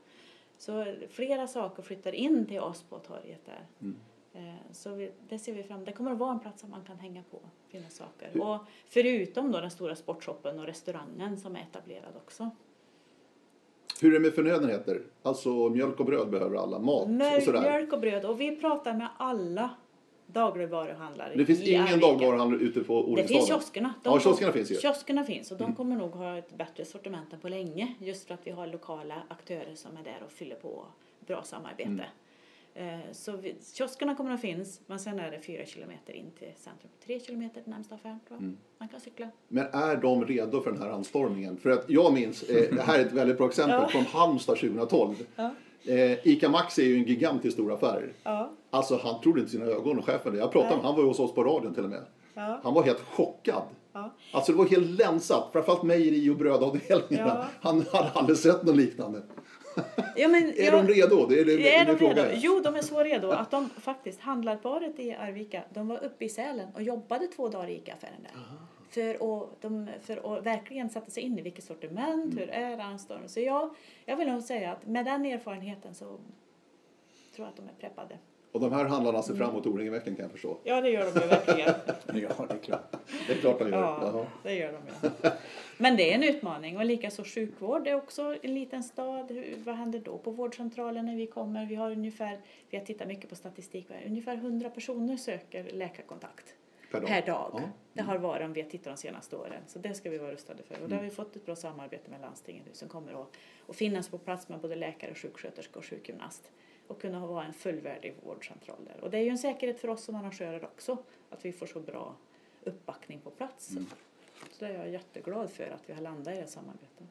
Så 0.59 0.95
flera 1.11 1.47
saker 1.47 1.83
flyttar 1.83 2.13
in 2.13 2.47
till 2.47 2.61
oss 2.61 2.83
på 2.83 2.99
torget 2.99 3.45
där. 3.45 3.67
Mm. 3.81 3.97
Eh, 4.33 4.55
Så 4.73 4.95
vi, 4.95 5.13
det 5.29 5.39
ser 5.39 5.55
vi 5.55 5.63
fram 5.63 5.85
Det 5.85 5.93
kommer 5.93 6.13
att 6.13 6.19
vara 6.19 6.33
en 6.33 6.41
plats 6.41 6.63
där 6.63 6.69
man 6.69 6.85
kan 6.85 6.99
hänga 6.99 7.23
på, 7.31 7.41
finna 7.69 7.89
saker. 7.89 8.41
Och 8.43 8.59
förutom 8.87 9.53
då 9.53 9.61
den 9.61 9.71
stora 9.71 9.97
sportshoppen 9.97 10.59
och 10.59 10.67
restaurangen 10.67 11.37
som 11.37 11.57
är 11.57 11.61
etablerad 11.61 12.17
också. 12.17 12.51
Hur 14.01 14.09
är 14.11 14.13
det 14.13 14.21
med 14.21 14.35
förnödenheter? 14.35 15.01
Alltså 15.23 15.49
mjölk 15.69 16.01
och 16.01 16.07
bröd 16.07 16.31
behöver 16.31 16.57
alla, 16.57 16.79
mat 16.79 17.03
och 17.03 17.11
Mjölk, 17.11 17.45
sådär. 17.45 17.61
mjölk 17.61 17.93
och 17.93 18.01
bröd. 18.01 18.25
Och 18.25 18.41
vi 18.41 18.57
pratar 18.57 18.95
med 18.95 19.09
alla 19.17 19.71
dagligvaruhandlare 20.27 21.33
Det 21.37 21.47
finns 21.47 21.61
i 21.61 21.71
ingen 21.71 21.83
Arvika. 21.83 22.07
dagvaruhandel 22.07 22.61
ute 22.63 22.81
på 22.85 22.93
Det 22.95 22.99
Oringstaden? 23.01 23.29
finns 23.29 23.49
kioskerna. 23.49 23.95
Ja, 24.05 24.21
kioskerna 24.21 24.53
finns 24.53 24.71
ju. 24.71 24.75
Mm. 24.75 24.81
Kioskerna 24.83 25.25
finns 25.25 25.53
och 25.53 25.59
de 25.59 25.75
kommer 25.75 25.97
nog 25.97 26.11
ha 26.11 26.39
ett 26.39 26.57
bättre 26.59 26.85
sortiment 26.85 27.33
än 27.33 27.41
på 27.41 27.49
länge. 27.49 27.95
Just 27.99 28.27
för 28.27 28.35
att 28.35 28.41
vi 28.47 28.51
har 28.51 28.67
lokala 28.67 29.15
aktörer 29.29 29.75
som 29.75 29.97
är 29.97 30.03
där 30.05 30.23
och 30.27 30.33
fyller 30.33 30.57
på 30.57 30.85
bra 31.27 31.43
samarbete. 31.43 31.83
Mm. 31.89 32.07
Eh, 32.79 32.99
Så 33.13 33.37
vi, 33.37 33.57
kioskerna 33.75 34.15
kommer 34.15 34.35
att 34.35 34.41
finnas 34.41 34.81
men 34.87 34.99
sen 34.99 35.19
är 35.19 35.31
det 35.31 35.41
fyra 35.41 35.65
kilometer 35.67 36.13
in 36.13 36.31
till 36.39 36.49
centrum. 36.57 36.91
Tre 37.07 37.21
kilometer 37.21 37.61
till 37.61 37.71
närmsta 37.73 37.95
affär 37.95 38.19
tror 38.29 38.39
jag. 38.39 38.39
Mm. 38.39 38.57
Man 38.79 38.89
kan 38.89 39.01
cykla. 39.01 39.29
Men 39.49 39.67
är 39.67 39.97
de 39.97 40.25
redo 40.25 40.61
för 40.61 40.73
den 40.73 40.83
här 40.83 40.91
anstormningen? 40.91 41.57
För 41.57 41.71
att 41.71 41.85
jag 41.91 42.13
minns, 42.13 42.43
eh, 42.43 42.75
det 42.75 42.83
här 42.83 42.99
är 42.99 43.05
ett 43.07 43.13
väldigt 43.13 43.39
bra 43.39 43.47
exempel 43.49 43.79
Ja. 43.83 43.89
från 43.89 44.03
Halmstad 44.03 44.57
2012. 44.59 45.15
Ja. 45.37 45.51
Eh, 45.85 46.27
Ica 46.27 46.49
Maxi 46.49 46.83
är 46.83 46.87
ju 46.87 46.97
en 46.97 47.05
gigantisk 47.05 47.53
stor 47.55 47.73
affär. 47.73 48.13
Ja. 48.23 48.51
Alltså 48.71 49.01
han 49.03 49.21
trodde 49.21 49.41
inte 49.41 49.53
sina 49.53 49.65
ögon, 49.65 50.03
chefen. 50.03 50.37
Jag 50.37 50.53
pratade 50.53 50.77
med 50.77 50.85
han 50.85 50.95
var 50.95 51.03
ju 51.03 51.09
hos 51.09 51.21
oss 51.21 51.35
på 51.35 51.45
radion 51.45 51.75
till 51.75 51.85
och 51.85 51.91
med. 51.91 52.03
Ja. 52.35 52.61
Han 52.63 52.75
var 52.75 52.83
helt 52.83 53.01
chockad. 53.01 53.63
Ja. 53.93 54.15
Alltså 54.33 54.53
det 54.53 54.59
var 54.59 54.67
helt 54.67 54.99
länsat, 54.99 55.49
framförallt 55.53 55.83
mejeri 55.83 56.31
och 56.31 56.37
brödavdelningarna. 56.37 57.35
Ja. 57.35 57.45
Han 57.61 57.85
hade 57.93 58.11
aldrig 58.11 58.39
sett 58.39 58.63
något 58.63 58.77
liknande. 58.77 59.23
Ja, 60.17 60.29
men 60.29 60.45
Är 60.57 60.63
jag- 60.65 60.87
de 60.87 60.93
redo? 60.93 61.27
Det 61.27 61.41
är 61.41 61.45
det 61.45 61.77
Är 61.77 61.85
de 61.85 61.97
redo? 61.97 62.23
Jo, 62.35 62.61
de 62.65 62.77
är 62.77 62.83
så 62.83 63.03
redo 63.03 63.31
att 63.31 63.51
de 63.51 63.69
faktiskt, 63.71 64.21
handlarparet 64.21 64.99
i 64.99 65.15
Arvika, 65.15 65.63
de 65.75 65.89
var 65.89 66.05
uppe 66.05 66.25
i 66.25 66.29
Sälen 66.29 66.69
och 66.75 66.83
jobbade 66.83 67.27
två 67.27 67.49
dagar 67.49 67.69
i 67.69 67.75
ICA-affären 67.77 68.23
där. 68.23 68.33
För 68.91 69.43
att, 69.43 69.63
de, 69.63 69.89
för 70.03 70.37
att 70.39 70.47
verkligen 70.47 70.91
sätta 70.91 71.11
sig 71.11 71.23
in 71.23 71.39
i 71.39 71.43
vilket 71.43 71.65
sortiment, 71.65 72.25
Mm. 72.35 72.39
hur 72.39 72.49
är 72.51 72.79
anstormningen. 72.79 73.29
Så 73.29 73.41
jag, 73.41 73.75
jag 74.05 74.17
vill 74.17 74.29
nog 74.29 74.43
säga 74.43 74.73
att 74.73 74.87
med 74.87 75.05
den 75.05 75.27
erfarenheten 75.27 75.95
så 75.95 76.05
tror 76.05 76.19
jag 77.37 77.49
att 77.49 77.57
de 77.57 77.63
är 77.69 77.73
preppade. 77.81 78.19
Och 78.57 78.63
de 78.63 78.73
här 78.73 78.85
handlarna 78.85 79.23
ser 79.23 79.35
fram 79.35 79.51
emot 79.51 79.67
O-ringen-veckan 79.67 80.17
kan 80.17 80.23
jag 80.23 80.33
förstå. 80.33 80.59
Ja, 80.65 80.81
det 80.81 80.91
gör 80.91 81.13
de 81.15 81.21
ju 81.21 81.27
verkligen. 81.27 81.69
Ja, 82.07 82.47
det 82.49 82.55
är 82.55 82.59
klart. 82.59 82.97
Det 83.27 83.33
är 83.33 83.37
klart 83.37 83.59
de 83.59 83.69
gör. 83.71 83.81
Ja, 83.81 83.99
Jaha. 84.03 84.27
det 84.43 84.55
gör 84.55 84.73
de 84.73 85.07
ju. 85.07 85.31
Men 85.79 85.97
det 85.97 86.11
är 86.11 86.15
en 86.15 86.23
utmaning 86.23 86.77
och 86.77 86.85
likaså 86.85 87.25
sjukvård. 87.25 87.85
Det 87.85 87.91
är 87.91 87.95
också 87.95 88.37
en 88.43 88.55
liten 88.55 88.83
stad. 88.83 89.31
Hur, 89.31 89.57
vad 89.65 89.75
händer 89.75 89.99
då 90.05 90.19
på 90.19 90.31
vårdcentralen 90.31 91.07
när 91.07 91.17
vi 91.17 91.27
kommer? 91.27 91.67
Vi 91.67 91.75
har 91.75 91.91
ungefär, 91.91 92.41
vi 92.71 92.79
har 92.79 92.85
tittat 92.85 93.09
mycket 93.09 93.29
på 93.31 93.37
statistik, 93.37 93.89
ungefär 94.07 94.35
100 94.35 94.71
personer 94.71 95.17
söker 95.17 95.71
läkarkontakt 95.73 96.55
Per 96.91 97.01
dag. 97.01 97.09
per 97.09 97.27
dag. 97.27 97.51
Ja. 97.55 97.63
Det 97.93 98.03
har 98.03 98.19
varit 98.19 98.45
om 98.45 98.53
vi 98.53 98.63
har 98.63 98.71
tittat 98.71 98.97
de 98.97 99.01
senaste 99.01 99.37
åren. 99.37 99.63
Så 99.67 99.79
det 99.79 99.95
ska 99.95 100.11
vi 100.11 100.19
vara 100.19 100.33
rustade 100.33 100.63
för. 100.63 100.83
Och 100.83 100.89
där 100.89 100.97
har 100.97 101.05
vi 101.05 101.11
fått 101.11 101.37
ett 101.37 101.47
bra 101.47 101.57
samarbete 101.57 102.11
med 102.11 102.21
landstinget 102.21 102.67
nu 102.67 102.71
som 102.75 102.89
kommer 102.89 103.23
att, 103.23 103.37
att 103.69 103.77
finnas 103.77 104.09
på 104.09 104.19
plats 104.19 104.49
med 104.49 104.61
både 104.61 104.77
läkare, 104.77 105.15
sjuksköterska 105.15 105.79
och 105.79 105.85
sjukgymnast. 105.85 106.51
Och 106.89 107.01
kunna 107.01 107.27
vara 107.27 107.45
en 107.45 107.53
fullvärdig 107.53 108.15
vårdcentral 108.25 108.77
där. 108.85 109.05
Och 109.05 109.11
det 109.11 109.19
är 109.19 109.23
ju 109.23 109.29
en 109.31 109.39
säkerhet 109.39 109.81
för 109.81 109.89
oss 109.89 110.03
som 110.05 110.15
arrangörer 110.15 110.65
också. 110.65 110.99
Att 111.31 111.45
vi 111.45 111.53
får 111.53 111.67
så 111.67 111.81
bra 111.81 112.15
uppbackning 112.65 113.21
på 113.21 113.31
plats. 113.31 113.71
Mm. 113.71 113.87
Så 114.51 114.65
det 114.65 114.71
är 114.71 114.79
jag 114.79 114.91
jätteglad 114.91 115.51
för 115.51 115.65
att 115.71 115.83
vi 115.87 115.93
har 115.95 116.03
landat 116.03 116.35
i 116.35 116.41
det 116.41 116.47
samarbetet. 116.47 117.07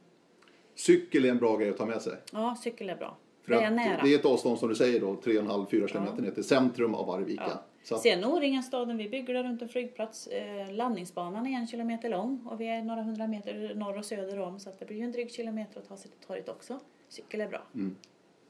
Cykel 0.76 1.26
är 1.26 1.30
en 1.30 1.38
bra 1.38 1.58
grej 1.58 1.70
att 1.70 1.78
ta 1.78 1.86
med 1.86 2.02
sig. 2.02 2.14
Ja, 2.32 2.56
cykel 2.64 2.90
är 2.90 2.96
bra. 2.96 3.18
För 3.42 3.52
det 3.52 3.62
är 3.62 3.72
nära. 3.72 4.04
det 4.04 4.14
är 4.14 4.20
ett 4.20 4.26
avstånd 4.26 4.60
som 4.60 4.70
du 4.70 4.76
säger 4.76 5.00
då, 5.00 5.14
3,5-4 5.16 5.88
km 5.88 6.06
Ja. 6.18 6.22
ner 6.22 6.32
till 6.32 6.44
centrum 6.44 6.96
av 6.96 7.10
Arvika. 7.10 7.44
Ja. 7.48 7.64
Så 7.84 7.98
Sen 7.98 8.26
O-ringen-staden, 8.26 8.98
vi 8.98 9.10
bygger 9.10 9.34
där 9.34 9.44
runt 9.44 9.62
en 9.62 9.70
flygplats. 9.70 10.28
Eh, 10.28 10.72
landningsbanan 10.74 11.48
är 11.48 11.52
en 11.60 11.68
kilometer 11.68 12.10
lång 12.10 12.48
och 12.52 12.62
vi 12.62 12.68
är 12.68 12.84
några 12.84 13.04
hundra 13.04 13.28
meter 13.28 13.76
norr 13.76 13.98
och 13.98 14.06
söder 14.06 14.40
om 14.40 14.60
så 14.60 14.70
att 14.70 14.80
det 14.80 14.86
blir 14.86 14.98
ju 14.98 15.04
en 15.04 15.12
dryg 15.12 15.32
kilometer 15.32 15.80
att 15.80 15.88
ta 15.88 15.98
sig 15.98 16.12
till 16.12 16.20
torget 16.28 16.50
också. 16.50 16.80
Cykel 17.10 17.42
är 17.42 17.48
bra. 17.48 17.64
mm. 17.74 17.96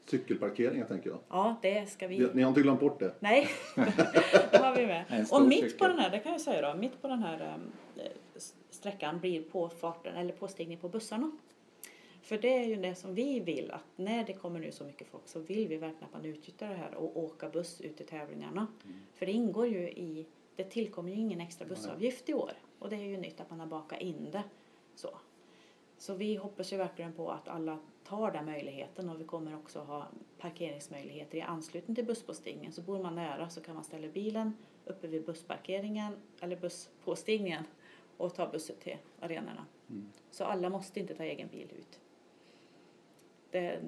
Cykelparkeringar 0.06 0.86
tänker 0.86 1.10
jag. 1.10 1.18
Ja, 1.28 1.56
det 1.62 1.86
ska 1.86 2.06
vi... 2.06 2.18
Ni, 2.18 2.28
ni 2.34 2.42
har 2.42 2.48
inte 2.48 2.60
glömt 2.60 2.80
bort 2.80 3.00
det? 3.00 3.14
Nej, 3.20 3.48
det 4.50 4.58
har 4.58 4.76
vi 4.76 4.86
med. 4.86 5.26
Och 5.32 5.42
mitt 5.42 5.60
cykel. 5.60 5.78
på 5.78 5.88
den 5.88 5.98
här, 5.98 6.10
det 6.10 6.18
kan 6.18 6.32
jag 6.32 6.40
säga 6.40 6.72
då, 6.72 6.78
mitt 6.78 7.02
på 7.02 7.08
den 7.08 7.22
här 7.22 7.58
eh, 7.96 8.04
sträckan 8.70 9.20
blir 9.20 9.42
påfarten 9.42 10.16
eller 10.16 10.32
påstigning 10.32 10.78
på 10.78 10.88
bussarna. 10.88 11.30
För 12.22 12.38
det 12.38 12.58
är 12.58 12.64
ju 12.64 12.76
det 12.76 12.94
som 12.94 13.14
vi 13.14 13.40
vill 13.40 13.70
att 13.70 13.84
när 13.96 14.24
det 14.24 14.32
kommer 14.32 14.60
nu 14.60 14.72
så 14.72 14.84
mycket 14.84 15.08
folk 15.08 15.28
så 15.28 15.40
vill 15.40 15.68
vi 15.68 15.76
verkligen 15.76 16.04
att 16.04 16.12
man 16.12 16.24
utnyttjar 16.24 16.68
det 16.68 16.74
här 16.74 16.94
och 16.94 17.16
åka 17.16 17.48
buss 17.48 17.80
ut 17.80 17.96
till 17.96 18.06
tävlingarna. 18.06 18.66
För 19.14 19.26
det 19.26 19.32
ingår 19.32 19.66
ju 19.66 19.88
i, 19.90 20.26
det 20.56 20.64
tillkommer 20.64 21.10
ju 21.10 21.16
ingen 21.16 21.40
extra 21.40 21.66
bussavgift 21.66 22.28
i 22.28 22.34
år 22.34 22.52
och 22.78 22.90
det 22.90 22.96
är 22.96 23.04
ju 23.04 23.16
nytt 23.16 23.40
att 23.40 23.50
man 23.50 23.60
har 23.60 23.66
bakat 23.66 24.00
in 24.00 24.28
det. 24.32 24.42
Så. 24.94 25.18
Så 25.98 26.14
vi 26.14 26.36
hoppas 26.36 26.72
ju 26.72 26.76
verkligen 26.76 27.12
på 27.12 27.30
att 27.30 27.48
alla 27.48 27.78
tar 28.08 28.30
den 28.30 28.44
möjligheten 28.44 29.08
och 29.10 29.20
vi 29.20 29.24
kommer 29.24 29.54
också 29.56 29.78
ha 29.80 30.06
parkeringsmöjligheter 30.38 31.38
i 31.38 31.40
anslutning 31.40 31.94
till 31.94 32.04
busspåstigningen. 32.04 32.72
Så 32.72 32.82
bor 32.82 33.02
man 33.02 33.14
nära 33.14 33.48
så 33.48 33.60
kan 33.60 33.74
man 33.74 33.84
ställa 33.84 34.08
bilen 34.08 34.52
uppe 34.84 35.06
vid 35.06 35.24
bussparkeringen 35.24 36.12
eller 36.40 36.56
busspåstigningen 36.56 37.64
och 38.16 38.34
ta 38.34 38.46
bussen 38.52 38.76
till 38.82 38.96
arenorna. 39.20 39.66
Mm. 39.90 40.08
Så 40.30 40.44
alla 40.44 40.68
måste 40.70 41.00
inte 41.00 41.14
ta 41.14 41.22
egen 41.24 41.48
bil 41.48 41.68
ut. 41.78 42.00
Det, 43.50 43.60
det 43.60 43.80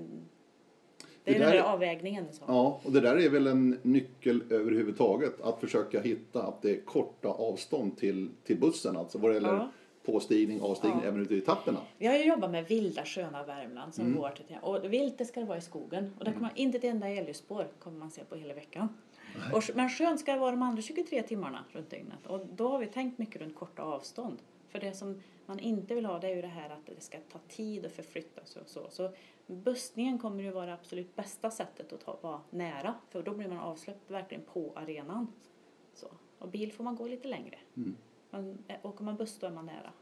Det 1.24 1.30
är 1.34 1.38
den 1.38 1.48
där- 1.48 1.56
där 1.56 1.62
avvägningen. 1.72 2.26
Så. 2.32 2.44
Ja, 2.46 2.80
och 2.84 2.92
det 2.92 3.00
där 3.00 3.16
är 3.16 3.30
väl 3.30 3.46
en 3.46 3.78
nyckel 3.82 4.42
överhuvudtaget. 4.52 5.40
Att 5.40 5.60
försöka 5.60 6.00
hitta 6.00 6.42
att 6.42 6.62
det 6.62 6.70
är 6.76 6.80
korta 6.80 7.28
avstånd 7.28 7.96
till, 7.96 8.30
till 8.44 8.58
bussen. 8.60 8.96
Alltså 8.96 9.18
vad 9.18 9.30
det 9.30 9.34
gäller 9.34 9.48
Ja. 9.48 9.70
Påstigning, 10.12 10.60
avstigning, 10.62 11.00
Ja. 11.02 11.08
även 11.08 11.20
ute 11.22 11.34
i 11.34 11.38
etapperna. 11.38 11.80
Vi 11.98 12.06
har 12.06 12.14
ju 12.14 12.24
jobbat 12.24 12.50
med 12.50 12.68
vilda 12.68 13.04
sköna 13.04 13.44
Värmland 13.44 13.94
som 13.94 14.04
Mm. 14.06 14.18
går 14.18 14.30
till 14.30 14.56
och 14.62 14.92
vilt 14.92 15.18
det 15.18 15.24
ska 15.24 15.40
det 15.40 15.46
vara 15.46 15.58
i 15.58 15.60
skogen 15.60 16.14
och 16.18 16.24
där 16.24 16.32
kommer 16.32 16.50
inte 16.54 16.78
ett 16.78 16.84
enda 16.84 17.08
älgspår 17.08 17.66
kommer 17.78 17.98
man 17.98 18.10
se 18.10 18.24
på 18.24 18.36
hela 18.36 18.54
veckan. 18.54 18.88
Och, 19.54 19.62
men 19.74 19.88
skönt 19.90 20.20
ska 20.20 20.32
det 20.32 20.38
vara 20.38 20.50
de 20.50 20.62
andra 20.62 20.82
23 20.82 21.22
timmarna 21.22 21.64
runt 21.72 21.90
dygnet 21.90 22.26
och 22.26 22.46
då 22.46 22.68
har 22.68 22.78
vi 22.78 22.86
tänkt 22.86 23.18
mycket 23.18 23.40
runt 23.42 23.54
korta 23.56 23.82
avstånd. 23.82 24.38
För 24.68 24.80
det 24.80 24.92
som 24.92 25.22
man 25.46 25.58
inte 25.58 25.94
vill 25.94 26.06
ha 26.06 26.18
det 26.18 26.26
är 26.28 26.34
ju 26.36 26.42
det 26.42 26.48
här 26.48 26.70
att 26.70 26.86
det 26.86 27.00
ska 27.02 27.18
ta 27.32 27.38
tid 27.48 27.86
att 27.86 27.92
förflytta 27.92 28.44
sig 28.44 28.62
och 28.62 28.68
så. 28.68 28.86
Så 28.90 29.10
bussningen 29.46 30.18
kommer 30.18 30.42
ju 30.42 30.50
vara 30.50 30.66
det 30.66 30.72
absolut 30.74 31.16
bästa 31.16 31.50
sättet 31.50 31.92
att 31.92 32.00
ta, 32.04 32.18
vara 32.20 32.40
nära 32.50 32.94
för 33.10 33.22
då 33.22 33.34
blir 33.34 33.48
man 33.48 33.58
avsläppt 33.58 34.10
verkligen 34.10 34.44
på 34.52 34.72
arenan. 34.76 35.26
Så. 35.94 36.06
Och 36.38 36.48
bil 36.48 36.72
får 36.72 36.84
man 36.84 36.96
gå 36.96 37.06
lite 37.06 37.28
längre. 37.28 37.58
Mm. 37.76 37.96
Men 38.30 38.58
eh, 38.68 38.76
åker 38.82 39.04
man 39.04 39.16
buss 39.16 39.38
då 39.40 39.46
är 39.46 39.50
man 39.50 39.66
nära. 39.66 39.92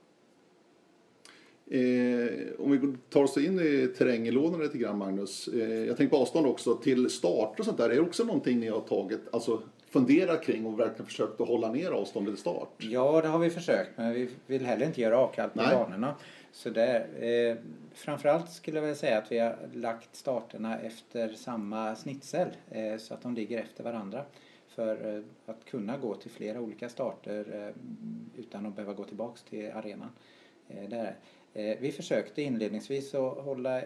Eh, 1.70 2.60
om 2.60 2.70
vi 2.70 2.96
tar 3.10 3.22
oss 3.22 3.36
in 3.36 3.60
i 3.60 3.88
terränglådorna 3.98 4.62
lite 4.62 4.78
grann 4.78 4.98
Magnus. 4.98 5.48
Eh, 5.48 5.84
jag 5.84 5.96
tänker 5.96 6.16
på 6.16 6.22
avstånd 6.22 6.46
också 6.46 6.74
till 6.74 7.10
start 7.10 7.58
och 7.60 7.64
sånt 7.64 7.78
där. 7.78 7.90
Är 7.90 7.94
det 7.94 8.00
också 8.00 8.24
någonting 8.24 8.60
ni 8.60 8.68
har 8.68 8.80
tagit, 8.80 9.20
alltså 9.32 9.62
funderat 9.88 10.44
kring 10.44 10.66
och 10.66 10.80
verkligen 10.80 11.06
försökt 11.06 11.40
att 11.40 11.48
hålla 11.48 11.72
ner 11.72 11.90
avståndet 11.90 12.34
till 12.34 12.40
start? 12.40 12.68
Ja, 12.78 13.20
det 13.22 13.28
har 13.28 13.38
vi 13.38 13.50
försökt 13.50 13.90
men 13.96 14.14
vi 14.14 14.28
vill 14.46 14.66
heller 14.66 14.86
inte 14.86 15.00
göra 15.00 15.18
avkall 15.18 15.50
på 15.50 15.58
banorna. 15.58 16.14
Så 16.52 16.70
där, 16.70 17.08
eh, 17.24 17.56
framförallt 17.94 18.50
skulle 18.50 18.76
jag 18.76 18.82
vilja 18.82 18.96
säga 18.96 19.18
att 19.18 19.32
vi 19.32 19.38
har 19.38 19.56
lagt 19.74 20.16
starterna 20.16 20.78
efter 20.78 21.28
samma 21.28 21.96
snitsel 21.96 22.48
eh, 22.70 22.96
så 22.98 23.14
att 23.14 23.22
de 23.22 23.34
ligger 23.34 23.58
efter 23.58 23.84
varandra. 23.84 24.24
För 24.76 25.22
att 25.46 25.64
kunna 25.64 25.96
gå 25.96 26.14
till 26.14 26.30
flera 26.30 26.60
olika 26.60 26.88
starter 26.88 27.72
utan 28.36 28.66
att 28.66 28.76
behöva 28.76 28.94
gå 28.94 29.04
tillbaks 29.04 29.42
till 29.42 29.70
arenan. 29.72 30.10
Där. 30.66 31.16
Vi 31.52 31.92
försökte 31.92 32.42
inledningsvis 32.42 33.14
att 33.14 33.38
hålla 33.38 33.82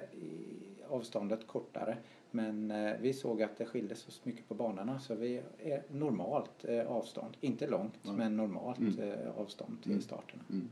avståndet 0.88 1.46
kortare 1.46 1.96
men 2.30 2.72
vi 3.00 3.12
såg 3.12 3.42
att 3.42 3.56
det 3.56 3.66
skilde 3.66 3.94
så 3.94 4.10
mycket 4.22 4.48
på 4.48 4.54
banorna 4.54 5.00
så 5.00 5.14
vi 5.14 5.40
är 5.58 5.82
normalt 5.88 6.64
avstånd, 6.86 7.36
inte 7.40 7.66
långt 7.66 8.04
mm. 8.04 8.16
men 8.16 8.36
normalt 8.36 8.78
mm. 8.78 9.18
avstånd 9.36 9.82
till 9.82 9.92
mm. 9.92 10.02
starterna. 10.02 10.42
Mm. 10.50 10.68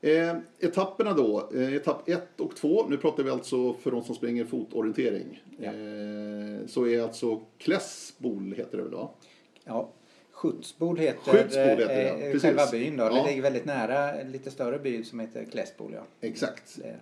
Eh, 0.00 0.36
etapperna 0.58 1.12
då, 1.12 1.48
eh, 1.54 1.74
etapp 1.74 2.08
1 2.08 2.40
och 2.40 2.56
2, 2.56 2.86
nu 2.88 2.96
pratar 2.96 3.22
vi 3.22 3.30
alltså 3.30 3.74
för 3.74 3.90
de 3.90 4.04
som 4.04 4.14
springer 4.14 4.44
fotorientering. 4.44 5.42
Ja. 5.58 5.72
Eh, 5.72 6.66
så 6.66 6.86
är 6.86 7.02
alltså 7.02 7.40
Klässbol 7.58 8.54
heter 8.56 8.76
det 8.76 8.82
väl 8.82 8.92
då? 8.92 9.14
Ja, 9.64 9.88
Skjutsbol 10.32 10.98
heter, 10.98 11.32
Skjutsbol 11.32 11.62
heter 11.62 11.86
det, 11.86 12.30
eh, 12.30 12.38
själva 12.38 12.66
byn 12.70 12.96
då. 12.96 13.04
Ja. 13.04 13.10
Det 13.10 13.30
ligger 13.30 13.42
väldigt 13.42 13.64
nära 13.64 14.12
en 14.12 14.32
lite 14.32 14.50
större 14.50 14.78
by 14.78 15.04
som 15.04 15.20
heter 15.20 15.44
Klässbol. 15.44 15.92
Ja. 15.94 16.02
Exakt. 16.20 16.78
Det. 16.82 16.96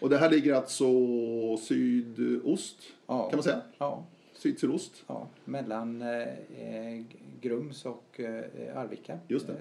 Och 0.00 0.10
det 0.10 0.18
här 0.18 0.30
ligger 0.30 0.54
alltså 0.54 0.86
sydost 1.56 2.76
ja. 3.06 3.28
kan 3.28 3.36
man 3.36 3.42
säga? 3.42 3.60
Ja. 3.78 4.04
Syd-sydost? 4.34 5.04
Ja, 5.06 5.28
mellan 5.44 6.02
eh, 6.02 7.02
Grums 7.40 7.84
och 7.84 8.20
eh, 8.20 8.78
Arvika. 8.78 9.18
Just 9.28 9.46
det. 9.46 9.56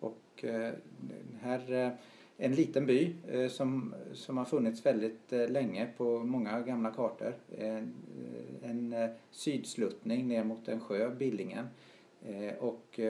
Och 0.00 0.44
eh, 0.44 0.72
här 1.40 1.72
eh, 1.72 1.90
en 2.36 2.54
liten 2.54 2.86
by 2.86 3.14
eh, 3.28 3.48
som, 3.48 3.94
som 4.12 4.36
har 4.36 4.44
funnits 4.44 4.86
väldigt 4.86 5.30
länge 5.30 5.88
på 5.96 6.18
många 6.18 6.60
gamla 6.60 6.90
kartor. 6.90 7.34
En, 7.58 7.94
en 8.62 8.94
sydsluttning 9.30 10.28
ner 10.28 10.44
mot 10.44 10.68
en 10.68 10.80
sjö, 10.80 11.10
Billingen. 11.10 11.66
Och 12.58 13.00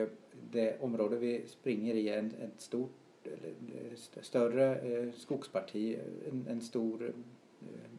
det 0.51 0.81
område 0.81 1.17
vi 1.17 1.43
springer 1.47 1.93
i 1.93 2.09
är 2.09 2.19
ett 2.19 2.61
stort, 2.61 3.27
större 4.21 5.11
skogsparti, 5.17 5.97
en, 6.49 6.61
stor, 6.61 7.13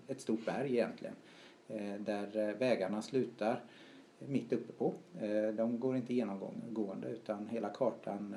ett 0.06 0.20
stort 0.20 0.44
berg 0.44 0.72
egentligen. 0.72 1.14
Där 1.98 2.54
vägarna 2.58 3.02
slutar 3.02 3.64
mitt 4.18 4.52
uppe 4.52 4.72
på. 4.72 4.94
De 5.54 5.80
går 5.80 5.96
inte 5.96 6.14
genomgående 6.14 7.08
utan 7.08 7.48
hela 7.48 7.68
kartan 7.68 8.36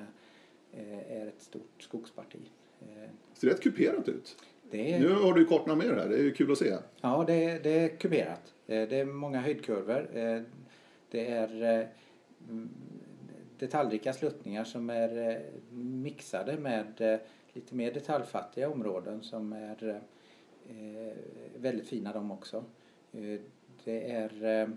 är 1.10 1.28
ett 1.28 1.42
stort 1.42 1.84
skogsparti. 1.84 2.40
Det 2.80 3.40
ser 3.40 3.48
rätt 3.48 3.62
kuperat 3.62 4.10
ut. 4.10 4.38
Är... 4.72 5.00
Nu 5.00 5.14
har 5.14 5.34
du 5.34 5.46
kartorna 5.46 5.76
med 5.76 5.88
här, 5.88 6.10
det 6.10 6.20
är 6.20 6.32
kul 6.32 6.52
att 6.52 6.58
se. 6.58 6.78
Ja, 7.02 7.24
det 7.28 7.44
är, 7.44 7.60
det 7.60 7.70
är 7.70 7.88
kuperat. 7.88 8.54
Eh, 8.68 8.88
det 8.88 9.00
är 9.00 9.06
många 9.06 9.40
höjdkurvor. 9.40 10.18
Eh, 10.18 10.42
det 11.12 11.28
är 11.28 11.90
detaljrika 13.60 14.14
sluttningar 14.14 14.64
som 14.64 14.90
är 14.90 15.42
mixade 15.72 16.58
med 16.58 17.20
lite 17.54 17.76
mer 17.76 17.94
detaljfattiga 17.94 18.70
områden 18.70 19.24
som 19.24 19.54
är 19.54 20.02
väldigt 21.56 21.88
fina 21.88 22.14
de 22.14 22.32
också. 22.32 22.64
Det 23.84 24.12
är 24.12 24.70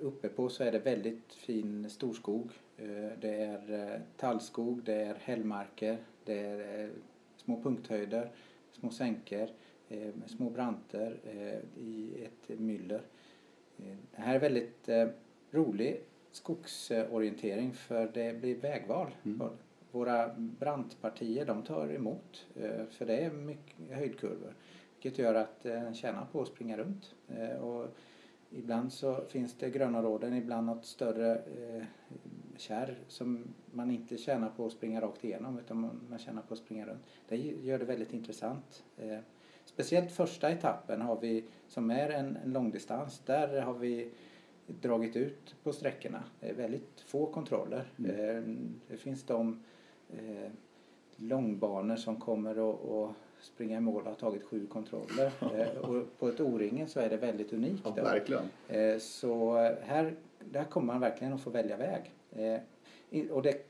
uppe 0.00 0.28
på 0.28 0.48
så 0.48 0.64
är 0.64 0.72
det 0.72 0.78
väldigt 0.78 1.32
fin 1.32 1.90
storskog 1.90 2.50
Eh, 2.78 3.18
det 3.20 3.34
är 3.34 3.92
eh, 3.94 4.00
tallskog, 4.16 4.82
det 4.84 4.94
är 4.94 5.14
hällmarker, 5.14 5.98
det 6.24 6.38
är 6.38 6.84
eh, 6.84 6.90
små 7.36 7.62
punkthöjder, 7.62 8.30
små 8.72 8.90
sänkor, 8.90 9.48
små 10.26 10.50
branter 10.50 11.16
i 11.76 12.24
ett 12.24 12.58
myller. 12.58 13.02
Det 13.76 14.22
här 14.22 14.34
är 14.34 14.38
väldigt 14.38 14.88
rolig 15.50 16.00
skogsorientering 16.30 17.72
för 17.74 18.10
det 18.14 18.40
blir 18.40 18.56
vägval. 18.56 19.14
Mm. 19.24 19.48
Våra 19.90 20.34
brantpartier 20.38 21.46
de 21.46 21.62
tar 21.62 21.88
emot 21.88 22.46
för 22.90 23.06
det 23.06 23.16
är 23.16 23.30
mycket 23.30 23.76
höjdkurvor 23.90 24.54
vilket 24.94 25.18
gör 25.18 25.34
att 25.34 25.62
den 25.62 25.94
tjänar 25.94 26.26
på 26.32 26.40
att 26.42 26.48
springa 26.48 26.76
runt. 26.76 27.14
Och 27.60 27.86
ibland 28.50 28.92
så 28.92 29.24
finns 29.28 29.54
det 29.54 29.70
grönområden, 29.70 30.34
ibland 30.34 30.66
något 30.66 30.84
större 30.84 31.42
kärr 32.56 32.98
som 33.08 33.44
man 33.72 33.90
inte 33.90 34.16
tjänar 34.16 34.50
på 34.50 34.66
att 34.66 34.72
springa 34.72 35.00
rakt 35.00 35.24
igenom 35.24 35.58
utan 35.58 36.00
man 36.10 36.18
tjänar 36.18 36.42
på 36.42 36.54
att 36.54 36.60
springa 36.60 36.86
runt. 36.86 37.02
Det 37.28 37.36
gör 37.36 37.78
det 37.78 37.84
väldigt 37.84 38.12
intressant. 38.12 38.84
Eh, 38.96 39.18
speciellt 39.64 40.12
första 40.12 40.50
etappen 40.50 41.00
har 41.00 41.20
vi, 41.20 41.44
som 41.68 41.90
är 41.90 42.10
en, 42.10 42.36
en 42.36 42.52
långdistans, 42.52 43.22
där 43.26 43.60
har 43.60 43.74
vi 43.74 44.10
dragit 44.66 45.16
ut 45.16 45.54
på 45.62 45.72
sträckorna. 45.72 46.24
Det 46.40 46.48
är 46.48 46.54
väldigt 46.54 47.00
få 47.00 47.26
kontroller. 47.26 47.92
Mm. 47.98 48.10
Eh, 48.10 48.42
det 48.88 48.96
finns 48.96 49.22
de 49.22 49.62
eh, 50.10 50.50
långbanor 51.16 51.96
som 51.96 52.20
kommer 52.20 52.50
att 52.50 53.16
springa 53.40 53.76
i 53.76 53.80
mål 53.80 54.02
och 54.02 54.08
har 54.08 54.14
tagit 54.14 54.42
sju 54.42 54.66
kontroller. 54.66 55.32
och 55.80 56.18
på 56.18 56.28
ett 56.28 56.40
O-ringen 56.40 56.88
så 56.88 57.00
är 57.00 57.10
det 57.10 57.16
väldigt 57.16 57.52
unikt. 57.52 57.82
Ja, 57.84 58.02
verkligen. 58.02 58.50
Så 59.00 59.56
här, 59.82 60.14
där 60.44 60.64
kommer 60.64 60.86
man 60.86 61.00
verkligen 61.00 61.32
att 61.32 61.40
få 61.40 61.50
välja 61.50 61.76
väg. 61.76 62.14
Eh, 62.32 63.30
och 63.30 63.42
det 63.42 63.66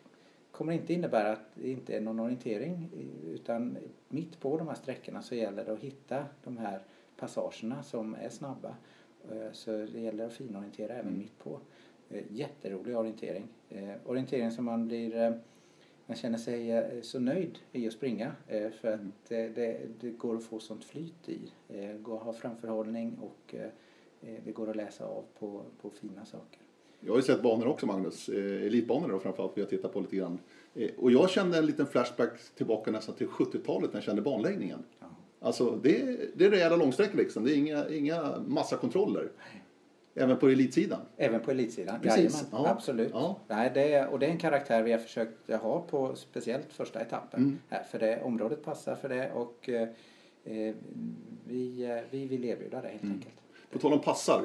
kommer 0.50 0.72
inte 0.72 0.92
innebära 0.92 1.32
att 1.32 1.54
det 1.54 1.70
inte 1.70 1.96
är 1.96 2.00
någon 2.00 2.20
orientering 2.20 2.90
utan 3.26 3.78
mitt 4.08 4.40
på 4.40 4.58
de 4.58 4.68
här 4.68 4.74
sträckorna 4.74 5.22
så 5.22 5.34
gäller 5.34 5.64
det 5.64 5.72
att 5.72 5.80
hitta 5.80 6.24
de 6.44 6.56
här 6.56 6.80
passagerna 7.16 7.82
som 7.82 8.14
är 8.14 8.28
snabba. 8.28 8.76
Eh, 9.30 9.52
så 9.52 9.70
det 9.70 10.00
gäller 10.00 10.26
att 10.26 10.32
finorientera 10.32 10.92
även 10.92 11.06
mm. 11.06 11.18
mitt 11.18 11.38
på. 11.38 11.60
Eh, 12.10 12.24
jätterolig 12.30 12.96
orientering. 12.96 13.48
Orientering 14.04 14.50
som 14.50 14.64
man 14.64 14.88
blir 14.88 15.40
man 16.09 16.16
känner 16.16 16.38
sig 16.38 16.84
så 17.02 17.18
nöjd 17.18 17.59
i 17.72 17.86
att 17.86 17.92
springa 17.92 18.32
för 18.48 18.88
att 18.88 19.00
mm. 19.00 19.12
det, 19.28 19.78
det, 20.00 20.11
går 20.11 20.36
att 20.36 20.44
få 20.44 20.59
sånt 20.59 20.84
flyt 20.84 21.28
i. 21.28 21.38
Att 22.04 22.22
ha 22.22 22.32
framförhållning 22.32 23.18
och 23.20 23.54
det 24.44 24.52
går 24.52 24.70
att 24.70 24.76
läsa 24.76 25.04
av 25.04 25.24
på, 25.38 25.62
på 25.82 25.90
fina 25.90 26.24
saker. 26.24 26.61
Jag 27.00 27.12
har 27.12 27.16
ju 27.18 27.22
sett 27.22 27.42
banor 27.42 27.66
också 27.66 27.86
Magnus, 27.86 28.28
eh, 28.28 28.66
elitbanor 28.66 29.09
då 29.09 29.18
framförallt, 29.18 29.52
vi 29.54 29.61
har 29.61 29.68
tittat 29.68 29.92
på 29.92 30.00
lite 30.00 30.16
grann. 30.16 30.38
Eh, 30.74 30.90
och 30.98 31.12
jag 31.12 31.30
kände 31.30 31.59
en 31.59 31.66
liten 31.66 31.86
flashback 31.86 32.40
tillbaka 32.54 32.90
nästan 32.90 33.14
till 33.14 33.26
70-talet 33.26 33.92
när 33.92 33.96
jag 33.96 34.04
kände 34.04 34.22
banläggningen. 34.22 34.84
Ja. 35.00 35.06
Alltså 35.40 35.78
det, 35.82 36.18
det 36.34 36.44
är 36.44 36.50
rejäla 36.50 36.76
långsträckor 36.76 37.18
liksom, 37.18 37.44
det 37.44 37.52
är 37.52 37.56
inga, 37.56 37.88
inga 37.88 38.38
massa 38.46 38.76
kontroller. 38.76 39.30
Även 40.18 40.36
på 40.36 40.48
elitsidan? 40.48 41.00
Även 41.16 41.40
på 41.40 41.50
elitsidan, 41.50 42.00
Precis. 42.00 42.44
Ja. 42.52 42.68
absolut. 42.68 43.10
Ja. 43.12 43.36
Nej, 43.48 43.70
det 43.74 43.92
är, 43.92 44.08
och 44.08 44.18
det 44.18 44.26
är 44.26 44.30
en 44.30 44.38
karaktär 44.38 44.82
vi 44.82 44.92
har 44.92 44.98
försökt 44.98 45.50
ha 45.50 45.80
på 45.80 46.16
speciellt 46.16 46.72
första 46.72 47.00
etappen. 47.00 47.40
Mm. 47.40 47.58
Här, 47.68 47.82
för 47.82 47.98
det, 47.98 48.22
området 48.22 48.64
passar 48.64 48.94
för 48.94 49.08
det 49.08 49.30
och 49.32 49.68
eh, 49.68 49.88
eh 50.44 50.74
vi, 51.44 51.84
eh, 51.84 51.98
vi 52.10 52.26
vill 52.26 52.44
erbjuda 52.44 52.80
det 52.80 52.88
helt 52.88 53.02
mm. 53.02 53.14
enkelt. 53.14 53.34
På 53.70 53.78
tal 53.78 53.92
om 53.92 54.00
passar, 54.00 54.42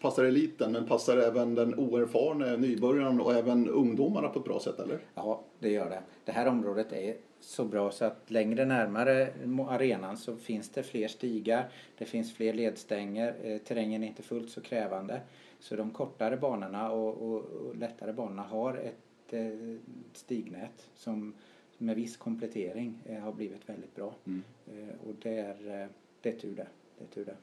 passar 0.00 0.24
eliten 0.24 0.72
men 0.72 0.86
passar 0.86 1.16
även 1.16 1.54
den 1.54 1.74
oerfarne 1.74 2.56
nybörjaren 2.56 3.20
och 3.20 3.34
även 3.34 3.68
ungdomarna 3.68 4.28
på 4.28 4.38
ett 4.38 4.44
bra 4.44 4.60
sätt 4.60 4.80
eller? 4.80 4.98
Ja, 5.14 5.44
det 5.58 5.70
gör 5.70 5.90
det. 5.90 6.02
Det 6.24 6.32
här 6.32 6.48
området 6.48 6.92
är 6.92 7.16
så 7.44 7.64
bra 7.64 7.90
så 7.90 8.04
att 8.04 8.30
längre 8.30 8.64
närmare 8.64 9.32
arenan 9.68 10.16
så 10.16 10.36
finns 10.36 10.68
det 10.68 10.82
fler 10.82 11.08
stigar, 11.08 11.68
det 11.98 12.04
finns 12.04 12.32
fler 12.32 12.52
ledstänger, 12.52 13.34
eh, 13.42 13.58
terrängen 13.58 14.02
är 14.02 14.06
inte 14.06 14.22
fullt 14.22 14.50
så 14.50 14.60
krävande. 14.60 15.20
Så 15.60 15.76
de 15.76 15.90
kortare 15.90 16.36
banorna 16.36 16.90
och, 16.90 17.22
och, 17.22 17.44
och 17.44 17.76
lättare 17.76 18.12
banorna 18.12 18.42
har 18.42 18.74
ett 18.74 19.32
eh, 19.32 19.76
stignät 20.12 20.88
som 20.96 21.34
med 21.78 21.96
viss 21.96 22.16
komplettering 22.16 22.98
eh, 23.06 23.18
har 23.18 23.32
blivit 23.32 23.68
väldigt 23.68 23.94
bra. 23.94 24.14
Mm. 24.26 24.42
Eh, 24.66 25.08
och 25.08 25.14
det 25.22 25.38
är, 25.38 25.82
eh, 25.82 25.88
det 26.20 26.28
är 26.28 26.38
tur 26.38 26.56
det. 26.56 26.66
det, 26.98 27.04
är 27.04 27.08
tur 27.08 27.24
det. 27.24 27.36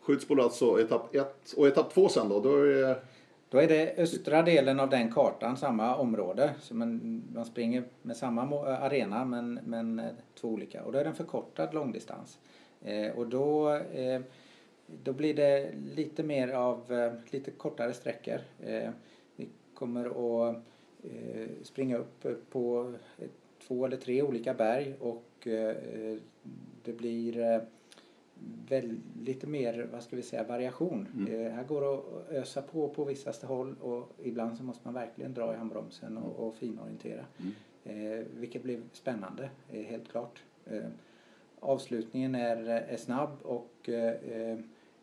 Skjutsboll 0.00 0.40
alltså 0.40 0.80
etapp 0.80 1.14
1 1.14 1.52
och 1.56 1.68
etapp 1.68 1.94
2 1.94 2.08
sen 2.08 2.28
då? 2.28 2.40
Då 2.40 2.56
är. 2.56 3.02
Då 3.52 3.58
är 3.58 3.68
det 3.68 3.94
östra 3.98 4.42
delen 4.42 4.80
av 4.80 4.90
den 4.90 5.12
kartan, 5.12 5.56
samma 5.56 5.96
område. 5.96 6.54
Så 6.60 6.74
man, 6.74 7.22
man 7.34 7.44
springer 7.44 7.84
med 8.02 8.16
samma 8.16 8.42
eh, 8.42 8.82
arena 8.82 9.24
men, 9.24 9.60
men 9.64 9.98
eh, 9.98 10.10
två 10.34 10.48
olika. 10.48 10.84
Och 10.84 10.92
då 10.92 10.98
är 10.98 11.04
det 11.04 11.10
en 11.10 11.16
förkortad 11.16 11.74
långdistans. 11.74 12.38
Eh, 12.82 13.10
och 13.10 13.26
då, 13.26 13.74
eh, 13.74 14.20
då 15.04 15.12
blir 15.12 15.34
det 15.34 15.72
lite 15.94 16.22
mer 16.22 16.48
av 16.48 16.92
eh, 16.92 17.12
lite 17.30 17.50
kortare 17.50 17.92
sträckor. 17.92 18.38
Eh, 18.60 18.90
vi 19.36 19.48
kommer 19.74 20.06
att 20.06 20.56
eh, 21.04 21.48
springa 21.62 21.96
upp 21.96 22.24
eh, 22.24 22.32
på 22.50 22.94
två 23.66 23.86
eller 23.86 23.96
tre 23.96 24.22
olika 24.22 24.54
berg 24.54 24.94
och 25.00 25.48
det 26.84 26.92
blir 26.92 27.60
väl, 28.68 28.96
lite 29.20 29.46
mer, 29.46 29.88
vad 29.92 30.02
ska 30.02 30.16
vi 30.16 30.22
säga, 30.22 30.44
variation. 30.44 31.08
Mm. 31.14 31.34
Eh, 31.46 31.52
här 31.52 31.64
går 31.64 31.80
det 31.80 31.88
att 31.88 32.30
ösa 32.42 32.62
på 32.62 32.88
på 32.88 33.04
vissa 33.04 33.46
håll 33.46 33.74
och 33.80 34.12
ibland 34.22 34.56
så 34.56 34.64
måste 34.64 34.80
man 34.84 34.94
verkligen 34.94 35.34
dra 35.34 35.54
i 35.54 35.56
handbromsen 35.56 36.16
och, 36.16 36.46
och 36.46 36.54
finorientera. 36.54 37.24
Mm. 37.38 37.52
Eh, 37.84 38.26
vilket 38.36 38.62
blir 38.62 38.80
spännande, 38.92 39.50
eh, 39.70 39.82
helt 39.82 40.08
klart. 40.08 40.42
Eh, 40.66 40.84
avslutningen 41.60 42.34
är, 42.34 42.66
är 42.66 42.96
snabb 42.96 43.30
och 43.42 43.88
eh, 43.88 44.58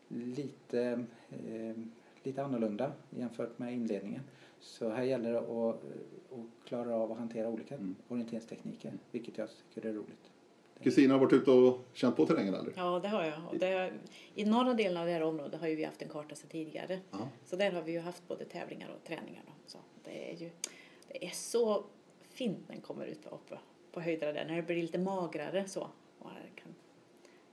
lite, 0.08 1.04
eh, 1.30 1.76
lite 2.22 2.42
annorlunda 2.44 2.92
jämfört 3.10 3.58
med 3.58 3.74
inledningen. 3.74 4.22
Så 4.60 4.88
här 4.88 5.02
gäller 5.02 5.32
det 5.32 5.38
att, 5.38 5.84
att 6.32 6.68
klara 6.68 6.96
av 6.96 7.12
att 7.12 7.18
hantera 7.18 7.48
olika 7.48 7.74
Mm. 7.74 7.94
orienteringstekniker, 8.08 8.92
vilket 9.10 9.38
jag 9.38 9.48
tycker 9.50 9.88
är 9.88 9.92
roligt. 9.92 10.30
Kristina 10.82 11.14
har 11.14 11.20
varit 11.20 11.32
ute 11.32 11.50
och 11.50 11.84
känt 11.92 12.16
på 12.16 12.26
terrängen 12.26 12.54
eller? 12.54 12.72
Ja, 12.76 13.00
det 13.02 13.08
har 13.08 13.24
jag. 13.24 13.34
Och 13.50 13.58
det, 13.58 13.92
I 14.34 14.44
norra 14.44 14.74
delen 14.74 14.96
av 14.96 15.06
det 15.06 15.12
här 15.12 15.22
området 15.22 15.60
har 15.60 15.68
ju 15.68 15.76
vi 15.76 15.84
haft 15.84 16.02
en 16.02 16.08
karta 16.08 16.34
sedan 16.34 16.50
tidigare. 16.50 17.00
Ja. 17.10 17.28
Så 17.44 17.56
där 17.56 17.72
har 17.72 17.82
vi 17.82 17.92
ju 17.92 18.00
haft 18.00 18.28
både 18.28 18.44
tävlingar 18.44 18.88
och 18.88 19.08
träningar. 19.08 19.42
Då. 19.46 19.52
Så 19.66 19.78
det 20.04 20.30
är 20.32 20.36
ju 20.36 20.50
det 21.08 21.26
är 21.26 21.30
så 21.30 21.84
fint 22.30 22.58
när 22.68 22.74
den 22.74 22.82
kommer 22.82 23.06
ut 23.06 23.26
uppe 23.26 23.58
på 23.92 24.00
höjderna 24.00 24.32
där, 24.32 24.44
när 24.44 24.56
det 24.56 24.62
blir 24.62 24.82
lite 24.82 24.98
magrare 24.98 25.68
så. 25.68 25.80
Och 26.18 26.24
man 26.26 26.34
kan 26.54 26.74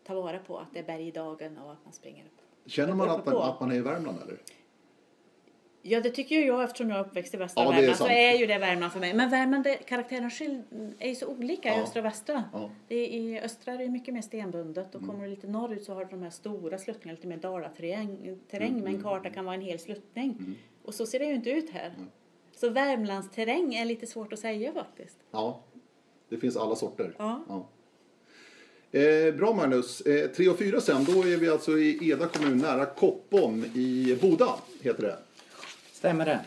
ta 0.03 0.21
vara 0.21 0.39
på 0.39 0.57
att 0.57 0.73
det 0.73 0.79
är 0.79 0.83
bergdagen 0.83 1.57
och 1.57 1.71
att 1.71 1.83
man 1.83 1.93
springer 1.93 2.25
upp. 2.25 2.41
Känner 2.65 2.93
man 2.93 3.09
att 3.09 3.25
man, 3.25 3.35
att 3.35 3.59
man 3.59 3.71
är 3.71 3.75
i 3.75 3.81
Värmland 3.81 4.21
eller? 4.21 4.37
Ja, 5.81 6.01
det 6.01 6.09
tycker 6.09 6.39
jag 6.41 6.63
eftersom 6.63 6.89
jag 6.89 6.99
är 6.99 7.03
uppväxt 7.05 7.33
i 7.33 7.37
västra 7.37 7.63
Ja, 7.63 7.69
det 7.71 7.77
är 7.77 7.81
Värmland 7.81 7.97
så 7.97 8.07
är 8.07 8.37
ju 8.37 8.45
det 8.45 8.57
Värmland 8.57 8.93
för 8.93 8.99
mig. 8.99 9.13
Men 9.13 9.29
Värmland, 9.29 9.67
karaktären 9.85 10.31
är 10.99 11.09
ju 11.09 11.15
så 11.15 11.27
olika 11.27 11.69
i 11.69 11.77
Ja. 11.77 11.83
östra 11.83 11.99
och 11.99 12.05
västra. 12.05 12.43
Ja. 12.53 12.69
Det 12.87 12.95
är, 12.95 13.07
I 13.07 13.39
östra 13.39 13.73
är 13.73 13.77
det 13.77 13.89
mycket 13.89 14.13
mer 14.13 14.21
stenbundet 14.21 14.95
och 14.95 15.01
Mm. 15.01 15.13
kommer 15.13 15.23
du 15.25 15.29
lite 15.35 15.47
norrut 15.47 15.83
så 15.83 15.93
har 15.93 16.05
du 16.05 16.11
de 16.11 16.23
här 16.23 16.29
stora 16.29 16.77
sluttningarna, 16.77 17.15
lite 17.15 17.27
mer 17.27 17.37
dalaterräng. 17.37 18.37
Terräng, 18.51 18.67
Mm, 18.67 18.79
men 18.79 18.87
en 18.87 18.99
mm, 18.99 19.03
karta 19.03 19.29
kan 19.29 19.45
vara 19.45 19.55
en 19.55 19.61
hel 19.61 19.79
sluttning. 19.79 20.29
Mm. 20.39 20.55
Och 20.83 20.93
så 20.93 21.05
ser 21.05 21.19
det 21.19 21.25
ju 21.25 21.33
inte 21.35 21.49
ut 21.49 21.69
här. 21.69 21.93
Så 22.55 22.69
Värmlandsterräng 22.69 23.73
är 23.75 23.85
lite 23.85 24.07
svårt 24.07 24.33
att 24.33 24.39
säga 24.39 24.73
faktiskt. 24.73 25.17
Ja, 25.31 25.61
det 26.29 26.37
finns 26.37 26.57
alla 26.57 26.75
sorter. 26.75 27.13
Ja. 27.17 27.43
Ja. 27.47 27.67
Eh, 28.99 29.33
bra 29.35 29.53
Magnus. 29.53 30.01
Eh, 30.01 30.27
3 30.29 30.49
och 30.49 30.57
4 30.57 30.81
sen, 30.81 31.03
då 31.05 31.11
är 31.23 31.37
vi 31.37 31.49
alltså 31.49 31.77
i 31.77 32.09
Eda 32.11 32.27
kommun 32.27 32.57
nära 32.57 32.85
Koppom 32.85 33.65
i 33.75 34.17
Boda, 34.21 34.55
heter 34.81 35.01
det. 35.03 35.17
Stämmer 36.07 36.25
det? 36.25 36.39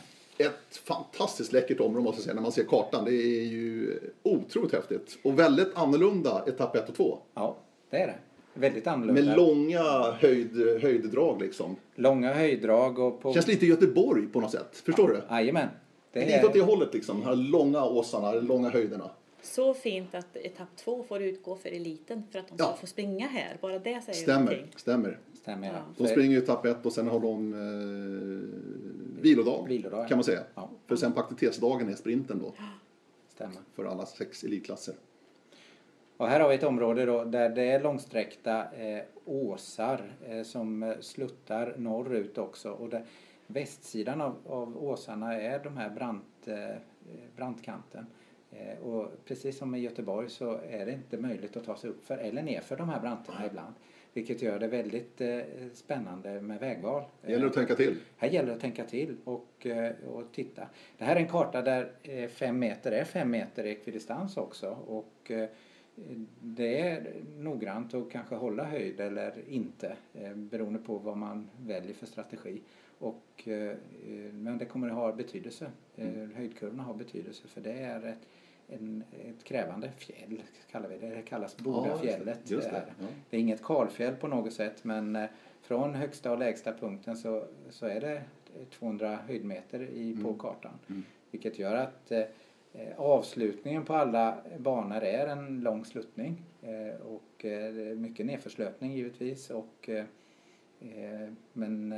Ett 0.45 0.77
fantastiskt 0.77 1.53
läckert 1.53 1.81
område 1.81 2.05
måste 2.05 2.19
jag 2.19 2.25
säga 2.25 2.35
när 2.35 2.43
man 2.43 2.53
ser 2.53 2.65
kartan. 2.65 3.05
Det 3.05 3.11
är 3.15 3.45
ju 3.45 3.99
otroligt 4.23 4.73
häftigt. 4.73 5.19
Och 5.23 5.39
väldigt 5.39 5.77
annorlunda 5.77 6.45
etapp 6.47 6.77
1 6.77 6.89
och 6.89 6.95
2. 6.95 7.19
Ja, 7.35 7.57
det 7.91 7.97
är 7.97 8.07
det. 8.07 8.15
Väldigt 8.55 8.87
annorlunda. 8.87 9.23
Med 9.23 9.37
långa 9.37 9.83
höjd, 10.13 10.81
höjddrag 10.83 11.43
liksom. 11.43 11.77
Långa 11.95 12.33
höjddrag 12.35 12.99
och 12.99 13.21
på... 13.21 13.33
Känns 13.33 13.47
lite 13.47 13.67
Göteborg 13.67 14.27
på 14.27 14.41
något 14.41 14.51
sätt. 14.51 14.77
Förstår 14.85 15.09
du? 15.09 15.35
Jajamän. 15.37 15.69
Det 16.13 16.23
är 16.23 16.27
lite 16.27 16.47
åt 16.47 16.53
det 16.53 16.61
hållet 16.61 16.95
liksom. 16.95 17.21
De 17.21 17.27
här 17.27 17.37
långa 17.37 17.85
åsarna, 17.85 18.33
de 18.33 18.41
långa 18.47 18.71
höjderna. 18.71 19.11
Så 19.43 19.75
fint 19.75 20.15
att 20.15 20.37
etapp 20.37 20.69
två 20.77 21.03
får 21.09 21.23
utgå 21.23 21.57
för 21.57 21.69
eliten 21.69 22.23
för 22.33 22.39
att 22.39 22.49
de 22.49 22.59
ska 22.59 22.67
Ja. 22.67 22.77
få 22.81 22.87
springa 22.87 23.27
här. 23.27 23.57
Bara 23.61 23.79
det 23.79 24.01
säger 24.05 24.19
Stämmer, 24.23 24.41
någonting. 24.41 24.73
stämmer. 24.77 25.19
Stämmer 25.43 25.67
ja. 25.67 25.73
De 25.97 26.05
För- 26.07 26.11
springer 26.13 26.31
ju 26.31 26.39
etapp 26.39 26.67
1 26.67 26.87
och 26.87 26.93
sen 26.93 27.09
har 27.09 27.21
de 27.21 27.53
eh, 27.53 29.23
vilodag, 29.23 29.67
Vilodag, 29.69 30.09
kan 30.09 30.19
man 30.19 30.25
säga. 30.25 30.41
Ja. 30.55 30.71
För 30.87 30.97
sen 30.97 31.13
på 31.13 31.21
aktivitetsdagen 31.21 31.89
är 31.89 31.95
sprinten 31.95 32.39
då 32.39 32.55
Stämmer. 33.29 33.57
för 33.75 33.85
alla 33.85 34.07
sex 34.07 34.45
elitklasser. 34.45 34.95
Och 36.17 36.27
här 36.29 36.41
har 36.41 36.49
vi 36.49 36.55
ett 36.55 36.63
område 36.63 37.05
då 37.07 37.25
där 37.25 37.49
det 37.51 37.63
är 37.71 37.83
långsträckta 37.83 38.73
eh, 38.73 39.03
åsar 39.25 40.13
eh, 40.29 40.43
som 40.43 40.83
eh, 40.83 40.95
sluttar 41.01 41.75
norrut 41.77 42.39
också. 42.39 42.71
Och 42.71 42.89
där 42.89 43.05
västsidan 43.47 44.21
av, 44.21 44.35
av 44.47 44.85
åsarna 44.85 45.35
är 45.41 45.65
de 45.65 45.77
här 45.77 45.91
brant, 45.91 46.49
eh, 46.49 46.77
brantkanten. 47.37 48.07
Eh, 48.51 48.79
och 48.79 49.11
precis 49.25 49.59
som 49.59 49.75
i 49.75 49.79
Göteborg 49.79 50.31
så 50.31 50.59
är 50.71 50.87
det 50.87 50.93
inte 50.93 51.17
möjligt 51.19 51.57
att 51.57 51.65
ta 51.65 51.77
sig 51.77 51.91
upp 51.91 52.05
för 52.07 52.19
eller 52.19 52.43
ner 52.43 52.61
för 52.61 52.77
de 52.77 52.89
här 52.89 53.01
branterna 53.01 53.47
ibland. 53.47 53.75
Vilket 54.13 54.43
gör 54.43 54.59
det 54.59 54.67
väldigt 54.67 55.21
eh, 55.21 55.39
spännande 55.73 56.41
med 56.41 56.61
vägval. 56.61 57.03
Det 57.23 57.33
gäller 57.33 57.47
att 57.47 57.53
tänka 57.53 57.75
till. 57.75 57.97
Här 58.17 58.29
gäller 58.29 58.49
det 58.49 58.55
att 58.55 58.61
tänka 58.61 58.85
till 58.85 59.17
och, 59.25 59.67
eh, 59.67 59.93
och 60.09 60.33
titta. 60.33 60.69
Det 60.99 61.05
här 61.05 61.17
är 61.17 61.21
en 61.21 61.29
karta 61.29 61.63
där 61.63 61.93
eh, 62.03 62.29
fem 62.29 62.59
meter 62.59 62.93
är 62.93 63.05
fem 63.05 63.31
meter 63.31 63.65
i 63.65 63.71
ekvidistans 63.71 64.37
också. 64.37 64.71
Och 64.87 65.31
eh, 65.31 65.49
det 66.41 66.81
är 66.81 67.13
noggrant 67.39 67.95
att 67.95 68.11
kanske 68.11 68.35
hålla 68.35 68.65
höjd 68.65 69.01
eller 69.01 69.35
inte 69.49 69.97
eh, 70.15 70.35
beroende 70.35 70.79
på 70.79 70.99
vad 70.99 71.17
man 71.17 71.51
väljer 71.61 71.95
för 71.95 72.07
strategi. 72.07 72.63
Och, 72.99 73.49
eh, 73.49 73.71
eh, 73.71 74.33
men 74.33 74.59
det 74.59 74.65
kommer 74.65 74.89
att 74.89 74.95
ha 74.95 75.13
betydelse. 75.13 75.71
Eh, 75.97 76.29
Höjdkurvorna 76.35 76.83
har 76.83 76.95
betydelse 76.95 77.49
för 77.49 77.61
det 77.61 77.73
är 77.73 78.07
ett, 78.07 78.29
en, 78.71 79.05
ett 79.29 79.45
krävande 79.45 79.91
fjäll 79.91 80.43
kallar 80.71 80.89
vi 80.89 80.99
det. 80.99 81.09
Det 81.15 81.23
kallas 81.23 81.57
Bodafjället. 81.57 82.51
just 82.51 82.71
det 82.71 82.73
det. 82.77 82.85
Ja. 83.01 83.07
Det 83.31 83.37
är 83.37 83.41
inget 83.41 83.63
kalfjäll 83.63 84.17
på 84.17 84.29
något 84.29 84.53
sätt 84.53 84.85
men 84.85 85.17
eh, 85.17 85.29
från 85.63 85.95
högsta 85.95 86.33
och 86.33 86.39
lägsta 86.39 86.73
punkten 86.73 87.17
så, 87.17 87.45
så 87.71 87.87
är 87.87 88.01
det 88.01 88.23
200 88.79 89.19
höjdmeter 89.27 89.81
i, 89.83 90.15
på 90.23 90.29
Mm. 90.29 90.39
kartan. 90.39 90.73
Mm. 90.89 91.03
Vilket 91.31 91.59
gör 91.59 91.75
att 91.75 92.11
eh, 92.13 92.19
eh, 92.73 92.97
avslutningen 92.97 93.85
på 93.85 93.95
alla 93.95 94.39
banor 94.59 95.01
är 95.03 95.27
en 95.27 95.61
lång 95.61 95.85
sluttning. 95.85 96.43
Eh, 96.63 97.01
och 97.07 97.45
eh, 97.45 97.73
mycket 97.97 98.27
nedförslöpning 98.27 98.93
givetvis. 98.93 99.51
Och, 99.51 99.89
eh, 99.89 100.05
men, 101.53 101.95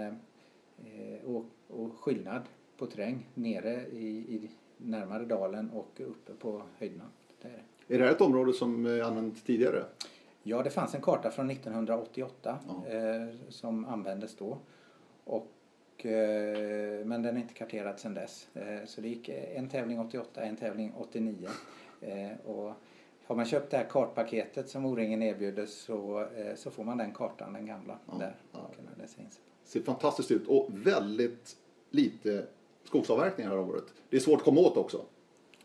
och, 1.24 1.44
och 1.68 1.92
skillnad 2.00 2.42
på 2.76 2.86
terräng 2.86 3.26
nere 3.34 3.86
i, 3.86 4.06
i 4.34 4.50
närmare 4.84 5.24
dalen 5.24 5.70
och 5.70 6.00
uppe 6.00 6.32
på 6.32 6.62
höjderna. 6.78 7.04
Det 7.42 7.48
är 7.48 7.52
det. 7.86 7.94
Är 7.94 7.98
det 7.98 8.04
här 8.04 8.12
ett 8.12 8.20
område 8.20 8.52
som 8.52 8.86
är 8.86 9.02
använt 9.02 9.46
tidigare? 9.46 9.84
Ja, 10.42 10.62
det 10.62 10.70
fanns 10.70 10.94
en 10.94 11.00
karta 11.00 11.30
från 11.30 11.50
1988 11.50 12.58
Ja. 12.68 12.86
eh, 12.96 13.28
som 13.48 13.84
användes 13.84 14.36
då. 14.36 14.58
Och, 15.24 16.06
eh, 16.06 17.04
men 17.06 17.22
den 17.22 17.36
är 17.36 17.40
inte 17.40 17.54
karterad 17.54 17.98
sedan 18.00 18.14
dess. 18.14 18.48
Eh, 18.54 18.84
så 18.86 19.00
det 19.00 19.08
gick 19.08 19.28
en 19.28 19.68
tävling 19.68 20.00
88, 20.00 20.42
en 20.42 20.56
tävling 20.56 20.92
89. 20.98 21.48
Eh, 22.00 22.30
och 22.46 22.72
har 23.24 23.36
man 23.36 23.44
köpt 23.44 23.70
det 23.70 23.76
här 23.76 23.84
kartpaketet 23.84 24.68
som 24.68 24.86
O-ringen 24.86 25.22
erbjuder 25.22 25.66
så, 25.66 26.20
eh, 26.36 26.54
så 26.54 26.70
får 26.70 26.84
man 26.84 26.98
den 26.98 27.12
kartan, 27.12 27.52
den 27.52 27.66
gamla, 27.66 27.98
Ja, 28.06 28.14
där. 28.18 28.36
ja. 28.52 28.70
Läsa 28.98 29.20
in 29.20 29.30
sig. 29.30 29.42
Ser 29.64 29.80
fantastiskt 29.80 30.30
ut 30.30 30.46
och 30.48 30.68
väldigt 30.70 31.56
lite 31.90 32.46
skogsavverkningar 32.84 33.50
här 33.50 33.58
området. 33.58 33.84
Det 34.10 34.16
är 34.16 34.20
svårt 34.20 34.38
att 34.38 34.44
komma 34.44 34.60
åt 34.60 34.76
också, 34.76 35.04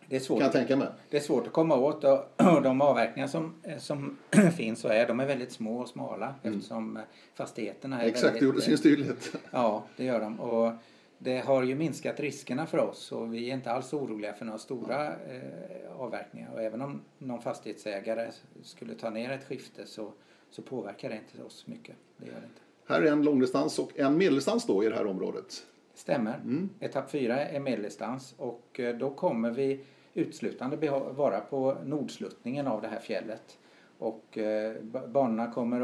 Det 0.10 0.16
är 0.16 0.20
svårt. 0.20 0.38
kan 0.40 0.46
jag 0.46 0.54
tänka 0.54 0.76
mig. 0.76 0.88
Det 1.10 1.18
är 1.18 1.22
svårt 1.22 1.48
att 1.48 1.54
komma 1.54 1.76
åt 1.76 2.04
och, 2.04 2.20
och 2.54 2.62
de 2.64 2.82
avverkningar 2.82 3.28
som, 3.28 3.56
eh, 3.64 3.78
som 3.78 4.18
finns 4.58 4.80
så 4.80 4.88
är 4.88 5.08
de 5.08 5.20
är 5.20 5.26
väldigt 5.26 5.52
små 5.52 5.80
och 5.80 5.90
smala 5.90 6.36
eftersom 6.44 6.98
eh, 6.98 7.04
fastigheterna 7.36 7.96
är 7.96 8.00
Mm. 8.02 8.10
Exakt, 8.10 8.24
det 8.26 8.30
väldigt, 8.34 8.44
gjorde 8.44 8.62
syns 8.62 8.82
tydligt. 8.82 9.36
Ja, 9.52 9.84
det 9.98 10.04
gör 10.06 10.20
de. 10.20 10.40
Och 10.40 10.72
det 11.18 11.40
har 11.40 11.64
ju 11.64 11.76
minskat 11.76 12.20
riskerna 12.20 12.66
för 12.66 12.78
oss 12.78 13.12
och 13.12 13.34
vi 13.34 13.50
är 13.50 13.54
inte 13.54 13.72
alls 13.72 13.94
oroliga 13.94 14.34
för 14.34 14.46
några 14.46 14.60
stora 14.60 15.08
eh, 15.08 15.92
avverkningar. 15.98 16.52
Och 16.54 16.62
även 16.62 16.82
om 16.82 17.02
någon 17.18 17.42
fastighetsägare 17.42 18.32
skulle 18.64 18.96
ta 18.96 19.10
ner 19.10 19.32
ett 19.32 19.44
skifte 19.48 19.86
så, 19.86 20.12
så 20.52 20.62
påverkar 20.62 21.10
det 21.10 21.16
inte 21.16 21.44
oss 21.44 21.68
mycket. 21.68 21.96
Det 22.18 22.26
gör 22.26 22.34
det 22.34 22.46
inte. 22.46 22.62
Här 22.88 23.02
är 23.02 23.12
en 23.12 23.22
långdistans 23.24 23.80
och 23.80 24.00
en 24.00 24.18
medeldistans 24.18 24.66
då 24.66 24.84
i 24.84 24.90
det 24.90 24.96
här 24.96 25.06
området. 25.08 25.66
Stämmer. 25.98 26.36
Mm. 26.36 26.70
Etapp 26.80 27.12
4 27.12 27.40
är 27.40 27.60
medeldistans 27.60 28.36
och 28.38 28.80
eh, 28.80 28.98
då 28.98 29.10
kommer 29.10 29.52
vi 29.52 29.84
utslutande 30.14 30.90
vara 31.16 31.40
på 31.40 31.78
nordsluttningen 31.86 32.68
av 32.68 32.82
det 32.82 32.88
här 32.88 33.00
fjället. 33.00 33.60
Och 33.98 34.38
eh, 34.38 34.82
ba- 34.82 35.08
banorna 35.08 35.52
kommer 35.52 35.82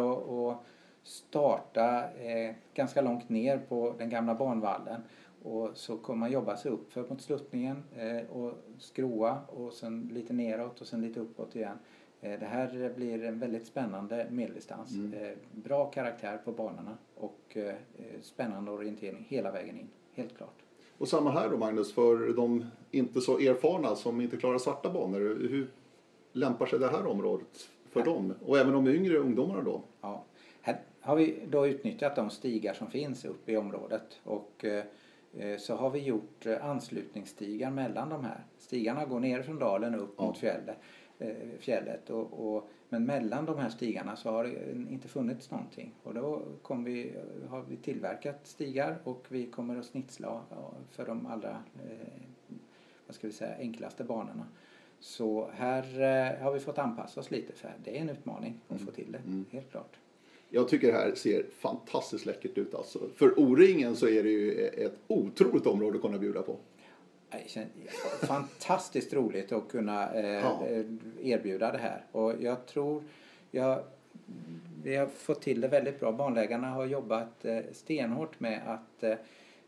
att, 0.51 0.57
starta 1.03 2.11
eh, 2.13 2.55
ganska 2.73 3.01
långt 3.01 3.29
ner 3.29 3.57
på 3.57 3.95
den 3.97 4.09
gamla 4.09 4.35
banvallen. 4.35 5.01
Och 5.43 5.69
så 5.73 5.97
kommer 5.97 6.19
man 6.19 6.31
jobba 6.31 6.57
sig 6.57 6.71
upp 6.71 6.93
för 6.93 7.09
mot 7.09 7.21
sluttningen 7.21 7.83
och 8.29 8.53
skroa 8.79 9.41
och 9.47 9.73
sen 9.73 10.09
lite 10.13 10.33
neråt 10.33 10.81
och 10.81 10.87
sen 10.87 11.01
lite 11.01 11.19
uppåt 11.19 11.55
igen. 11.55 11.77
Det 12.21 12.45
här 12.45 12.93
blir 12.95 13.23
en 13.23 13.39
väldigt 13.39 13.67
spännande 13.67 14.27
medeldistans. 14.29 14.95
Mm. 14.95 15.35
Bra 15.51 15.85
karaktär 15.85 16.37
på 16.45 16.51
banorna 16.51 16.97
och 17.15 17.57
spännande 18.21 18.71
orientering 18.71 19.25
hela 19.29 19.51
vägen 19.51 19.79
in. 19.79 19.89
Helt 20.15 20.37
klart. 20.37 20.55
Och 20.97 21.07
samma 21.07 21.31
här 21.31 21.49
då 21.49 21.57
Magnus, 21.57 21.93
för 21.93 22.33
de 22.33 22.65
inte 22.91 23.21
så 23.21 23.39
erfarna 23.39 23.95
som 23.95 24.21
inte 24.21 24.37
klarar 24.37 24.57
svarta 24.57 24.89
banor. 24.89 25.19
Hur 25.49 25.67
lämpar 26.33 26.65
sig 26.65 26.79
det 26.79 26.87
här 26.87 27.05
området 27.05 27.69
för 27.89 27.99
Ja. 27.99 28.05
dem? 28.05 28.33
Och 28.45 28.57
även 28.57 28.73
de 28.73 28.87
yngre 28.87 29.17
ungdomarna 29.17 29.61
då? 29.61 29.81
Ja. 30.01 30.23
Här 30.61 30.79
har 31.01 31.15
vi 31.15 31.39
då 31.49 31.67
utnyttjat 31.67 32.15
de 32.15 32.29
stigar 32.29 32.73
som 32.73 32.87
finns 32.91 33.25
uppe 33.25 33.51
i 33.51 33.57
området 33.57 34.19
och 34.23 34.65
eh, 34.65 35.57
så 35.59 35.75
har 35.75 35.89
vi 35.89 35.99
gjort 35.99 36.45
eh, 36.45 36.65
anslutningsstigar 36.69 37.71
mellan 37.71 38.09
de 38.09 38.23
här. 38.23 38.43
Stigarna 38.57 39.05
går 39.05 39.19
ner 39.19 39.41
från 39.41 39.59
dalen 39.59 39.95
upp 39.95 40.13
Ja. 40.17 40.23
mot 40.25 40.37
fjället. 40.37 40.77
Eh, 41.23 41.59
fjället 41.59 42.09
och, 42.09 42.55
och, 42.55 42.69
men 42.89 43.05
mellan 43.05 43.45
de 43.45 43.57
här 43.57 43.69
stigarna 43.69 44.15
så 44.15 44.29
har 44.31 44.43
det 44.43 44.71
inte 44.91 45.07
funnits 45.07 45.51
någonting. 45.51 45.91
Och 46.03 46.13
då 46.13 46.41
kom 46.61 46.83
vi, 46.83 47.13
har 47.49 47.63
vi 47.69 47.75
tillverkat 47.77 48.39
stigar 48.43 48.97
och 49.03 49.25
vi 49.29 49.45
kommer 49.45 49.79
att 49.79 49.85
snitsla 49.85 50.41
för 50.91 51.05
de 51.05 51.25
allra 51.25 51.49
eh, 51.49 52.07
vad 53.07 53.15
ska 53.15 53.27
vi 53.27 53.33
säga, 53.33 53.55
enklaste 53.59 54.03
banorna. 54.03 54.47
Så 54.99 55.49
här 55.53 55.83
eh, 56.01 56.43
har 56.43 56.53
vi 56.53 56.59
fått 56.59 56.77
anpassa 56.77 57.19
oss 57.19 57.31
lite 57.31 57.53
för 57.53 57.73
det 57.83 57.97
är 57.97 58.01
en 58.01 58.09
utmaning 58.09 58.59
att 58.67 58.71
Mm. 58.71 58.85
få 58.85 58.91
till 58.91 59.11
det, 59.11 59.17
Mm. 59.17 59.45
helt 59.51 59.71
klart. 59.71 59.95
Jag 60.49 60.67
tycker 60.67 60.87
det 60.87 60.93
här 60.97 61.15
ser 61.15 61.45
fantastiskt 61.59 62.25
läckert 62.25 62.57
ut 62.57 62.75
alltså. 62.75 62.99
För 63.15 63.39
O-ringen 63.39 63.95
så 63.95 64.07
är 64.07 64.23
det 64.23 64.29
ju 64.29 64.51
ett 64.67 64.99
otroligt 65.07 65.67
område 65.67 65.95
att 65.95 66.01
kunna 66.01 66.17
bjuda 66.17 66.41
på. 66.41 66.57
Fantastiskt 68.21 69.13
roligt 69.13 69.51
att 69.51 69.67
kunna 69.67 70.13
eh, 70.13 70.25
ja. 70.25 70.67
erbjuda 71.21 71.71
det 71.71 71.77
här. 71.77 72.05
Och 72.11 72.33
jag 72.41 72.65
tror, 72.65 73.03
jag, 73.51 73.83
vi 74.83 74.95
har 74.95 75.07
fått 75.07 75.41
till 75.41 75.61
det 75.61 75.67
väldigt 75.67 75.99
bra. 75.99 76.11
Barnlägarna 76.11 76.69
har 76.69 76.85
jobbat 76.85 77.45
eh, 77.45 77.59
stenhårt 77.71 78.39
med 78.39 78.61
att 78.67 79.03
eh, 79.03 79.15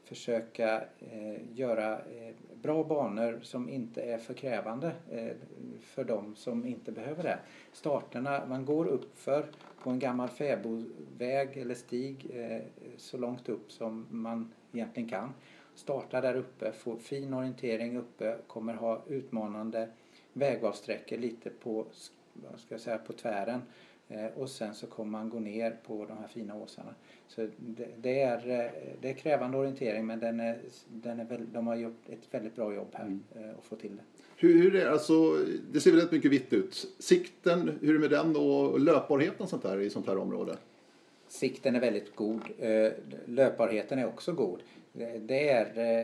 försöka 0.03 0.83
eh, 0.99 1.35
göra 1.53 1.93
eh, 1.93 2.33
bra 2.61 2.83
banor 2.83 3.39
som 3.43 3.69
inte 3.69 4.01
är 4.01 4.17
för 4.17 4.33
krävande 4.33 4.91
eh, 5.11 5.31
för 5.81 6.03
de 6.03 6.35
som 6.35 6.65
inte 6.65 6.91
behöver 6.91 7.23
det. 7.23 7.39
Starterna, 7.71 8.45
man 8.45 8.65
går 8.65 8.87
upp 8.87 9.19
för 9.19 9.45
på 9.83 9.89
en 9.89 9.99
gammal 9.99 10.29
fäbodväg 10.29 11.57
eller 11.57 11.75
stig 11.75 12.27
eh, 12.33 12.61
så 12.97 13.17
långt 13.17 13.49
upp 13.49 13.71
som 13.71 14.07
man 14.09 14.51
egentligen 14.73 15.09
kan. 15.09 15.33
Startar 15.75 16.21
där 16.21 16.35
uppe, 16.35 16.71
får 16.71 16.97
fin 16.97 17.33
orientering 17.33 17.97
uppe, 17.97 18.37
kommer 18.47 18.73
ha 18.73 19.03
utmanande 19.07 19.89
vägavsträckor 20.33 21.17
lite 21.17 21.49
på, 21.49 21.85
vad 22.33 22.59
ska 22.59 22.73
jag 22.73 22.81
säga, 22.81 22.97
på 22.97 23.13
tvären 23.13 23.61
Eh, 24.07 24.25
och 24.35 24.49
sen 24.49 24.75
så 24.75 24.87
kommer 24.87 25.11
man 25.11 25.29
gå 25.29 25.39
ner 25.39 25.77
på 25.87 26.05
de 26.05 26.17
här 26.17 26.27
fina 26.27 26.55
åsarna. 26.55 26.95
Så 27.27 27.47
det, 27.57 27.87
det 28.01 28.21
är, 28.21 28.49
eh, 28.49 28.71
det 29.01 29.09
är 29.09 29.13
krävande 29.13 29.57
orientering 29.57 30.05
men 30.05 30.19
den 30.19 30.39
är, 30.39 30.59
den 30.87 31.19
är 31.19 31.25
väl, 31.25 31.41
de 31.53 31.67
har 31.67 31.75
gjort 31.75 32.09
ett 32.09 32.27
väldigt 32.31 32.55
bra 32.55 32.73
jobb 32.73 32.87
här 32.93 33.05
mm. 33.05 33.23
Eh, 33.35 33.49
att 33.49 33.65
få 33.65 33.75
till 33.75 33.95
det. 33.95 34.03
Hur, 34.37 34.53
hur 34.63 34.75
är 34.75 34.87
alltså, 34.87 35.37
det 35.71 35.79
ser 35.79 35.91
väldigt 35.91 36.11
mycket 36.11 36.31
vitt 36.31 36.53
ut. 36.53 36.87
Sikten, 36.99 37.77
hur 37.81 37.89
är 37.89 37.93
det 37.93 37.99
med 37.99 38.09
den 38.09 38.35
och 38.35 38.79
löpbarheten 38.79 39.47
sånt 39.47 39.63
här, 39.63 39.79
i 39.79 39.89
sånt 39.89 40.07
här 40.07 40.17
område? 40.17 40.57
Sikten 41.27 41.75
är 41.75 41.79
väldigt 41.79 42.15
god. 42.15 42.41
Löpbarheten 43.25 43.99
är 43.99 44.07
också 44.07 44.33
god. 44.33 44.59
Det 45.19 45.49
är 45.49 45.99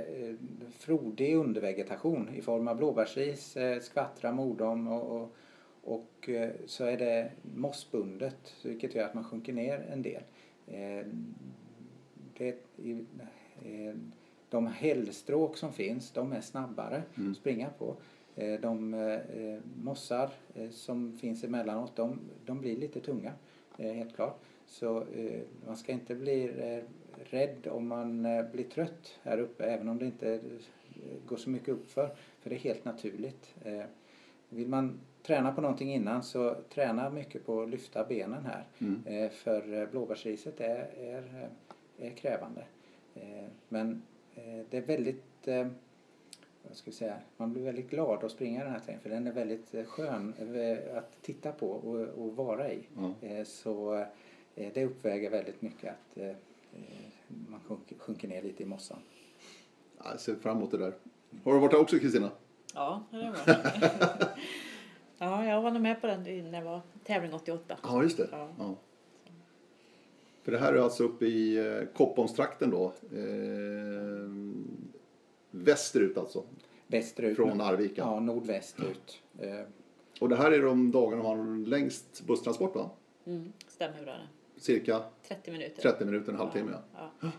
frodig 0.72 1.36
undervegetation 1.36 2.30
i 2.36 2.42
form 2.42 2.68
av 2.68 2.78
blåbärsris, 2.78 3.58
skvattra, 3.82 4.32
mordom 4.32 4.88
och, 4.88 5.22
och 5.22 5.36
och 5.84 6.30
eh, 6.30 6.52
så 6.66 6.86
är 6.86 6.98
det 6.98 7.32
mossbundet 7.56 8.56
vilket 8.64 8.96
gör 8.96 9.06
att 9.06 9.14
man 9.14 9.24
sjunker 9.24 9.54
ner 9.54 9.86
en 9.92 10.02
del. 10.02 10.24
Eh, 10.68 11.06
det, 12.38 12.56
eh, 13.64 13.96
de 14.50 14.68
hällstråk 14.68 15.58
som 15.58 15.74
finns 15.74 16.12
de 16.12 16.32
är 16.32 16.42
snabbare 16.42 17.04
mm. 17.18 17.32
att 17.32 17.38
springa 17.38 17.70
på. 17.70 17.96
De 18.62 18.96
mossar 19.84 20.30
som 20.72 21.18
finns 21.18 21.44
emellanåt 21.44 21.96
de, 21.96 22.20
de 22.46 22.62
blir 22.62 22.78
lite 22.78 23.00
tunga 23.00 23.34
helt 23.78 24.16
klart. 24.16 24.40
Så 24.66 25.06
man 25.66 25.78
ska 25.78 25.92
inte 25.92 26.16
bli 26.16 26.52
rädd 27.30 27.68
om 27.68 27.88
man 27.88 28.24
blir 28.52 28.64
trött 28.64 29.20
här 29.24 29.38
uppe 29.38 29.66
även 29.66 29.90
om 29.90 30.00
det 30.00 30.06
inte 30.06 30.40
går 31.26 31.38
så 31.38 31.50
mycket 31.50 31.70
uppför. 31.70 32.16
För 32.40 32.50
det 32.50 32.56
är 32.56 32.60
helt 32.60 32.86
naturligt. 32.86 33.56
Vill 34.50 34.68
man 34.68 35.00
träna 35.24 35.52
på 35.52 35.62
någonting 35.62 35.94
innan 35.94 36.24
så 36.24 36.56
träna 36.70 37.10
mycket 37.10 37.46
på 37.46 37.62
att 37.62 37.70
lyfta 37.70 38.04
benen 38.06 38.46
här. 38.46 38.64
Mm. 38.80 39.02
Eh, 39.06 39.32
för 39.32 39.74
eh, 39.74 39.90
blåbärsriset 39.90 40.62
är, 40.62 40.90
är, 41.00 41.50
eh, 41.98 42.08
är 42.08 42.10
krävande. 42.10 42.64
Men 43.70 44.02
det 44.70 44.78
är 44.78 44.82
väldigt 44.82 45.48
vad 46.68 46.78
ska 46.78 46.88
jag 46.88 46.96
säga, 46.96 47.18
man 47.38 47.54
blir 47.54 47.64
väldigt 47.64 47.90
glad 47.90 48.24
att 48.24 48.32
springa 48.32 48.64
den 48.64 48.74
här 48.74 48.80
terrängen 48.80 49.02
för 49.02 49.10
den 49.10 49.28
är 49.28 49.32
väldigt 49.32 49.88
skön 49.88 50.34
att 50.96 51.22
titta 51.22 51.52
på 51.52 51.72
och, 51.72 52.00
och 52.00 52.36
vara 52.36 52.72
i. 52.72 52.84
Mm. 52.98 53.46
Så 53.46 54.06
det 54.56 54.86
uppväger 54.86 55.30
väldigt 55.30 55.62
mycket 55.62 55.90
att 55.90 56.18
man 57.28 57.60
sjunker, 57.68 57.96
sjunker 57.98 58.28
ner 58.28 58.42
lite 58.42 58.64
i 58.64 58.66
mossan. 58.66 59.00
Jag 60.04 60.20
ser 60.20 60.36
fram 60.36 60.58
emot 60.58 60.72
det 60.72 60.78
där. 60.78 60.94
Har 61.44 61.54
du 61.54 61.60
varit 61.60 61.72
där 61.72 61.80
också 61.80 62.00
Kristina? 62.00 62.32
Ja, 62.74 63.04
det 63.12 63.18
har 63.18 63.24
jag 63.46 64.28
Ja, 65.18 65.46
jag 65.46 65.62
var 65.62 65.72
nog 65.72 65.82
med 65.82 66.02
på 66.02 66.08
den 66.08 66.24
när 66.24 66.60
det 66.60 66.66
var 66.66 66.82
tävling 67.04 67.34
88. 67.34 67.78
Ja, 67.84 68.04
just 68.04 68.18
det. 68.18 68.28
Ja. 68.32 68.50
Ja. 68.60 68.76
För 70.44 70.52
det 70.52 70.58
här 70.58 70.74
är 70.74 70.78
alltså 70.78 71.04
uppe 71.04 71.26
i 71.26 71.58
eh, 71.58 71.88
Koppomstrakten 71.98 72.70
då. 72.70 72.86
Eh, 73.12 74.30
västerut 75.52 76.18
alltså? 76.18 76.44
Västerut. 76.88 77.36
Från 77.36 77.62
Arvika? 77.62 78.02
Ja, 78.02 78.20
nordvästut. 78.20 79.22
Mm. 79.40 79.66
Och 80.20 80.30
det 80.30 80.36
här 80.36 80.52
är 80.52 80.62
de 80.62 80.92
dagarna 80.92 81.24
man 81.24 81.40
har 81.40 81.68
längst 81.68 82.22
busstransport 82.28 82.76
va? 82.76 82.90
Mm, 83.26 83.54
stämmer 83.68 84.04
bra 84.04 84.16
Cirka? 84.62 85.04
30 85.28 85.52
minuter. 85.52 85.82
30 85.82 86.06
minuter, 86.06 86.32
en 86.32 86.38
halvtimme 86.38 86.72
ja. 86.94 87.12
ja 87.20 87.32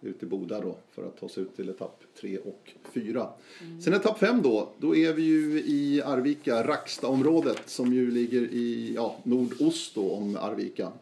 ut 0.08 0.18
till 0.18 0.28
Boda 0.28 0.60
då 0.60 0.76
för 0.90 1.06
att 1.06 1.16
ta 1.20 1.28
sig 1.28 1.42
ut 1.42 1.56
till 1.56 1.68
etapp 1.68 2.02
3 2.20 2.38
och 2.38 2.72
4. 2.92 3.28
Mm. 3.60 3.80
Sen 3.80 3.94
etapp 3.94 4.18
5 4.18 4.42
då, 4.42 4.68
då 4.78 4.96
är 4.96 5.12
vi 5.12 5.22
ju 5.22 5.62
i 5.66 6.02
Arvika, 6.04 6.66
Rackstaområdet 6.66 7.68
som 7.68 7.92
ju 7.92 8.10
ligger 8.10 8.40
i 8.40 8.92
ja, 8.94 9.16
nordost 9.22 9.94
då 9.94 10.12
om 10.12 10.36
Arvika. 10.36 10.92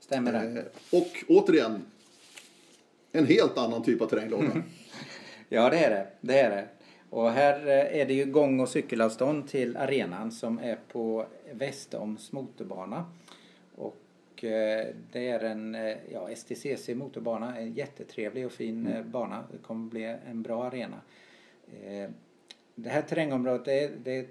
Stämmer 0.00 0.32
det. 0.32 0.60
Eh, 0.60 1.00
och 1.00 1.24
återigen, 1.28 1.82
en 3.12 3.26
helt 3.26 3.58
annan 3.58 3.82
typ 3.82 4.00
av 4.00 4.06
terräng 4.06 4.30
då. 4.30 4.44
ja 5.48 5.70
det 5.70 5.78
är 5.78 5.90
det, 5.90 6.06
det 6.20 6.40
är 6.40 6.50
det. 6.50 6.68
Och 7.10 7.30
här 7.30 7.66
eh, 7.66 8.00
är 8.00 8.06
det 8.06 8.14
ju 8.14 8.24
gång 8.24 8.60
och 8.60 8.68
cykelavstånd 8.68 9.48
till 9.48 9.76
arenan 9.76 10.32
som 10.32 10.58
är 10.58 10.78
på 10.92 11.26
Västoms 11.52 12.32
motorbana. 12.32 13.04
Eh, 14.44 14.86
det 15.12 15.28
är 15.28 15.40
en 15.40 15.74
eh, 15.74 15.96
ja, 16.12 16.36
STCC 16.36 16.88
motorbana, 16.88 17.58
en 17.58 17.72
jättetrevlig 17.72 18.46
och 18.46 18.52
fin 18.52 18.86
mm. 18.86 18.98
Eh, 18.98 19.04
bana. 19.04 19.44
Det 19.52 19.58
kommer 19.58 19.90
bli 19.90 20.04
en 20.04 20.42
bra 20.42 20.64
arena. 20.64 21.00
Det 22.74 22.88
här 22.88 23.02
terrängområdet, 23.02 23.64
det, 23.64 23.90
det 24.04 24.26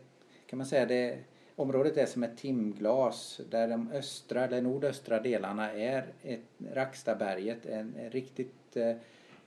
kan 0.46 0.58
man 0.58 0.68
säga, 0.68 0.86
det, 0.86 1.18
området 1.56 1.98
är 1.98 2.06
som 2.06 2.24
ett 2.24 2.38
timglas 2.38 3.42
där 3.50 3.68
de 3.68 3.92
östra, 3.92 4.46
eller 4.46 4.62
nordöstra 4.62 5.20
delarna 5.20 5.74
är 5.74 6.06
ett, 6.24 6.40
Rackstaberget, 6.74 7.66
en, 7.66 7.96
en 8.00 8.10
riktigt 8.10 8.76
eh, 8.78 8.96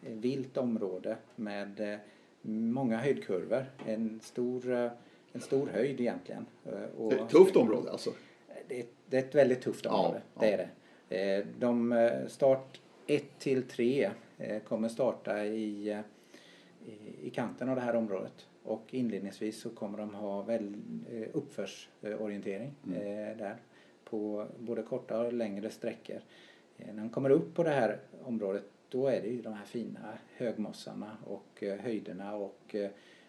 vilt 0.01 0.57
område 0.57 1.17
med 1.37 1.81
eh, 1.81 1.99
många 2.43 2.97
höjdkurvor. 2.97 3.65
En 3.87 4.21
stor, 4.23 4.91
en 5.33 5.41
stor 5.41 5.67
höjd 5.67 6.01
egentligen. 6.01 6.47
Och, 6.99 7.31
tufft 7.31 7.57
område 7.57 7.91
alltså? 7.91 8.11
Det, 8.69 8.81
är, 8.81 8.87
det 9.07 9.17
är 9.17 9.23
ett 9.23 9.35
väldigt 9.35 9.61
tufft 9.61 9.87
område. 9.87 10.23
Ja, 10.35 10.41
det 10.41 10.53
är 10.53 10.59
det. 10.59 10.69
Eh, 11.09 11.47
de 11.59 11.93
eh, 11.93 12.27
start 12.27 12.81
1 13.07 13.39
till 13.39 13.63
3 13.63 14.11
eh, 14.39 14.63
kommer 14.63 14.89
starta 14.89 15.45
i, 15.45 16.03
i 17.23 17.31
kanten 17.31 17.69
av 17.69 17.77
det 17.77 17.83
här 17.83 17.97
området. 17.97 18.47
Och 18.63 18.95
inledningsvis 18.95 19.61
så 19.61 19.71
kommer 19.71 19.99
de 19.99 20.15
ha 20.15 20.43
väl, 20.43 20.77
uppförsorientering 21.33 22.75
mm. 22.87 23.39
där 23.39 23.57
på 24.05 24.47
både 24.59 24.83
korta 24.83 25.21
och 25.21 25.33
längre 25.33 25.71
sträckor. 25.71 26.21
När 26.77 27.03
de 27.03 27.11
kommer 27.11 27.31
upp 27.31 27.55
på 27.55 27.63
det 27.63 27.71
här 27.71 27.99
området 28.25 28.65
då 28.89 29.07
är 29.07 29.23
det 29.23 29.29
ju 29.29 29.43
de 29.43 29.53
här 29.53 29.65
fina 29.65 30.19
högmossarna 30.37 31.17
och 31.25 31.63
höjderna 31.81 32.35
och 32.35 32.77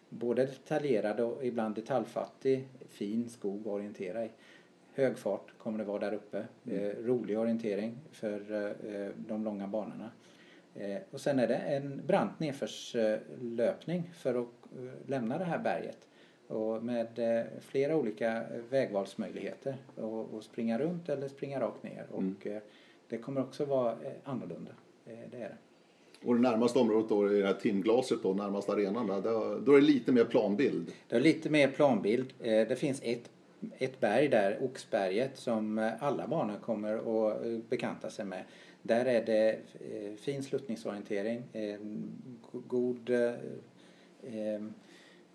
både 0.10 0.46
detaljerad 0.46 1.20
och 1.20 1.46
ibland 1.46 1.76
detaljfattig 1.76 2.68
fin 2.90 3.30
skog 3.30 3.62
att 3.62 3.68
orientera 3.68 4.26
i 4.26 4.30
hög 4.98 5.18
fart 5.18 5.54
kommer 5.58 5.78
det 5.78 5.84
vara 5.84 6.00
där 6.00 6.14
uppe. 6.14 6.46
Mm. 6.66 6.92
rolig 7.06 7.40
orientering 7.40 7.98
för 8.12 8.40
eh, 8.52 9.10
de 9.16 9.44
långa 9.44 9.68
banorna. 9.68 10.12
Eh, 10.76 10.98
och 11.12 11.22
sen 11.22 11.40
är 11.40 11.48
det 11.48 11.56
en 11.56 12.02
brant 12.08 12.40
nedförslöpning 12.40 14.12
för 14.14 14.42
att 14.42 14.48
lämna 15.08 15.38
det 15.38 15.44
här 15.44 15.60
berget. 15.60 15.98
Och 16.48 16.84
med 16.84 17.08
flera 17.60 17.96
olika 17.96 18.44
vägvalsmöjligheter. 18.70 19.76
Och, 19.96 20.44
springa 20.44 20.80
runt 20.80 21.10
eller 21.10 21.28
springa 21.28 21.60
rakt 21.60 21.84
ner. 21.84 22.06
Mm. 22.14 22.36
Och 22.40 22.48
det 23.10 23.18
kommer 23.18 23.42
också 23.42 23.66
vara 23.66 23.96
annorlunda. 24.24 24.72
det 25.06 25.38
är 25.38 25.40
det. 25.40 25.58
Och 26.24 26.36
det 26.36 26.42
närmaste 26.42 26.80
området 26.80 27.10
då 27.10 27.24
är 27.24 27.30
det 27.30 27.48
här 27.48 27.54
timglaset 27.54 28.24
då, 28.24 28.34
närmast 28.34 28.70
arenan 28.70 29.08
där. 29.08 29.22
Då 29.66 29.74
är 29.74 29.82
det 29.82 29.88
lite 29.88 30.12
mer 30.12 30.24
planbild. 30.24 30.92
Det 31.08 31.16
är 31.16 31.20
lite 31.20 31.50
mer 31.50 31.68
planbild. 31.68 32.34
Det 32.40 32.80
finns 32.80 33.02
ett 33.04 33.30
ett 33.78 34.00
berg 34.00 34.28
där, 34.28 34.64
Oxberget, 34.64 35.38
som 35.38 35.78
eh, 35.78 36.04
alla 36.04 36.28
barnen 36.28 36.60
kommer 36.60 36.94
att 36.94 37.46
eh, 37.46 37.58
bekanta 37.70 38.10
sig 38.10 38.26
med. 38.26 38.44
Där 38.82 39.06
är 39.06 39.26
det 39.26 39.52
eh, 39.52 40.16
fin 40.16 40.44
sluttningsorientering, 40.44 41.44
god, 42.68 43.12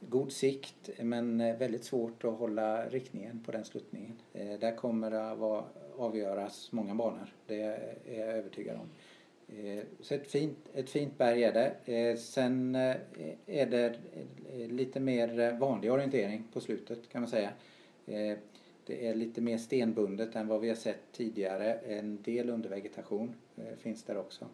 god 0.00 0.32
sikt 0.32 0.90
men 1.00 1.38
väldigt 1.38 1.84
svårt 1.84 2.24
att 2.24 2.38
hålla 2.38 2.88
riktningen 2.88 3.42
på 3.46 3.52
den 3.52 3.64
sluttningen. 3.64 4.12
Där 4.32 4.76
kommer 4.76 5.10
det 5.10 5.30
att 5.30 5.64
avgöras 5.96 6.72
många 6.72 6.94
banor, 6.94 7.34
det 7.46 7.60
är 7.60 7.96
jag 8.04 8.28
övertygad 8.28 8.76
om. 8.76 8.88
Så 10.00 10.14
ett 10.14 10.26
fint, 10.26 10.58
ett 10.74 10.90
fint 10.90 11.18
berg 11.18 11.44
är 11.44 11.52
det. 11.52 12.16
Sen 12.16 12.74
är 13.46 13.66
det 13.66 13.94
lite 14.68 15.00
mer 15.00 15.58
vanlig 15.58 15.92
orientering 15.92 16.44
på 16.52 16.60
slutet 16.60 17.08
kan 17.08 17.20
man 17.20 17.30
säga. 17.30 17.50
Eh, 18.06 18.38
det 18.86 19.06
är 19.06 19.14
lite 19.14 19.40
mer 19.40 19.58
stenbundet 19.58 20.36
än 20.36 20.48
vad 20.48 20.60
vi 20.60 20.68
har 20.68 20.76
sett 20.76 21.12
tidigare. 21.12 21.72
En 21.72 22.22
del 22.22 22.50
undervegetation 22.50 23.34
eh, 23.56 23.76
finns 23.78 24.02
där 24.02 24.16
också. 24.16 24.44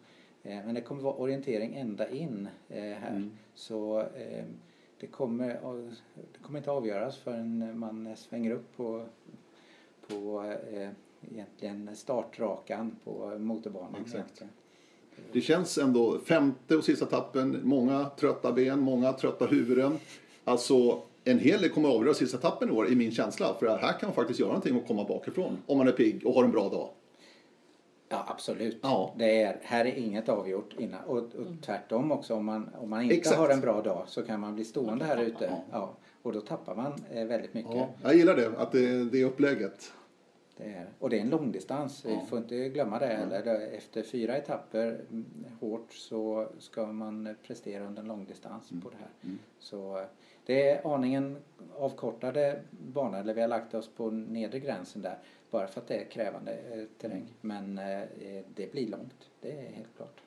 Eh, 0.43 0.65
men 0.65 0.75
det 0.75 0.81
kommer 0.81 1.01
vara 1.01 1.15
orientering 1.15 1.75
ända 1.75 2.09
in 2.09 2.47
här. 2.69 3.09
Mm. 3.09 3.31
Så 3.55 4.05
det, 4.99 5.07
kommer, 5.07 5.47
det 6.15 6.39
kommer 6.41 6.59
inte 6.59 6.71
avgöras 6.71 7.17
förrän 7.17 7.79
man 7.79 8.15
svänger 8.17 8.51
upp 8.51 8.77
på, 8.77 9.05
på 10.07 10.53
egentligen 11.31 11.95
startrakan 11.95 12.95
på 13.03 13.37
motorbanan. 13.37 14.01
Exakt. 14.05 14.43
Det 15.31 15.41
känns 15.41 15.77
ändå, 15.77 16.19
femte 16.19 16.75
och 16.75 16.83
sista 16.83 17.05
tappen, 17.05 17.59
många 17.63 18.09
trötta 18.19 18.51
ben, 18.51 18.79
många 18.79 19.13
trötta 19.13 19.45
huvuden. 19.45 19.99
Alltså 20.43 21.03
en 21.23 21.39
hel 21.39 21.61
del 21.61 21.69
kommer 21.69 21.89
att 21.89 21.95
avgöra 21.95 22.13
sista 22.13 22.37
tappen 22.37 22.69
i 22.69 22.71
år 22.71 22.87
i 22.91 22.95
min 22.95 23.11
känsla. 23.11 23.53
För 23.59 23.67
här 23.77 23.91
kan 23.99 24.07
man 24.07 24.13
faktiskt 24.15 24.39
göra 24.39 24.49
någonting 24.49 24.75
och 24.75 24.87
komma 24.87 25.03
bakifrån. 25.03 25.57
Om 25.65 25.77
man 25.77 25.87
är 25.87 25.91
pigg 25.91 26.25
och 26.27 26.33
har 26.33 26.43
en 26.43 26.51
bra 26.51 26.69
dag. 26.69 26.89
Ja 28.09 28.25
absolut. 28.27 28.77
Ja. 28.81 29.13
Det 29.17 29.41
är, 29.41 29.59
här 29.61 29.85
är 29.85 29.95
inget 29.95 30.29
avgjort 30.29 30.73
innan. 30.77 31.03
Och, 31.03 31.17
och 31.17 31.31
tvärtom 31.65 32.11
också 32.11 32.35
om 32.35 32.45
man, 32.45 32.69
om 32.81 32.89
man 32.89 33.01
inte 33.01 33.15
Exakt. 33.15 33.37
har 33.37 33.49
en 33.49 33.61
bra 33.61 33.81
dag 33.81 34.03
så 34.07 34.21
kan 34.23 34.39
man 34.39 34.55
bli 34.55 34.63
stående 34.65 35.05
här 35.05 35.17
ute. 35.21 35.45
Ja. 35.45 35.63
Ja. 35.71 35.93
Och 36.21 36.33
då 36.33 36.41
tappar 36.41 36.75
man 36.75 36.93
eh, 37.11 37.25
väldigt 37.25 37.53
mycket. 37.53 37.75
Ja, 37.75 37.89
jag 38.03 38.15
gillar 38.15 38.35
det, 38.35 38.47
att 38.57 38.71
det, 38.71 39.03
det 39.09 39.21
är 39.21 39.25
upplägget. 39.25 39.91
Det 40.57 40.63
är, 40.63 40.89
och 40.99 41.09
det 41.09 41.17
är 41.17 41.21
en 41.21 41.29
långdistans, 41.29 42.05
Ja. 42.07 42.19
vi 42.23 42.29
får 42.29 42.37
inte 42.39 42.69
glömma 42.69 42.99
det 42.99 43.05
heller. 43.05 43.43
Det- 43.43 43.67
Efter 43.67 44.03
fyra 44.03 44.37
etapper 44.37 44.87
mm, 45.09 45.25
hårt 45.59 45.93
så 45.93 46.47
ska 46.59 46.85
man 46.85 47.35
prestera 47.47 47.85
under 47.87 48.01
en 48.01 48.07
långdistans 48.07 48.69
på 48.83 48.89
det 48.89 48.97
här. 48.99 49.09
Mm. 49.23 49.39
Så 49.59 50.01
det 50.49 50.69
är 50.69 50.95
aningen 50.95 51.37
avkortade 51.77 52.61
banor, 52.71 53.19
eller 53.19 53.33
vi 53.33 53.41
har 53.41 53.47
lagt 53.47 53.73
oss 53.73 53.89
på 53.95 54.11
nedre 54.11 54.59
gränsen 54.59 55.01
där. 55.01 55.17
Bara 55.51 55.67
för 55.67 55.81
att 55.81 55.87
det 55.87 55.95
är 55.95 56.05
krävande 56.05 56.51
eh, 56.51 56.83
terräng. 57.01 57.33
Men 57.41 57.77
eh, 57.77 58.01
det 58.55 58.71
blir 58.71 58.87
långt, 58.87 59.29
det 59.41 59.51
är 59.51 59.71
helt 59.71 59.95
klart. 59.97 60.21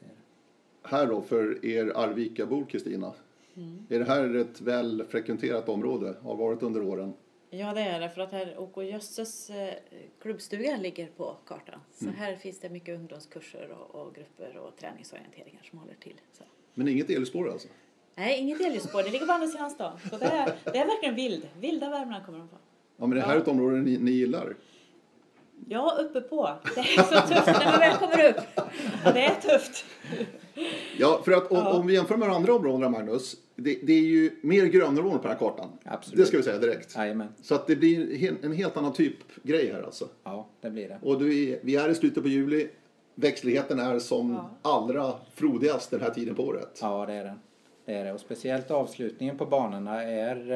Det 0.00 0.06
är 0.06 0.08
det. 0.08 0.88
Här 0.88 1.06
då, 1.06 1.22
för 1.22 1.64
er 1.64 1.92
Arvika-bor 1.94 2.64
Kristina. 2.64 3.12
Är 3.88 3.98
det 3.98 4.04
här 4.04 4.34
ett 4.34 4.60
väl 4.60 5.04
frekventerat 5.08 5.68
område? 5.68 6.14
Har 6.22 6.36
varit 6.36 6.62
under 6.62 6.82
åren? 6.82 7.12
Ja, 7.50 7.74
det 7.74 7.80
är 7.80 8.00
det. 8.00 8.10
För 8.10 8.20
att 8.20 8.32
här 8.32 8.58
OK 8.58 8.76
Jösses 8.76 9.50
eh, 9.50 9.74
klubbstuga 10.22 10.76
ligger 10.76 11.06
på 11.06 11.36
kartan. 11.46 11.80
Så 11.90 12.08
här 12.08 12.36
finns 12.36 12.60
det 12.60 12.68
mycket 12.68 12.98
ungdomskurser 12.98 13.70
och, 13.70 14.00
och 14.00 14.14
grupper 14.14 14.56
och 14.56 14.76
träningsorienteringar 14.76 15.62
som 15.70 15.78
håller 15.78 15.94
till. 15.94 16.20
Så. 16.32 16.44
Men 16.74 16.88
inget 16.88 17.10
elspår 17.10 17.50
alltså? 17.50 17.68
Nej, 18.16 18.38
inget 18.40 18.60
elljusspår. 18.60 19.02
Det 19.02 19.10
ligger 19.10 19.26
på 19.26 19.32
andra 19.32 19.46
sidan 19.48 19.70
stan. 19.70 19.98
Så 20.10 20.16
det 20.16 20.24
är, 20.24 20.52
det 20.64 20.78
är 20.78 20.86
verkligen 20.86 21.14
vild. 21.14 21.48
Vilda 21.60 21.90
Värmland 21.90 22.24
kommer 22.26 22.38
de 22.38 22.48
få. 22.48 22.56
Ja, 22.96 23.06
men 23.06 23.18
det 23.18 23.24
här 23.24 23.34
är 23.36 23.40
ett 23.40 23.48
område 23.48 23.76
ni, 23.76 23.98
ni 23.98 24.10
gillar? 24.10 24.54
Ja, 25.68 25.98
uppe 26.00 26.20
på. 26.20 26.50
Det 26.74 26.80
är 26.80 27.02
så 27.02 27.26
tufft 27.28 27.46
när 27.46 27.64
man 27.70 27.78
väl 27.80 27.96
kommer 27.96 28.28
upp. 28.30 28.36
Ja, 29.04 29.12
det 29.12 29.24
är 29.24 29.34
tufft. 29.40 29.84
Ja, 30.98 31.20
för 31.24 31.32
att 31.32 31.50
om, 31.50 31.56
Ja. 31.56 31.72
om 31.72 31.86
vi 31.86 31.94
jämför 31.94 32.16
med 32.16 32.28
de 32.28 32.34
andra 32.34 32.54
områdena 32.54 32.88
Magnus. 32.88 33.36
Det, 33.56 33.78
det 33.82 33.92
är 33.92 34.00
ju 34.02 34.30
mer 34.42 34.64
grönområden 34.66 35.18
på 35.18 35.22
den 35.28 35.32
här 35.32 35.38
kartan. 35.38 35.68
Absolut. 35.84 36.18
Det 36.18 36.26
ska 36.26 36.36
vi 36.36 36.42
säga 36.42 36.58
direkt. 36.58 36.96
Jajamän, 36.96 37.28
Så 37.42 37.54
att 37.54 37.66
det 37.66 37.76
blir 37.76 38.24
en 38.44 38.52
helt 38.52 38.76
annan 38.76 38.92
typ 38.92 39.16
grej 39.42 39.72
här 39.72 39.82
alltså. 39.82 40.08
ja 40.24 40.46
det 40.60 40.70
blir 40.70 40.88
det. 40.88 40.98
Och 41.02 41.18
du 41.18 41.58
vi 41.62 41.76
är 41.76 41.88
i 41.88 41.94
slutet 41.94 42.22
på 42.22 42.28
juli. 42.28 42.68
Växtligheten 43.14 43.78
är 43.80 43.98
som 43.98 44.32
Ja. 44.32 44.50
allra 44.70 45.12
frodigast 45.34 45.90
den 45.90 46.00
här 46.00 46.10
tiden 46.10 46.34
på 46.34 46.42
året. 46.44 46.78
Ja, 46.82 47.06
det 47.06 47.12
är 47.12 47.24
det 47.24 47.34
det, 47.86 47.94
är 47.94 48.04
det. 48.04 48.12
Och 48.12 48.20
speciellt 48.20 48.70
avslutningen 48.70 49.36
på 49.36 49.46
banorna 49.46 50.02
är, 50.02 50.50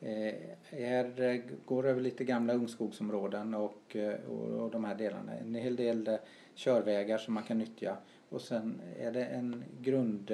eh, 0.00 0.34
är, 0.70 1.42
går 1.64 1.86
över 1.86 2.00
lite 2.00 2.24
gamla 2.24 2.52
ungskogsområden 2.52 3.54
och, 3.54 3.96
och, 4.28 4.48
och 4.48 4.70
de 4.70 4.84
här 4.84 4.94
delarna. 4.94 5.32
En 5.34 5.54
hel 5.54 5.76
del 5.76 6.08
eh, 6.08 6.16
körvägar 6.54 7.18
som 7.18 7.34
man 7.34 7.42
kan 7.42 7.58
nyttja. 7.58 7.96
Och 8.28 8.40
sen 8.40 8.80
är 8.98 9.12
det 9.12 9.24
en 9.24 9.64
grund, 9.80 10.30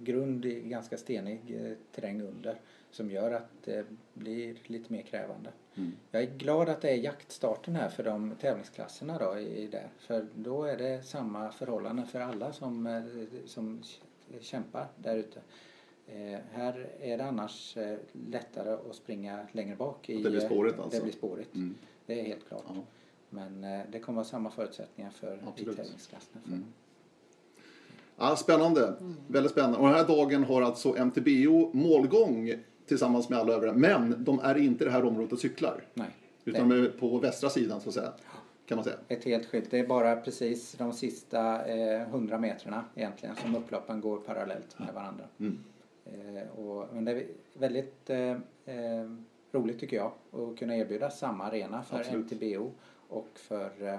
grund 0.00 0.44
i 0.44 0.60
ganska 0.60 0.96
stenig 0.96 1.40
terräng 1.94 2.22
under 2.22 2.60
som 2.94 3.10
gör 3.10 3.30
att 3.30 3.50
det 3.64 3.86
blir 4.14 4.56
lite 4.66 4.92
mer 4.92 5.02
krävande. 5.02 5.50
Mm. 5.74 5.92
Jag 6.10 6.22
är 6.22 6.26
glad 6.26 6.68
att 6.68 6.80
det 6.80 6.90
är 6.90 6.96
jaktstarten 6.96 7.76
här 7.76 7.88
för 7.88 8.04
de 8.04 8.34
tävlingsklasserna 8.40 9.18
då 9.18 9.38
i, 9.38 9.62
i 9.62 9.66
det. 9.66 9.84
För 9.98 10.26
då 10.34 10.64
är 10.64 10.76
det 10.76 11.02
samma 11.02 11.52
förhållanden 11.52 12.06
för 12.06 12.20
alla 12.20 12.52
som, 12.52 13.02
som 13.46 13.82
kämpar 14.40 14.86
där 14.96 15.16
ute. 15.16 15.40
Eh, 16.06 16.38
här 16.52 16.88
är 17.00 17.18
det 17.18 17.24
annars 17.24 17.76
eh, 17.76 17.98
lättare 18.30 18.72
att 18.90 18.96
springa 18.96 19.46
längre 19.52 19.76
bak. 19.76 20.08
I, 20.08 20.22
Det 20.22 20.30
blir 20.30 20.40
spårigt 20.40 20.78
eh, 20.78 20.84
alltså? 20.84 20.98
Det 20.98 21.04
blir 21.04 21.12
spårigt. 21.12 21.54
Mm. 21.54 21.74
Det 22.06 22.20
är 22.20 22.24
helt 22.24 22.48
klart. 22.48 22.64
Ja. 22.68 22.74
Men 23.30 23.64
eh, 23.64 23.80
det 23.92 23.98
kommer 23.98 24.16
vara 24.16 24.24
samma 24.24 24.50
förutsättningar 24.50 25.10
för 25.10 25.38
Absolut. 25.46 25.74
i 25.74 25.76
tävlingsklasserna. 25.76 26.40
För. 26.42 26.52
Mm. 26.52 26.64
Ja, 28.16 28.36
spännande. 28.36 28.94
Väldigt 29.26 29.52
spännande. 29.52 29.78
Och 29.78 29.86
den 29.86 29.94
här 29.94 30.06
dagen 30.06 30.44
har 30.44 30.62
alltså 30.62 30.96
MTBO 30.96 31.70
målgång 31.72 32.54
tillsammans 32.86 33.28
med 33.28 33.38
alla 33.38 33.52
övriga. 33.52 33.72
Men 33.72 34.24
de 34.24 34.38
är 34.38 34.58
inte 34.58 34.84
i 34.84 34.86
det 34.86 34.90
här 34.90 35.04
området 35.04 35.32
och 35.32 35.38
cyklar. 35.38 35.84
Nej. 35.94 36.08
Utan 36.44 36.68
de 36.68 36.84
är 36.84 36.88
på 36.88 37.18
västra 37.18 37.50
sidan 37.50 37.80
så 37.80 37.88
att 37.88 37.94
säga. 37.94 38.12
Kan 38.66 38.76
man 38.76 38.84
säga. 38.84 38.96
Ett 39.08 39.24
helt 39.24 39.46
skilt. 39.46 39.70
Det 39.70 39.78
är 39.78 39.86
bara 39.86 40.16
precis 40.16 40.72
de 40.72 40.92
sista 40.92 41.66
eh, 41.66 42.02
100 42.02 42.38
metrarna 42.38 42.84
egentligen 42.94 43.36
som 43.36 43.56
upploppen 43.56 44.00
går 44.00 44.16
parallellt 44.16 44.78
med 44.78 44.94
varandra. 44.94 45.24
Mm. 45.38 45.58
Eh, 46.04 46.48
och, 46.48 46.94
men 46.94 47.04
det 47.04 47.12
är 47.12 47.26
väldigt 47.58 48.10
eh, 48.10 48.30
eh, 48.64 49.10
roligt 49.52 49.80
tycker 49.80 49.96
jag 49.96 50.12
att 50.32 50.58
kunna 50.58 50.76
erbjuda 50.76 51.10
samma 51.10 51.44
arena 51.44 51.82
för 51.82 51.98
Absolut. 51.98 52.32
MTBO 52.32 52.70
och 53.08 53.28
för, 53.34 53.70
eh, 53.82 53.94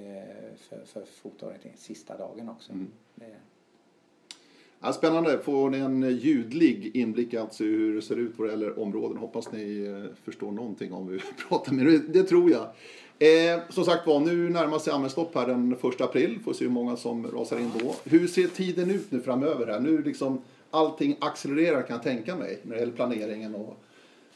eh, 0.00 0.54
för, 0.56 0.84
för 0.84 1.04
fotorientering 1.04 1.76
sista 1.76 2.18
dagen 2.18 2.48
också. 2.48 2.72
Mm. 2.72 2.90
Ja, 4.80 4.92
spännande. 4.92 5.38
Får 5.38 5.70
ni 5.70 5.78
en 5.78 6.18
ljudlig 6.18 6.96
inblick 6.96 7.34
alltså 7.34 7.64
i 7.64 7.66
hur 7.66 7.94
det 7.94 8.02
ser 8.02 8.16
ut 8.16 8.32
vad 8.36 8.48
det 8.48 8.50
gäller 8.50 8.78
områden. 8.78 9.16
Hoppas 9.16 9.52
ni 9.52 9.86
eh, 9.86 10.24
förstår 10.24 10.52
någonting 10.52 10.92
om 10.92 11.08
vi 11.08 11.20
pratar 11.48 11.72
med 11.72 11.86
det. 11.86 11.98
Det 11.98 12.22
tror 12.22 12.50
jag. 12.50 12.66
Eh, 13.18 13.60
som 13.68 13.84
sagt 13.84 14.06
var, 14.06 14.20
nu 14.20 14.50
närmar 14.50 14.78
sig 14.78 14.92
anmälstopp 14.92 15.34
här 15.34 15.46
den 15.46 15.72
1 15.72 16.00
april. 16.00 16.38
Får 16.44 16.52
se 16.52 16.64
hur 16.64 16.72
många 16.72 16.96
som 16.96 17.26
rasar 17.26 17.58
in 17.58 17.70
då. 17.80 17.94
Hur 18.04 18.26
ser 18.26 18.46
tiden 18.46 18.90
ut 18.90 19.12
nu 19.12 19.20
framöver 19.20 19.66
här? 19.66 19.80
Nu 19.80 20.02
liksom 20.02 20.42
allting 20.70 21.16
accelererar 21.20 21.82
kan 21.82 21.96
jag 21.96 22.02
tänka 22.02 22.36
mig 22.36 22.60
när 22.62 22.74
det 22.74 22.80
gäller 22.80 22.92
planeringen 22.92 23.54
och 23.54 23.76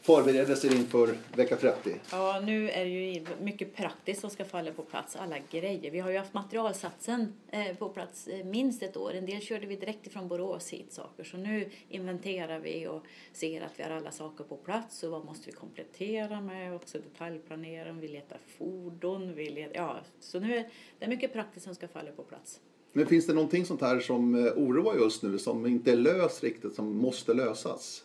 förberedelser 0.03 0.77
inför 0.77 1.15
vecka 1.37 1.57
30. 1.57 1.95
Ja, 2.11 2.43
nu 2.47 2.71
är 2.71 2.85
det 2.85 2.91
ju 2.91 3.27
mycket 3.43 3.77
praktiskt 3.77 4.21
som 4.21 4.31
ska 4.31 4.45
falla 4.45 4.73
på 4.73 4.83
plats, 4.83 5.17
alla 5.17 5.37
grejer. 5.51 5.91
Vi 5.91 5.99
har 5.99 6.11
ju 6.11 6.19
haft 6.19 6.35
materialsatsen 6.35 7.33
eh, 7.51 7.77
på 7.77 7.89
plats 7.89 8.29
eh, 8.29 8.45
minst 8.45 8.83
ett 8.83 8.97
år. 8.97 9.15
En 9.15 9.27
del 9.27 9.41
körde 9.41 9.67
vi 9.67 9.77
direkt 9.77 10.07
ifrån 10.07 10.29
Borås 10.29 10.71
hit 10.71 10.93
saker. 10.93 11.25
Så 11.25 11.37
nu 11.37 11.71
inventerar 11.89 12.59
vi 12.61 12.87
och 12.87 13.05
ser 13.33 13.63
att 13.63 13.73
vi 13.77 13.83
har 13.83 13.91
alla 13.91 14.11
saker 14.11 14.45
på 14.45 14.57
plats 14.57 15.03
och 15.03 15.11
vad 15.11 15.25
måste 15.25 15.47
vi 15.47 15.53
komplettera 15.53 16.41
med. 16.41 16.75
Också 16.75 16.99
detaljplanera, 16.99 17.93
vi 17.93 18.09
letar 18.09 18.39
fordon, 18.59 19.35
vi 19.35 19.51
letar, 19.51 19.75
ja. 19.75 19.97
Så 20.21 20.41
nu 20.41 20.57
är 20.57 20.71
det 20.99 21.07
mycket 21.07 21.33
praktiskt 21.33 21.65
som 21.65 21.75
ska 21.75 21.89
falla 21.89 22.11
på 22.11 22.23
plats. 22.23 22.61
Men 22.93 23.07
finns 23.07 23.27
det 23.27 23.35
någonting 23.35 23.67
sånt 23.67 23.81
här 23.81 24.01
som 24.01 24.35
eh, 24.35 24.53
oroar 24.53 24.95
just 24.95 25.23
nu 25.23 25.39
som 25.39 25.67
inte 25.67 25.93
är 25.93 25.97
löst 25.97 26.43
riktigt 26.43 26.75
som 26.75 26.97
måste 26.97 27.35
lösas? 27.35 28.05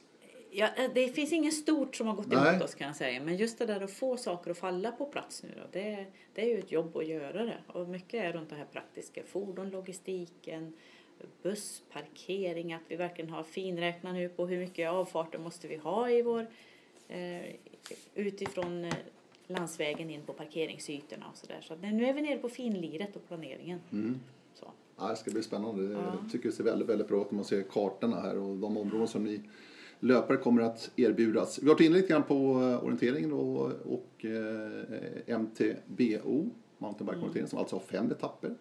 Ja, 0.58 0.70
eh, 0.78 0.92
det 0.94 1.10
finns 1.10 1.34
inget 1.34 1.54
stort 1.54 1.96
som 1.96 2.08
har 2.08 2.16
gått 2.16 2.28
Nej. 2.28 2.50
emot 2.50 2.64
oss 2.64 2.76
kan 2.76 2.88
jag 2.88 2.96
säga. 2.96 3.22
Men 3.22 3.38
just 3.38 3.58
det 3.58 3.66
där 3.66 3.82
att 3.82 3.92
få 3.92 4.18
saker 4.18 4.52
att 4.52 4.58
falla 4.58 4.92
på 4.92 5.06
plats 5.06 5.44
nu 5.44 5.50
då, 5.56 5.68
det, 5.72 6.06
det 6.34 6.42
är 6.42 6.46
ju 6.46 6.60
ett 6.60 6.72
jobb 6.72 6.98
att 6.98 7.08
göra 7.08 7.44
det. 7.44 7.58
Och 7.68 7.88
mycket 7.88 8.24
är 8.24 8.34
runt 8.34 8.50
det 8.50 8.56
här 8.56 8.66
praktiska. 8.66 9.24
Fordon, 9.24 9.70
logistiken, 9.70 10.74
buss, 11.44 11.82
parkering, 11.92 12.74
att 12.74 12.82
vi 12.88 12.96
verkligen 12.96 13.30
har 13.30 13.44
finräknat 13.44 14.14
nu 14.14 14.30
på 14.30 14.48
hur 14.48 14.58
mycket 14.58 14.90
avfarter 14.90 15.40
måste 15.40 15.68
vi 15.68 15.76
ha 15.76 16.10
i 16.10 16.22
vår, 16.22 16.48
eh, 17.08 17.42
utifrån 18.16 18.86
eh, 18.86 18.94
landsvägen 19.48 20.10
in 20.10 20.22
på 20.22 20.34
parkeringsytorna 20.34 21.26
och 21.32 21.38
sådär. 21.38 21.62
Så 21.62 21.74
att 21.74 21.82
nu 21.82 22.06
är 22.06 22.14
vi 22.14 22.22
nere 22.22 22.38
på 22.38 22.50
finliret 22.50 23.16
och 23.16 23.28
planeringen. 23.28 23.80
Mm. 23.92 24.20
Så. 24.54 24.72
Ja, 24.98 25.08
det 25.08 25.16
ska 25.16 25.32
bli 25.32 25.44
spännande. 25.44 25.84
Ja. 25.84 26.00
Jag 26.22 26.32
tycker 26.32 26.50
det 26.50 26.56
ser 26.56 26.64
väldigt, 26.64 26.90
väldigt 26.90 27.08
bra 27.08 27.22
ut 27.22 27.32
när 27.32 27.36
man 27.36 27.46
ser 27.46 27.64
kartorna 27.64 28.22
här 28.22 28.38
och 28.38 28.58
de 28.58 28.78
områden 28.78 29.08
som 29.08 29.24
ni 29.24 29.42
löpare 30.00 30.38
kommer 30.38 30.62
att 30.62 30.92
erbjudas. 30.96 31.60
Vi 31.62 31.68
har 31.68 31.74
varit 31.74 31.82
inne 31.82 31.96
lite 31.96 32.08
grann 32.08 32.24
på 32.24 32.36
eh, 32.36 32.84
orienteringen 32.84 33.34
och, 33.34 33.72
och 33.86 34.26
eh, 34.26 35.40
MTBO, 35.40 36.50
mountainbike-orientering, 36.78 37.48
som 37.48 37.60
alltså 37.60 37.76
har 37.76 37.82
fem 37.82 38.12
etapper 38.12 38.56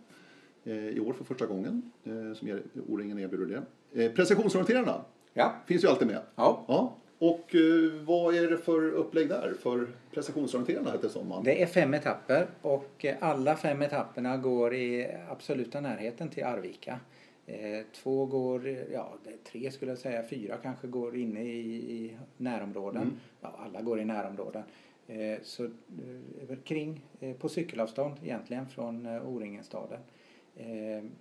eh, 0.65 0.89
i 0.89 1.01
år 1.01 1.13
för 1.13 1.25
första 1.25 1.47
gången. 1.47 1.91
Eh, 2.05 2.35
som 2.35 2.61
O-ringen 2.89 3.19
erbjuder 3.19 3.63
det. 3.93 4.05
Eh, 4.05 4.13
precisionsorienterarna 4.13 5.05
ja, 5.35 5.55
finns 5.67 5.85
ju 5.85 5.89
alltid 5.89 6.07
med. 6.07 6.21
ja, 6.37 6.65
Ja. 6.69 6.97
Och 7.19 7.55
eh, 7.55 7.93
vad 8.07 8.35
är 8.35 8.51
det 8.51 8.59
för 8.59 8.91
upplägg 8.91 9.29
där 9.29 9.55
för 9.63 9.87
precisionsorienterarna 10.13 10.91
heter 10.91 11.03
det 11.03 11.13
som 11.13 11.29
man? 11.29 11.45
det 11.45 11.63
är 11.63 11.67
fem 11.67 11.95
etapper 11.95 12.47
och 12.63 13.07
alla 13.21 13.57
fem 13.57 13.83
etapperna 13.83 14.37
går 14.37 14.75
i 14.75 15.11
absoluta 15.31 15.81
närheten 15.81 16.29
till 16.29 16.45
Arvika. 16.45 17.01
Eh, 17.47 17.83
två 17.93 18.27
går, 18.27 18.69
ja 18.93 19.19
tre 19.45 19.71
skulle 19.71 19.91
jag 19.91 19.99
säga, 19.99 20.23
fyra 20.23 20.57
kanske 20.57 20.87
går 20.87 21.17
inne 21.17 21.43
i, 21.43 21.93
i 21.95 22.17
närområden. 22.37 23.03
Mm. 23.03 23.17
Ja, 23.41 23.55
alla 23.59 23.83
går 23.83 24.01
i 24.01 24.05
närområden. 24.05 24.63
Eh, 25.07 25.39
så 25.43 25.65
eh, 25.65 26.57
kring, 26.65 27.01
på 27.39 27.49
cykelavstånd 27.49 28.15
egentligen 28.23 28.69
från 28.69 29.07
O-ringen-staden. 29.07 30.01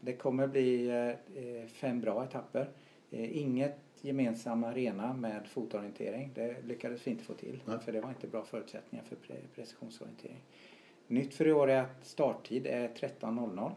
Det 0.02 0.14
kommer 0.14 0.48
bli 0.48 0.92
fem 1.68 2.02
bra 2.02 2.24
etapper. 2.24 2.70
Inget 3.12 3.80
gemensam 4.02 4.64
arena 4.64 5.14
med 5.14 5.48
fotorientering. 5.48 6.32
Det 6.36 6.56
lyckades 6.64 7.08
vi 7.08 7.12
inte 7.12 7.24
få 7.24 7.34
till. 7.34 7.62
Nej. 7.66 7.80
För 7.80 7.92
det 7.92 8.02
var 8.02 8.10
inte 8.10 8.28
bra 8.28 8.44
förutsättningar 8.44 9.06
för 9.06 9.16
pre- 9.16 9.48
precisionsorientering. 9.56 10.42
Nytt 11.08 11.34
för 11.34 11.48
i 11.48 11.54
år 11.54 11.70
är 11.70 11.82
att 11.82 12.06
starttid 12.06 12.68
är 12.68 12.88
13.00. 12.88 13.72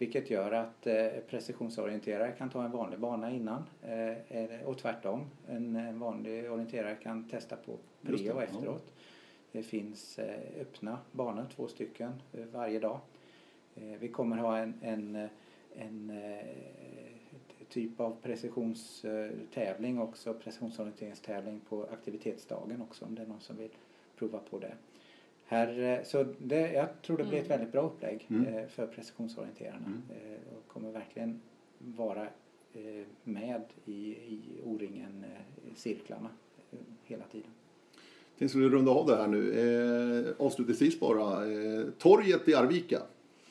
Vilket 0.00 0.30
gör 0.30 0.52
att 0.52 0.86
eh, 0.86 1.08
precisionsorienterare 1.28 2.32
kan 2.32 2.50
ta 2.50 2.64
en 2.64 2.70
vanlig 2.70 2.98
bana 2.98 3.30
innan. 3.30 3.64
Eh, 3.82 4.62
och 4.64 4.78
tvärtom. 4.78 5.30
En, 5.48 5.98
vanlig 5.98 6.52
orienterare 6.52 6.94
kan 6.94 7.28
testa 7.28 7.56
på 7.56 7.76
pre 8.02 8.32
och 8.32 8.42
efteråt. 8.42 8.92
Det 9.52 9.62
finns 9.62 10.18
eh, 10.18 10.60
öppna 10.60 10.98
banor, 11.12 11.46
två 11.56 11.68
stycken 11.68 12.12
varje 12.52 12.80
dag. 12.80 12.98
Vi 13.74 14.08
kommer 14.08 14.36
ha 14.36 14.58
en, 14.58 14.74
en, 14.82 15.28
en 15.76 16.12
typ 17.68 18.00
av 18.00 18.16
precisionstävling 18.22 19.98
också, 19.98 20.34
precisionsorienteringstävling 20.34 21.60
på 21.60 21.86
aktivitetsdagen 21.92 22.82
också 22.82 23.04
om 23.04 23.14
det 23.14 23.22
är 23.22 23.26
någon 23.26 23.40
som 23.40 23.56
vill 23.56 23.70
prova 24.16 24.38
på 24.38 24.58
det. 24.58 24.72
Här, 25.50 25.82
eh, 25.82 26.04
så 26.04 26.24
det, 26.38 26.72
jag 26.72 26.88
tror 27.02 27.16
det 27.16 27.24
blir 27.24 27.38
ett 27.38 27.46
Mm. 27.46 27.58
väldigt 27.58 27.72
bra 27.72 27.80
upplägg 27.82 28.26
Mm. 28.30 28.46
eh, 28.54 28.66
för 28.68 28.86
precisionsorienterarna 28.86 29.86
Mm. 29.86 30.02
eh, 30.10 30.56
och 30.56 30.68
kommer 30.72 30.90
verkligen 30.92 31.40
vara 31.78 32.22
eh, 32.74 33.06
med 33.24 33.62
i, 33.84 33.92
i 34.10 34.40
O-ringen-cirklarna 34.64 36.28
eh, 36.72 36.78
hela 37.04 37.24
tiden. 37.32 37.50
Jag 38.38 38.50
skulle 38.50 38.68
runda 38.68 38.90
av 38.92 39.06
det 39.06 39.16
här 39.16 39.26
nu. 39.28 39.52
Eh, 40.38 40.46
avslutningsvis 40.46 41.00
bara. 41.00 41.52
Eh, 41.52 41.84
torget 41.98 42.48
i 42.48 42.54
Arvika 42.54 43.02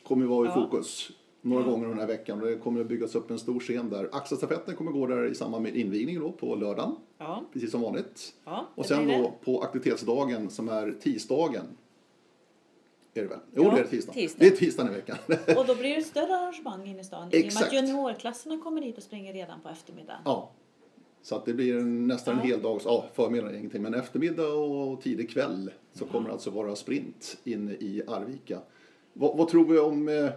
kommer 0.04 0.26
vara 0.26 0.46
i 0.46 0.50
Ja. 0.50 0.54
fokus 0.64 1.12
några 1.42 1.64
Ja. 1.64 1.70
gånger 1.72 1.88
den 1.88 2.00
här 2.00 2.08
veckan. 2.08 2.40
Det 2.40 2.56
kommer 2.56 2.82
att 2.82 2.88
byggas 2.88 3.16
upp 3.16 3.32
en 3.32 3.40
stor 3.40 3.60
scen 3.60 3.90
där. 3.90 4.10
Axelstafetten 4.12 4.76
kommer 4.76 4.92
gå 4.92 5.08
där 5.08 5.26
i 5.26 5.36
samband 5.36 5.64
med 5.64 5.76
invigningen 5.76 6.22
då 6.22 6.32
på 6.32 6.56
lördagen, 6.56 6.96
Ja, 7.18 7.44
precis 7.54 7.72
som 7.72 7.82
vanligt. 7.82 8.34
ja 8.46 8.68
Och 8.76 8.86
sen 8.86 9.08
då 9.08 9.34
på 9.44 9.62
aktivitetsdagen 9.62 10.50
som 10.50 10.70
är 10.70 10.92
tisdagen. 10.92 11.66
Är 13.14 13.22
det 13.22 13.28
väl? 13.28 13.40
Jo, 13.56 13.64
Ja, 13.64 13.72
det 13.76 13.80
är 13.80 13.84
tisdag. 13.84 14.14
tisdag. 14.14 14.40
Det 14.40 14.48
är 14.48 14.52
tisdagen 14.58 14.92
i 14.94 14.96
veckan. 14.96 15.18
Och 15.58 15.66
då 15.66 15.76
blir 15.76 15.96
det 15.96 16.02
större 16.04 16.38
arrangemang 16.38 16.88
inne 16.88 17.02
i 17.02 17.04
stan. 17.04 17.30
I 17.34 17.50
och 17.50 17.54
med 17.54 17.64
att 17.64 17.74
juniorklasserna 17.74 18.58
kommer 18.64 18.82
dit 18.82 18.98
och 18.98 19.04
springer 19.04 19.34
redan 19.34 19.62
på 19.62 19.70
eftermiddagen. 19.70 20.22
ja. 20.26 20.52
Så 21.22 21.36
att 21.36 21.46
det 21.46 21.54
blir 21.54 21.78
en, 21.78 22.08
nästan 22.08 22.34
en 22.34 22.40
Ja. 22.40 22.46
hel 22.56 22.62
dags, 22.62 22.86
ja 22.86 23.06
förmiddag 23.14 23.56
ingenting, 23.58 23.82
men 23.82 23.94
eftermiddag 23.94 24.48
och 24.54 25.02
tidig 25.02 25.30
kväll 25.30 25.72
så 25.94 26.06
kommer 26.06 26.28
det 26.28 26.34
alltså 26.34 26.50
vara 26.50 26.76
sprint 26.76 27.38
inne 27.44 27.72
i 27.72 28.02
Arvika. 28.08 28.60
Vad, 29.14 29.38
vad 29.38 29.48
tror 29.48 29.66
vi 29.66 29.80
om, 29.80 30.10
eh, 30.10 30.30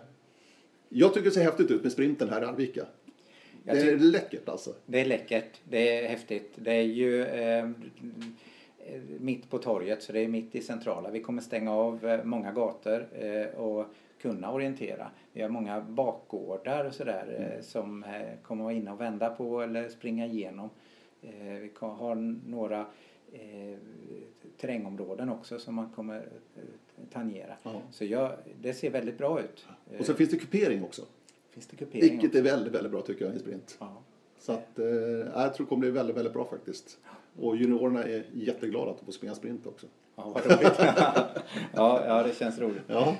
jag 0.89 1.14
tycker 1.14 1.25
det 1.25 1.31
ser 1.35 1.43
häftigt 1.43 1.70
ut 1.70 1.83
med 1.83 1.93
sprinten 1.93 2.29
här 2.29 2.43
i 2.43 2.45
Arvika. 2.45 2.87
Det 3.64 3.70
är 3.70 3.99
läckert 3.99 4.49
alltså. 4.49 4.75
Det 4.87 5.01
är 5.01 5.05
läckert, 5.05 5.61
det 5.64 5.99
är 6.05 6.09
häftigt. 6.09 6.53
Det 6.57 6.73
är 6.73 6.83
ju 6.83 7.25
eh, 7.25 7.70
mitt 9.20 9.51
på 9.51 9.59
torget 9.59 10.03
så 10.03 10.12
det 10.12 10.20
är 10.20 10.28
mitt 10.28 10.55
i 10.55 10.61
centrala. 10.61 11.11
Vi 11.11 11.20
kommer 11.20 11.43
stänga 11.43 11.72
av 11.72 12.07
eh, 12.07 12.24
många 12.24 12.53
gator 12.53 13.07
eh, 13.12 13.47
och 13.47 13.87
kunna 14.20 14.53
orientera. 14.53 15.11
Vi 15.33 15.43
har 15.43 15.49
många 15.49 15.80
bakgårdar 15.80 16.85
och 16.85 16.95
sådär 16.95 17.55
eh, 17.57 17.62
som 17.62 18.05
eh, 18.05 18.39
kommer 18.43 18.64
vara 18.64 18.72
inne 18.74 18.93
och 18.93 19.01
vända 19.01 19.30
på 19.30 19.62
eller 19.62 19.89
springa 19.89 20.26
igenom. 20.26 20.70
Eh, 21.22 21.30
vi 21.45 21.70
har 21.80 22.14
några 22.51 22.80
eh, 23.33 23.78
terrängområden 24.61 25.28
också 25.28 25.59
som 25.59 25.74
man 25.74 25.91
kommer 25.91 26.16
eh, 26.16 26.62
tangera. 27.12 27.55
Ja. 27.62 27.83
Så 27.91 28.05
jag, 28.05 28.33
det 28.61 28.74
ser 28.74 28.91
väldigt 28.91 29.18
bra 29.18 29.41
ut. 29.41 29.66
Och 29.99 30.07
så 30.07 30.14
finns 30.14 30.30
det 30.30 30.39
kupering 30.39 30.85
också. 30.85 31.03
finns 31.51 31.66
det 31.66 31.76
kupering 31.76 32.11
Vilket 32.11 32.28
också. 32.28 32.39
är 32.39 32.43
väldigt, 32.43 32.74
väldigt 32.74 32.93
bra 32.93 33.03
tycker 33.03 33.24
jag 33.24 33.35
i 33.35 33.39
sprint. 33.39 33.76
Ja. 33.80 34.03
Så 34.39 34.53
att, 34.53 34.78
eh, 34.78 34.87
jag 34.87 35.55
tror 35.55 35.66
det 35.66 35.68
kommer 35.68 35.80
bli 35.80 35.91
väldigt, 35.91 36.16
väldigt 36.16 36.33
bra 36.33 36.45
faktiskt. 36.45 36.99
Och 37.39 37.57
juniorerna 37.57 38.05
är 38.05 38.24
jätteglada 38.35 38.91
att 38.91 38.99
de 38.99 39.05
får 39.05 39.12
springa 39.12 39.35
sprint 39.35 39.66
också. 39.66 39.87
Ja, 40.16 40.33
vad 40.35 40.47
roligt. 40.47 40.72
ja, 41.74 42.05
ja, 42.07 42.22
det 42.22 42.39
känns 42.39 42.59
roligt. 42.59 42.83
Ja. 42.87 43.16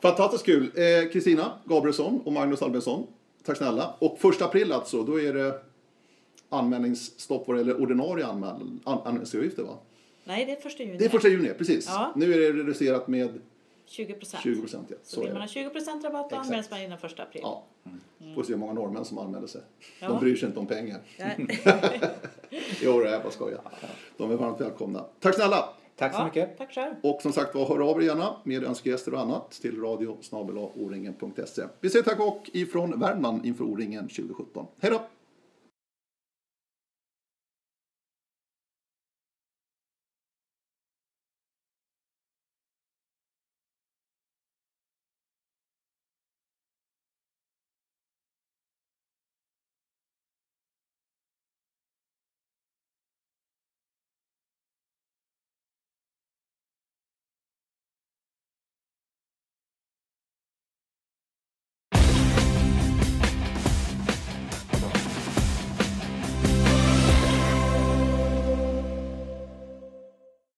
Fantastiskt 0.00 0.44
kul. 0.46 0.70
Eh, 0.74 1.10
Kristina 1.12 1.52
Gabrielsson 1.64 2.20
och 2.24 2.32
Magnus 2.32 2.62
Albensson. 2.62 3.06
Tack 3.44 3.56
snälla. 3.56 3.94
Och 3.98 4.18
första 4.18 4.44
april 4.44 4.72
alltså, 4.72 5.02
då 5.02 5.20
är 5.20 5.32
det 5.34 5.60
anmälningsstopp 6.48 7.48
vad 7.48 7.58
gäller 7.58 7.80
ordinarie 7.80 8.24
anmäl- 8.26 8.78
an- 8.84 8.98
anmälningsavgifter 9.04 9.62
va? 9.62 9.78
Nej, 10.24 10.44
det 10.46 10.52
är 10.52 10.56
första 10.60 10.82
juni. 10.82 10.98
Det 10.98 11.04
är 11.04 11.08
första 11.08 11.28
juni, 11.28 11.48
precis. 11.58 11.86
Ja. 11.88 12.12
Nu 12.16 12.34
är 12.34 12.38
det 12.38 12.52
reducerat 12.58 13.08
med 13.08 13.40
20 13.86 14.14
procent. 14.14 14.42
20 14.42 14.60
procent. 14.60 14.86
Ja. 14.90 14.96
Så 15.02 15.14
Så 15.14 15.20
vill 15.20 15.32
man 15.32 15.40
ha 15.42 15.46
det. 15.46 15.52
20 15.52 15.70
procent 15.70 16.04
rabatt 16.04 16.30
då 16.30 16.36
anmäls 16.36 16.70
man 16.70 16.82
innan 16.82 16.98
första 16.98 17.22
april. 17.22 17.40
Ja. 17.44 17.64
Får 18.34 18.42
se 18.42 18.52
hur 18.52 18.58
många 18.60 18.72
norrmän 18.72 19.04
som 19.04 19.18
anmäler 19.18 19.46
sig. 19.46 19.60
De 20.00 20.06
Ja. 20.06 20.20
bryr 20.20 20.36
sig 20.36 20.48
inte 20.48 20.60
om 20.60 20.66
pengar. 20.66 21.00
Jo, 22.82 23.00
det 23.00 23.08
är 23.14 23.20
bara 23.22 23.30
skoja. 23.30 23.58
De 24.16 24.30
är 24.30 24.36
varmt 24.36 24.60
välkomna. 24.60 25.04
Tack 25.20 25.34
snälla! 25.34 25.68
Tack 25.96 26.14
så 26.14 26.20
Ja, 26.20 26.24
mycket. 26.24 26.58
Tack 26.58 26.72
själv. 26.74 26.94
Och 27.02 27.22
som 27.22 27.32
sagt 27.32 27.54
var, 27.54 27.66
hör 27.66 27.90
av 27.90 28.02
er 28.02 28.06
gärna 28.06 28.36
med 28.44 28.64
önskegäster 28.64 29.14
och 29.14 29.20
annat 29.20 29.50
till 29.50 29.80
radio 29.80 30.16
Vi 31.80 31.90
säger 31.90 32.02
tack 32.04 32.20
och 32.20 32.50
ifrån 32.52 33.00
Värmland 33.00 33.46
inför 33.46 33.64
O-ringen 33.64 34.08
2017. 34.08 34.66
Hej 34.80 34.90
då! 34.90 35.00